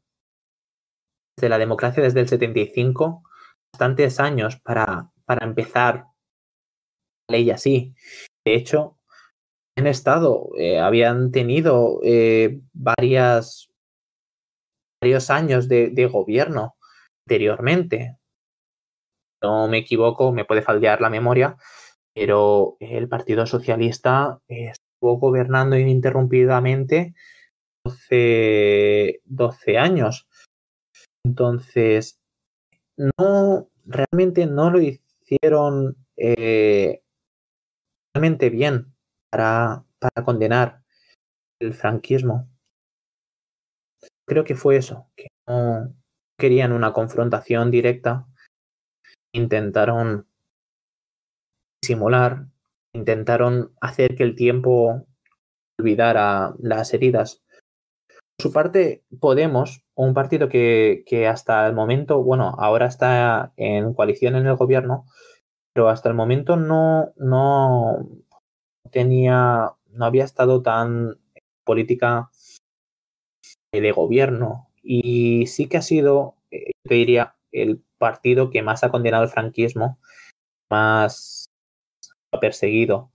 de 1.40 1.50
la 1.50 1.58
democracia 1.58 2.02
desde 2.02 2.22
el 2.22 2.28
75 2.28 3.24
bastantes 3.72 4.20
años 4.20 4.60
para, 4.60 5.12
para 5.26 5.46
empezar 5.46 6.08
la 7.28 7.38
ley 7.38 7.52
así. 7.52 7.94
De 8.44 8.56
hecho, 8.56 8.98
han 9.78 9.88
estado, 9.88 10.50
eh, 10.58 10.80
habían 10.80 11.32
tenido 11.32 12.00
eh, 12.04 12.60
varias, 12.74 13.70
varios 15.02 15.30
años 15.30 15.68
de, 15.68 15.92
de, 15.92 16.08
gobierno 16.08 16.76
anteriormente. 17.28 18.18
No 19.44 19.68
me 19.68 19.78
equivoco, 19.78 20.32
me 20.32 20.46
puede 20.46 20.64
faldear 20.64 21.00
la 21.00 21.12
memoria, 21.12 21.58
pero 22.18 22.78
el 22.80 23.08
Partido 23.08 23.46
Socialista 23.46 24.42
estuvo 24.48 25.20
gobernando 25.20 25.78
ininterrumpidamente 25.78 27.14
12, 27.86 29.22
12 29.24 29.78
años. 29.78 30.28
Entonces, 31.24 32.20
no, 32.98 33.70
realmente 33.86 34.48
no 34.48 34.72
lo 34.72 34.82
hicieron 34.82 35.96
eh, 36.18 37.04
realmente 38.16 38.50
bien 38.50 38.96
para, 39.30 39.84
para 40.00 40.26
condenar 40.26 40.82
el 41.62 41.76
franquismo. 41.76 42.50
Creo 44.28 44.44
que 44.44 44.56
fue 44.56 44.78
eso, 44.78 45.08
que 45.16 45.28
no 45.48 45.94
querían 46.40 46.72
una 46.72 46.94
confrontación 46.94 47.70
directa, 47.70 48.26
intentaron 49.36 50.27
simular, 51.84 52.48
intentaron 52.94 53.74
hacer 53.82 54.16
que 54.16 54.24
el 54.24 54.36
tiempo 54.36 55.06
olvidara 55.80 56.54
las 56.60 56.94
heridas. 56.94 57.44
Por 58.38 58.44
su 58.50 58.54
parte, 58.54 59.04
Podemos, 59.20 59.84
un 59.96 60.14
partido 60.14 60.50
que, 60.50 61.04
que, 61.06 61.28
hasta 61.28 61.66
el 61.68 61.74
momento, 61.74 62.24
bueno, 62.24 62.56
ahora 62.60 62.86
está 62.86 63.54
en 63.58 63.94
coalición 63.94 64.36
en 64.36 64.46
el 64.46 64.56
gobierno, 64.56 65.06
pero 65.74 65.90
hasta 65.90 66.10
el 66.10 66.16
momento 66.16 66.56
no, 66.56 67.14
no 67.18 68.08
tenía, 68.92 69.74
no 69.90 70.06
había 70.06 70.24
estado 70.24 70.62
tan 70.62 71.18
política 71.64 72.30
de 73.72 73.92
gobierno 73.92 74.70
y 74.82 75.48
sí 75.48 75.68
que 75.68 75.78
ha 75.78 75.82
sido, 75.82 76.36
eh, 76.52 76.72
yo 76.84 76.96
diría, 76.96 77.36
el 77.52 77.84
partido 77.98 78.50
que 78.50 78.62
más 78.62 78.84
ha 78.84 78.90
condenado 78.90 79.24
el 79.24 79.30
franquismo, 79.30 80.00
más 80.70 81.37
perseguido. 82.40 83.12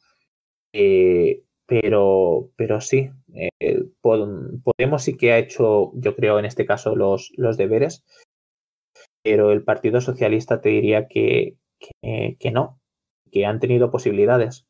Eh, 0.73 1.43
pero, 1.67 2.51
pero 2.57 2.81
sí, 2.81 3.11
eh, 3.35 3.85
Podemos 4.01 5.03
sí 5.03 5.17
que 5.17 5.33
ha 5.33 5.39
hecho, 5.39 5.93
yo 5.95 6.15
creo, 6.17 6.39
en 6.39 6.45
este 6.45 6.67
caso, 6.67 6.97
los, 6.97 7.33
los 7.37 7.57
deberes, 7.57 8.05
pero 9.23 9.53
el 9.53 9.63
Partido 9.63 10.01
Socialista 10.01 10.61
te 10.61 10.71
diría 10.71 11.07
que, 11.09 11.57
que, 11.79 12.51
no, 12.53 12.81
que 13.31 13.47
han 13.47 13.61
tenido 13.61 13.91
posibilidades. 13.91 14.67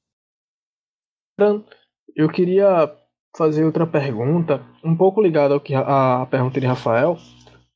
Eu 2.14 2.28
queria 2.28 2.94
fazer 3.36 3.64
outra 3.64 3.86
pergunta, 3.86 4.62
um 4.84 4.94
pouco 4.94 5.22
ligada 5.22 5.56
a 5.86 6.26
pergunta 6.26 6.60
de 6.60 6.66
Rafael, 6.66 7.16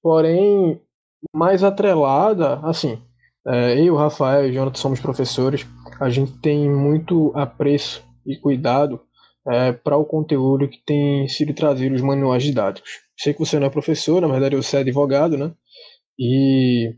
porém 0.02 0.80
mais 1.34 1.64
atrelada, 1.64 2.60
assim, 2.62 3.02
é, 3.46 3.80
eu, 3.80 3.96
Rafael 3.96 4.46
e 4.46 4.52
Jonathan 4.52 4.78
somos 4.78 5.00
professores, 5.00 5.66
a 6.00 6.08
gente 6.08 6.32
tem 6.38 6.70
muito 6.70 7.32
apreço 7.34 8.04
e 8.26 8.36
cuidado 8.36 9.00
é, 9.48 9.72
para 9.72 9.96
o 9.96 10.04
conteúdo 10.04 10.68
que 10.68 10.78
tem 10.84 11.28
sido 11.28 11.54
trazido 11.54 11.94
os 11.94 12.02
manuais 12.02 12.42
didáticos. 12.42 12.90
Sei 13.18 13.32
que 13.32 13.38
você 13.38 13.58
não 13.58 13.66
é 13.66 13.70
professor, 13.70 14.20
na 14.20 14.28
verdade 14.28 14.56
você 14.56 14.78
é 14.78 14.80
advogado, 14.80 15.36
né? 15.36 15.52
E 16.18 16.94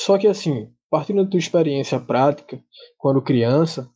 só 0.00 0.16
que 0.16 0.26
assim, 0.26 0.70
partindo 0.90 1.24
da 1.24 1.30
tua 1.30 1.38
experiência 1.38 1.98
prática, 1.98 2.62
quando 2.98 3.22
criança, 3.22 3.90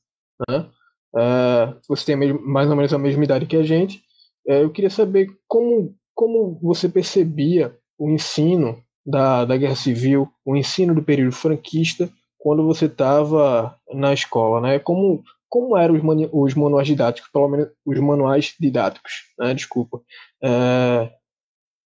né? 0.48 0.68
É, 1.16 1.74
você 1.88 2.04
tem 2.06 2.32
mais 2.34 2.68
ou 2.68 2.76
menos 2.76 2.92
a 2.92 2.98
mesma 2.98 3.24
idade 3.24 3.46
que 3.46 3.56
a 3.56 3.62
gente. 3.62 4.02
É, 4.46 4.62
eu 4.62 4.70
queria 4.70 4.90
saber 4.90 5.28
como, 5.48 5.94
como 6.14 6.58
você 6.62 6.88
percebia 6.88 7.74
o 7.98 8.10
ensino 8.10 8.82
da, 9.04 9.44
da 9.44 9.56
Guerra 9.56 9.76
Civil, 9.76 10.28
o 10.44 10.56
ensino 10.56 10.94
do 10.94 11.02
período 11.02 11.32
franquista 11.32 12.10
quando 12.46 12.64
você 12.64 12.86
estava 12.86 13.76
na 13.92 14.14
escola, 14.14 14.60
né? 14.60 14.78
Como 14.78 15.24
como 15.48 15.76
eram 15.76 15.96
os, 15.96 16.28
os, 16.32 16.54
manuais 16.54 16.86
didáticos, 16.86 17.28
pelo 17.32 17.48
menos 17.48 17.70
os 17.84 17.98
manuais 17.98 18.54
didáticos, 18.60 19.12
né? 19.36 19.52
Desculpa, 19.52 20.00
é, 20.40 21.10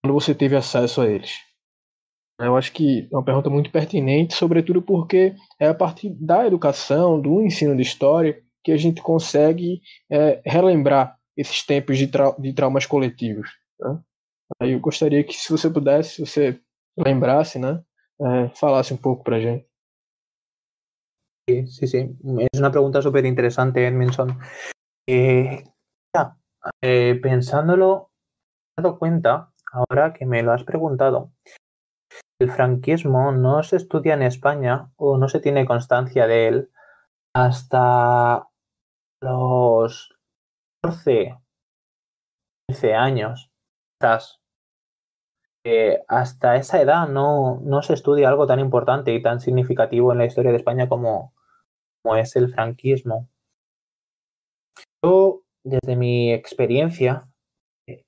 quando 0.03 0.13
você 0.13 0.35
teve 0.35 0.55
acesso 0.55 1.01
a 1.01 1.09
eles? 1.09 1.33
Eu 2.39 2.59
acho 2.59 2.73
que 2.73 3.09
é 3.11 3.17
uma 3.17 3.25
pergunta 3.25 3.49
muito 3.49 3.71
pertinente, 3.71 4.35
sobretudo 4.35 4.83
porque 4.83 5.35
é 5.59 5.69
a 5.69 5.75
partir 5.75 6.11
da 6.11 6.47
educação, 6.47 7.19
do 7.19 7.41
ensino 7.41 7.75
de 7.75 7.81
história, 7.81 8.43
que 8.63 8.71
a 8.71 8.77
gente 8.77 9.01
consegue 9.01 9.81
é, 10.13 10.43
relembrar 10.45 11.17
esses 11.39 11.65
tempos 11.65 11.97
de, 11.97 12.07
tra 12.07 12.33
de 12.33 12.53
traumas 12.53 12.85
coletivos. 12.85 13.49
Né? 13.79 13.99
Aí 14.61 14.73
eu 14.73 14.81
gostaria 14.81 15.25
que, 15.25 15.33
se 15.33 15.51
você 15.51 15.71
pudesse, 15.71 16.17
se 16.17 16.27
você 16.27 16.61
lembrasse, 16.99 17.59
né, 17.59 17.83
é, 18.21 18.49
falasse 18.51 18.93
um 18.93 18.99
pouco 18.99 19.25
para 19.25 19.41
gente. 19.41 19.70
Sí, 21.67 21.87
sí. 21.87 22.17
Es 22.53 22.59
una 22.59 22.71
pregunta 22.71 23.03
súper 23.03 23.27
interesante, 23.27 23.87
Edmondson. 23.87 24.39
Eh, 25.09 25.65
eh, 26.83 27.19
pensándolo, 27.23 28.11
me 28.77 28.83
he 28.83 28.85
dado 28.85 28.99
cuenta, 28.99 29.53
ahora 29.73 30.13
que 30.13 30.27
me 30.27 30.43
lo 30.43 30.53
has 30.53 30.65
preguntado, 30.65 31.33
el 32.41 32.51
franquismo 32.51 33.33
no 33.33 33.63
se 33.63 33.77
estudia 33.77 34.15
en 34.15 34.23
España 34.23 34.91
o 34.97 35.19
no 35.19 35.29
se 35.29 35.41
tiene 35.41 35.67
constancia 35.67 36.27
de 36.27 36.49
él 36.49 36.71
hasta 37.35 38.49
los 39.23 40.17
14, 40.83 41.39
15 42.69 42.95
años. 42.95 43.51
Quizás. 44.01 44.41
Eh, 45.63 46.03
hasta 46.09 46.57
esa 46.57 46.81
edad 46.81 47.07
no, 47.07 47.61
no 47.63 47.83
se 47.83 47.93
estudia 47.93 48.29
algo 48.31 48.47
tan 48.47 48.61
importante 48.61 49.13
y 49.13 49.21
tan 49.21 49.41
significativo 49.41 50.11
en 50.11 50.19
la 50.19 50.25
historia 50.25 50.53
de 50.53 50.57
España 50.57 50.89
como, 50.89 51.35
como 52.03 52.17
es 52.17 52.37
el 52.37 52.53
franquismo. 52.53 53.29
Yo, 55.03 55.43
desde 55.65 55.97
mi 55.97 56.33
experiencia, 56.33 57.29
eh, 57.87 58.05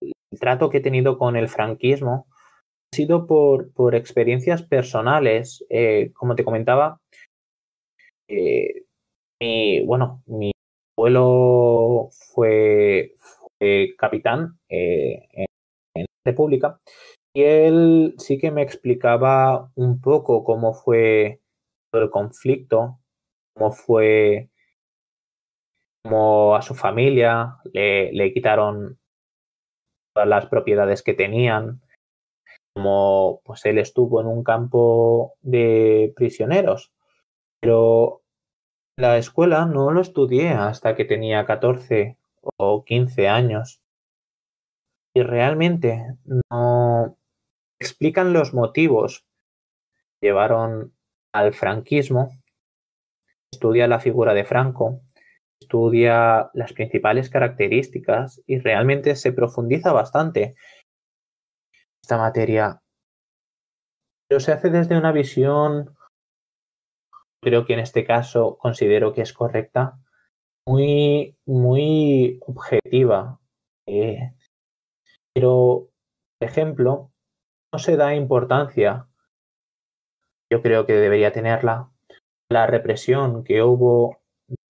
el 0.00 0.38
trato 0.40 0.70
que 0.70 0.78
he 0.78 0.80
tenido 0.80 1.18
con 1.18 1.36
el 1.36 1.48
franquismo 1.48 2.26
ha 2.30 2.96
sido 2.96 3.26
por, 3.26 3.94
experiencias 3.94 4.62
personales. 4.62 5.64
Eh, 5.70 6.12
como 6.14 6.34
te 6.34 6.44
comentaba, 6.44 7.00
eh, 8.28 8.84
mi, 9.40 9.84
bueno, 9.84 10.22
mi 10.26 10.52
abuelo 10.96 12.08
fue, 12.10 13.14
capitán 13.98 14.58
en, 14.68 15.46
en, 15.94 16.06
República. 16.24 16.80
Y 17.34 17.42
él 17.42 18.14
sí 18.18 18.38
que 18.38 18.50
me 18.50 18.62
explicaba 18.62 19.70
un 19.74 20.00
poco 20.00 20.42
cómo 20.42 20.74
fue 20.74 21.40
el 21.92 22.10
conflicto, 22.10 22.98
cómo 23.56 23.72
fue, 23.72 24.50
cómo 26.02 26.54
a 26.54 26.62
su 26.62 26.74
familia 26.74 27.56
le, 27.72 28.12
le 28.12 28.32
quitaron 28.32 28.98
todas 30.14 30.28
las 30.28 30.46
propiedades 30.46 31.02
que 31.02 31.14
tenían, 31.14 31.80
como 32.74 33.40
pues 33.44 33.64
él 33.64 33.78
estuvo 33.78 34.20
en 34.20 34.26
un 34.26 34.44
campo 34.44 35.34
de 35.40 36.12
prisioneros. 36.16 36.92
Pero 37.60 38.22
la 38.98 39.18
escuela 39.18 39.66
no 39.66 39.90
lo 39.90 40.00
estudié 40.00 40.50
hasta 40.50 40.94
que 40.94 41.04
tenía 41.04 41.46
14 41.46 42.18
o 42.56 42.84
15 42.84 43.28
años. 43.28 43.82
Y 45.14 45.22
realmente 45.22 46.16
no 46.50 47.16
explican 47.78 48.32
los 48.32 48.54
motivos 48.54 49.26
que 50.20 50.28
llevaron 50.28 50.94
al 51.32 51.52
franquismo. 51.54 52.30
Estudia 53.56 53.88
la 53.88 54.00
figura 54.00 54.34
de 54.34 54.44
Franco, 54.44 55.00
estudia 55.58 56.50
las 56.52 56.74
principales 56.74 57.30
características 57.30 58.42
y 58.46 58.58
realmente 58.58 59.16
se 59.16 59.32
profundiza 59.32 59.92
bastante 59.92 60.54
esta 62.02 62.18
materia. 62.18 62.82
Pero 64.28 64.40
se 64.40 64.52
hace 64.52 64.68
desde 64.68 64.98
una 64.98 65.10
visión 65.12 65.96
creo 67.40 67.64
que 67.64 67.72
en 67.72 67.78
este 67.80 68.04
caso 68.04 68.58
considero 68.58 69.14
que 69.14 69.22
es 69.22 69.32
correcta, 69.32 69.98
muy, 70.66 71.38
muy 71.46 72.38
objetiva. 72.46 73.40
Eh, 73.86 74.32
pero, 75.32 75.88
por 76.38 76.48
ejemplo, 76.48 77.12
no 77.72 77.78
se 77.78 77.96
da 77.96 78.14
importancia, 78.14 79.08
yo 80.52 80.60
creo 80.60 80.86
que 80.86 80.92
debería 80.92 81.32
tenerla, 81.32 81.88
la 82.50 82.66
represión 82.66 83.44
que 83.44 83.62
hubo 83.62 84.20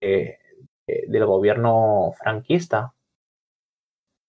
del 0.01 1.25
gobierno 1.25 2.13
franquista. 2.17 2.93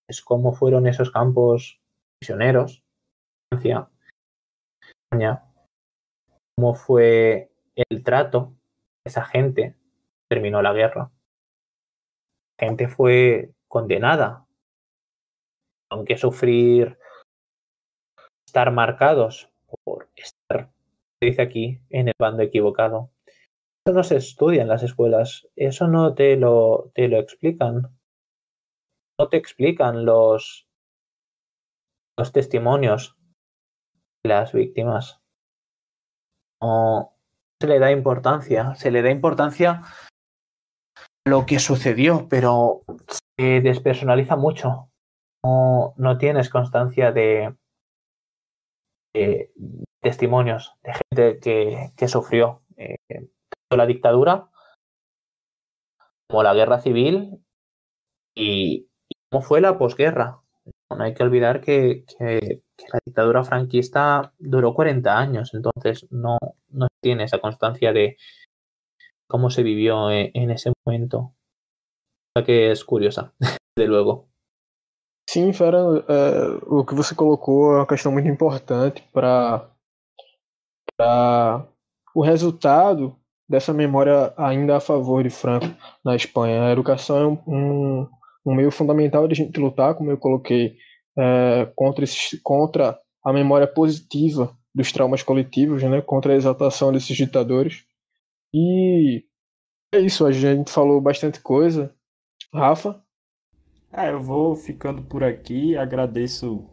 Es 0.07 0.21
cómo 0.21 0.53
fueron 0.53 0.87
esos 0.87 1.11
campos 1.11 1.79
prisioneros, 2.19 2.83
Francia, 3.49 3.89
España, 4.81 5.43
cómo 6.55 6.73
fue 6.73 7.51
el 7.75 8.03
trato, 8.03 8.53
esa 9.05 9.23
gente 9.23 9.75
terminó 10.29 10.61
la 10.61 10.73
guerra. 10.73 11.11
La 12.59 12.67
gente 12.67 12.87
fue 12.87 13.53
condenada, 13.67 14.45
aunque 15.91 16.17
sufrir, 16.17 16.97
estar 18.45 18.71
marcados 18.71 19.49
por 19.83 20.09
estar, 20.15 20.71
se 21.21 21.29
dice 21.29 21.41
aquí, 21.41 21.79
en 21.89 22.09
el 22.09 22.15
bando 22.19 22.43
equivocado. 22.43 23.11
No 23.87 24.03
se 24.03 24.17
estudia 24.17 24.61
en 24.61 24.67
las 24.67 24.83
escuelas, 24.83 25.47
eso 25.55 25.87
no 25.87 26.13
te 26.13 26.35
lo, 26.35 26.91
te 26.93 27.07
lo 27.07 27.17
explican. 27.17 27.97
No 29.19 29.29
te 29.29 29.37
explican 29.37 30.05
los, 30.05 30.67
los 32.17 32.31
testimonios 32.31 33.17
de 34.23 34.29
las 34.29 34.53
víctimas. 34.53 35.21
No, 36.61 37.15
se 37.61 37.67
le 37.67 37.79
da 37.79 37.91
importancia, 37.91 38.75
se 38.75 38.91
le 38.91 39.01
da 39.01 39.09
importancia 39.09 39.81
a 41.25 41.29
lo 41.29 41.45
que 41.45 41.59
sucedió, 41.59 42.27
pero 42.29 42.81
se 43.37 43.61
despersonaliza 43.61 44.35
mucho. 44.35 44.89
No, 45.43 45.93
no 45.97 46.17
tienes 46.17 46.49
constancia 46.49 47.11
de, 47.11 47.55
testimonios 50.01 50.75
de 50.83 50.93
gente 50.93 51.39
que, 51.39 51.91
que 51.95 52.07
sufrió 52.07 52.61
eh, 52.77 52.97
la 53.77 53.85
dictadura 53.85 54.49
como 56.29 56.43
la 56.43 56.53
guerra 56.53 56.79
civil 56.79 57.43
y, 58.35 58.87
cómo 59.31 59.43
fue 59.43 59.61
la 59.61 59.77
posguerra. 59.77 60.41
No 60.89 61.03
hay 61.03 61.13
que 61.13 61.23
olvidar 61.23 61.61
que, 61.61 62.05
la 62.19 62.99
dictadura 63.05 63.43
franquista 63.43 64.33
duró 64.39 64.73
40 64.73 65.17
años, 65.17 65.53
entonces 65.53 66.07
no, 66.11 66.37
no 66.69 66.87
tiene 67.01 67.25
esa 67.25 67.39
constancia 67.39 67.93
de 67.93 68.17
cómo 69.27 69.49
se 69.49 69.63
vivió 69.63 70.09
en, 70.11 70.31
en 70.33 70.51
ese 70.51 70.71
momento. 70.85 71.33
O 72.35 72.43
que 72.43 72.71
es 72.71 72.83
curiosa, 72.85 73.33
de 73.77 73.87
luego. 73.87 74.29
Sim, 75.29 75.53
Fera, 75.53 75.77
é, 76.07 76.57
o 76.65 76.83
que 76.83 76.95
você 76.95 77.13
colocou 77.13 77.73
é 77.73 77.75
uma 77.77 77.87
questão 77.87 78.11
muito 78.11 78.27
importante 78.27 79.07
para 79.13 79.69
o 82.15 82.23
resultado 82.23 83.18
dessa 83.49 83.73
memória 83.73 84.33
ainda 84.37 84.77
a 84.77 84.79
favor 84.79 85.23
de 85.23 85.29
Franco 85.29 85.67
na 86.05 86.15
Espanha. 86.15 86.63
A 86.63 86.71
educação 86.71 87.17
é 87.17 87.27
um, 87.27 87.39
um 87.47 88.07
um 88.45 88.55
meio 88.55 88.71
fundamental 88.71 89.27
de 89.27 89.33
a 89.33 89.35
gente 89.35 89.59
lutar, 89.59 89.95
como 89.95 90.11
eu 90.11 90.17
coloquei, 90.17 90.77
é, 91.17 91.71
contra, 91.75 92.03
esses, 92.03 92.39
contra 92.41 92.99
a 93.23 93.33
memória 93.33 93.67
positiva 93.67 94.57
dos 94.73 94.91
traumas 94.91 95.23
coletivos, 95.23 95.83
né, 95.83 96.01
contra 96.01 96.33
a 96.33 96.35
exaltação 96.35 96.91
desses 96.91 97.15
ditadores. 97.15 97.83
E 98.53 99.23
é 99.93 99.99
isso, 99.99 100.25
a 100.25 100.31
gente 100.31 100.71
falou 100.71 101.01
bastante 101.01 101.39
coisa. 101.41 101.93
Rafa? 102.53 103.01
É, 103.91 104.11
eu 104.11 104.21
vou 104.21 104.55
ficando 104.55 105.01
por 105.03 105.23
aqui, 105.23 105.75
agradeço 105.75 106.67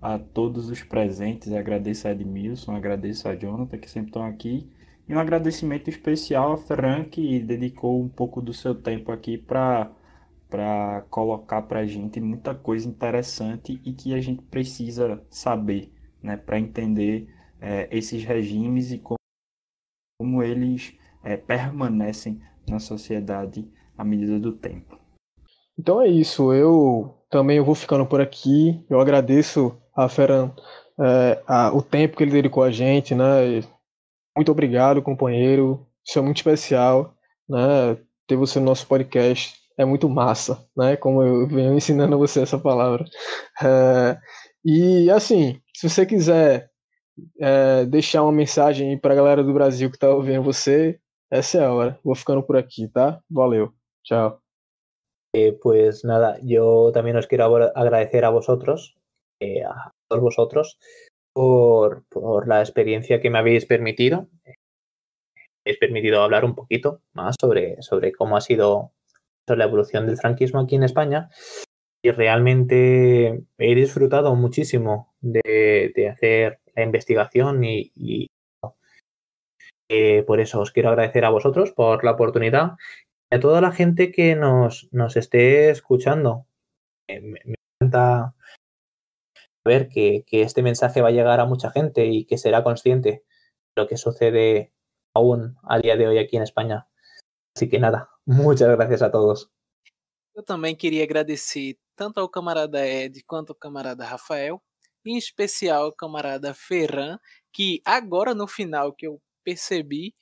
a 0.00 0.18
todos 0.18 0.70
os 0.70 0.82
presentes, 0.82 1.52
agradeço 1.52 2.06
a 2.06 2.12
Edmilson, 2.12 2.74
agradeço 2.74 3.28
a 3.28 3.34
Jonathan, 3.34 3.78
que 3.78 3.90
sempre 3.90 4.10
estão 4.10 4.24
aqui, 4.24 4.70
e 5.08 5.14
um 5.14 5.18
agradecimento 5.18 5.88
especial 5.88 6.52
a 6.52 6.56
Ferran, 6.56 7.04
que 7.04 7.38
dedicou 7.40 8.00
um 8.00 8.08
pouco 8.08 8.40
do 8.40 8.52
seu 8.52 8.74
tempo 8.74 9.12
aqui 9.12 9.38
para 9.38 9.90
para 10.48 11.04
colocar 11.10 11.62
para 11.62 11.80
a 11.80 11.86
gente 11.86 12.20
muita 12.20 12.54
coisa 12.54 12.88
interessante 12.88 13.80
e 13.84 13.92
que 13.92 14.14
a 14.14 14.20
gente 14.20 14.42
precisa 14.42 15.20
saber, 15.28 15.92
né, 16.22 16.36
para 16.36 16.56
entender 16.56 17.28
é, 17.60 17.88
esses 17.90 18.22
regimes 18.22 18.92
e 18.92 18.98
como, 18.98 19.18
como 20.20 20.42
eles 20.44 20.94
é, 21.24 21.36
permanecem 21.36 22.40
na 22.68 22.78
sociedade 22.78 23.68
à 23.98 24.04
medida 24.04 24.38
do 24.38 24.52
tempo. 24.52 24.96
Então 25.76 26.00
é 26.00 26.06
isso. 26.06 26.52
Eu 26.52 27.18
também 27.28 27.56
eu 27.58 27.64
vou 27.64 27.74
ficando 27.74 28.06
por 28.06 28.20
aqui. 28.20 28.84
Eu 28.88 29.00
agradeço 29.00 29.76
a 29.94 30.08
Ferran 30.08 30.52
é, 30.98 31.42
a, 31.46 31.74
o 31.74 31.82
tempo 31.82 32.16
que 32.16 32.22
ele 32.22 32.30
dedicou 32.30 32.62
a 32.62 32.70
gente, 32.70 33.14
né? 33.14 33.62
Muito 34.36 34.52
obrigado, 34.52 35.02
companheiro. 35.02 35.86
Isso 36.06 36.18
é 36.18 36.22
muito 36.22 36.36
especial, 36.38 37.14
né? 37.48 37.96
Ter 38.26 38.36
você 38.36 38.58
no 38.60 38.66
nosso 38.66 38.86
podcast 38.86 39.56
é 39.78 39.84
muito 39.84 40.08
massa, 40.08 40.64
né? 40.76 40.96
Como 40.96 41.22
eu 41.22 41.46
venho 41.48 41.74
ensinando 41.76 42.18
você 42.18 42.42
essa 42.42 42.58
palavra. 42.58 43.04
É, 43.62 44.18
e 44.64 45.10
assim, 45.10 45.60
se 45.74 45.88
você 45.88 46.04
quiser 46.06 46.70
é, 47.40 47.86
deixar 47.86 48.22
uma 48.22 48.32
mensagem 48.32 48.98
para 48.98 49.14
a 49.14 49.16
galera 49.16 49.42
do 49.44 49.54
Brasil 49.54 49.90
que 49.90 49.96
está 49.96 50.10
ouvindo 50.10 50.42
você, 50.42 51.00
essa 51.30 51.58
é 51.58 51.64
a 51.64 51.72
hora. 51.72 51.98
Vou 52.04 52.14
ficando 52.14 52.42
por 52.42 52.56
aqui, 52.56 52.88
tá? 52.88 53.20
Valeu. 53.30 53.72
Chao. 54.04 54.40
Eh, 55.36 55.52
pues 55.60 56.02
nada, 56.04 56.38
yo 56.42 56.90
también 56.94 57.16
os 57.16 57.26
quiero 57.26 57.44
agradecer 57.74 58.24
a 58.24 58.30
vosotros, 58.30 58.96
eh, 59.38 59.62
a 59.64 59.92
todos 60.08 60.24
vosotros, 60.24 60.78
por, 61.36 62.46
la 62.46 62.60
experiencia 62.60 63.20
que 63.20 63.28
me 63.28 63.38
habéis 63.38 63.66
permitido. 63.66 64.28
Me 64.44 64.54
habéis 65.66 65.78
permitido 65.78 66.22
hablar 66.22 66.46
un 66.46 66.54
poquito 66.54 67.02
más 67.12 67.36
sobre, 67.38 67.82
sobre 67.82 68.12
cómo 68.12 68.38
ha 68.38 68.40
sido 68.40 68.92
la 69.46 69.64
evolución 69.64 70.06
del 70.06 70.16
franquismo 70.16 70.60
aquí 70.60 70.76
en 70.76 70.82
España 70.82 71.28
y 72.02 72.10
realmente 72.10 73.44
he 73.58 73.74
disfrutado 73.74 74.34
muchísimo 74.34 75.14
de, 75.20 75.92
de 75.94 76.08
hacer 76.08 76.60
la 76.74 76.82
investigación 76.82 77.62
y, 77.62 78.28
eh, 79.88 80.24
por 80.26 80.40
eso 80.40 80.60
os 80.60 80.72
quiero 80.72 80.88
agradecer 80.88 81.24
a 81.24 81.30
vosotros 81.30 81.72
por 81.72 82.02
la 82.02 82.12
oportunidad 82.12 82.72
y 83.30 83.36
a 83.36 83.40
toda 83.40 83.60
la 83.60 83.72
gente 83.72 84.10
que 84.10 84.34
nos, 84.34 84.88
nos 84.90 85.16
esté 85.16 85.70
escuchando. 85.70 86.46
Me, 87.08 87.40
encanta 87.80 88.35
ver 89.66 89.88
que, 89.88 90.24
que, 90.26 90.42
este 90.42 90.62
mensaje 90.62 91.02
va 91.02 91.08
a 91.08 91.12
llegar 91.12 91.40
a 91.40 91.44
mucha 91.44 91.70
gente 91.70 92.06
y 92.06 92.24
que 92.24 92.38
será 92.38 92.64
consciente 92.64 93.10
de 93.10 93.82
lo 93.82 93.86
que 93.86 93.98
sucede 93.98 94.72
aún 95.14 95.56
a 95.64 95.78
día 95.78 95.96
de 95.96 96.08
hoy 96.08 96.18
aquí 96.18 96.36
en 96.36 96.42
España. 96.42 96.88
Así 97.54 97.68
que 97.68 97.78
nada, 97.78 98.08
muchas 98.24 98.68
gracias 98.76 99.02
a 99.02 99.10
todos. 99.10 99.50
Eu 100.34 100.42
também 100.42 100.76
queria 100.76 101.02
agradecer 101.02 101.78
tanto 101.96 102.20
ao 102.20 102.28
camarada 102.28 102.86
Ed 102.86 103.22
quanto 103.24 103.50
ao 103.50 103.56
camarada 103.56 104.04
Rafael, 104.04 104.62
em 105.04 105.16
especial 105.16 105.86
ao 105.86 105.96
camarada 105.96 106.52
Ferran, 106.52 107.18
que 107.52 107.80
agora 107.84 108.34
no 108.34 108.46
final 108.46 108.92
que 108.92 109.06
eu 109.06 109.20
percebi 109.42 110.14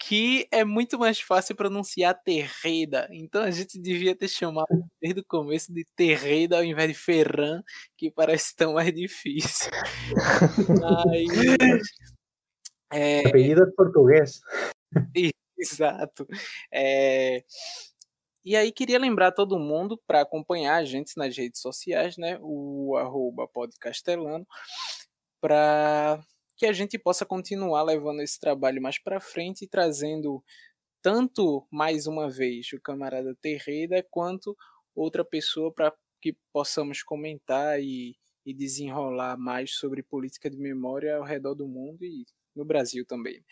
que 0.00 0.48
é 0.50 0.64
muito 0.64 0.98
mais 0.98 1.20
fácil 1.20 1.54
pronunciar 1.54 2.18
Terreida. 2.22 3.06
Então 3.12 3.42
a 3.42 3.50
gente 3.50 3.78
devia 3.78 4.16
ter 4.16 4.28
chamado 4.28 4.66
desde 5.00 5.20
o 5.20 5.24
começo 5.24 5.72
de 5.72 5.84
Terreida 5.94 6.56
ao 6.56 6.64
invés 6.64 6.88
de 6.88 6.94
Ferran, 6.94 7.62
que 7.98 8.10
parece 8.10 8.56
tão 8.56 8.72
mais 8.72 8.92
difícil. 8.94 9.70
Mas, 10.80 11.86
é... 12.90 13.28
Apelido 13.28 13.70
português. 13.76 14.40
Exato. 15.58 16.26
É... 16.72 17.44
E 18.42 18.56
aí 18.56 18.72
queria 18.72 18.98
lembrar 18.98 19.32
todo 19.32 19.58
mundo 19.58 20.00
para 20.06 20.22
acompanhar 20.22 20.76
a 20.76 20.84
gente 20.84 21.14
nas 21.18 21.36
redes 21.36 21.60
sociais, 21.60 22.16
né? 22.16 22.38
O 22.40 22.96
arroba 22.96 23.46
podcastelano, 23.46 24.46
para 25.42 26.24
que 26.60 26.66
a 26.66 26.74
gente 26.74 26.98
possa 26.98 27.24
continuar 27.24 27.82
levando 27.84 28.20
esse 28.20 28.38
trabalho 28.38 28.82
mais 28.82 28.98
para 28.98 29.18
frente 29.18 29.64
e 29.64 29.66
trazendo 29.66 30.44
tanto 31.00 31.66
mais 31.70 32.06
uma 32.06 32.28
vez 32.28 32.70
o 32.74 32.80
camarada 32.82 33.34
Terreira 33.40 34.06
quanto 34.10 34.54
outra 34.94 35.24
pessoa 35.24 35.72
para 35.72 35.90
que 36.20 36.36
possamos 36.52 37.02
comentar 37.02 37.80
e, 37.80 38.14
e 38.44 38.52
desenrolar 38.52 39.38
mais 39.38 39.74
sobre 39.76 40.02
política 40.02 40.50
de 40.50 40.58
memória 40.58 41.16
ao 41.16 41.24
redor 41.24 41.54
do 41.54 41.66
mundo 41.66 42.04
e 42.04 42.26
no 42.54 42.62
Brasil 42.62 43.06
também. 43.06 43.42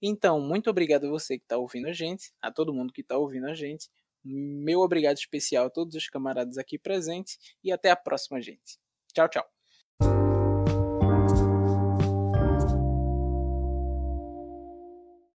Então, 0.00 0.40
muito 0.40 0.70
obrigado 0.70 1.04
a 1.04 1.10
você 1.10 1.36
que 1.36 1.44
está 1.44 1.58
ouvindo 1.58 1.88
a 1.88 1.92
gente, 1.92 2.32
a 2.40 2.50
todo 2.50 2.72
mundo 2.72 2.94
que 2.94 3.02
está 3.02 3.18
ouvindo 3.18 3.46
a 3.46 3.54
gente. 3.54 3.90
Meu 4.24 4.80
obrigado 4.80 5.18
especial 5.18 5.66
a 5.66 5.70
todos 5.70 5.94
os 5.94 6.08
camaradas 6.08 6.56
aqui 6.56 6.78
presentes 6.78 7.38
e 7.62 7.70
até 7.70 7.90
a 7.90 7.96
próxima, 7.96 8.40
gente. 8.40 8.78
Tchau, 9.12 9.28
tchau. 9.28 9.57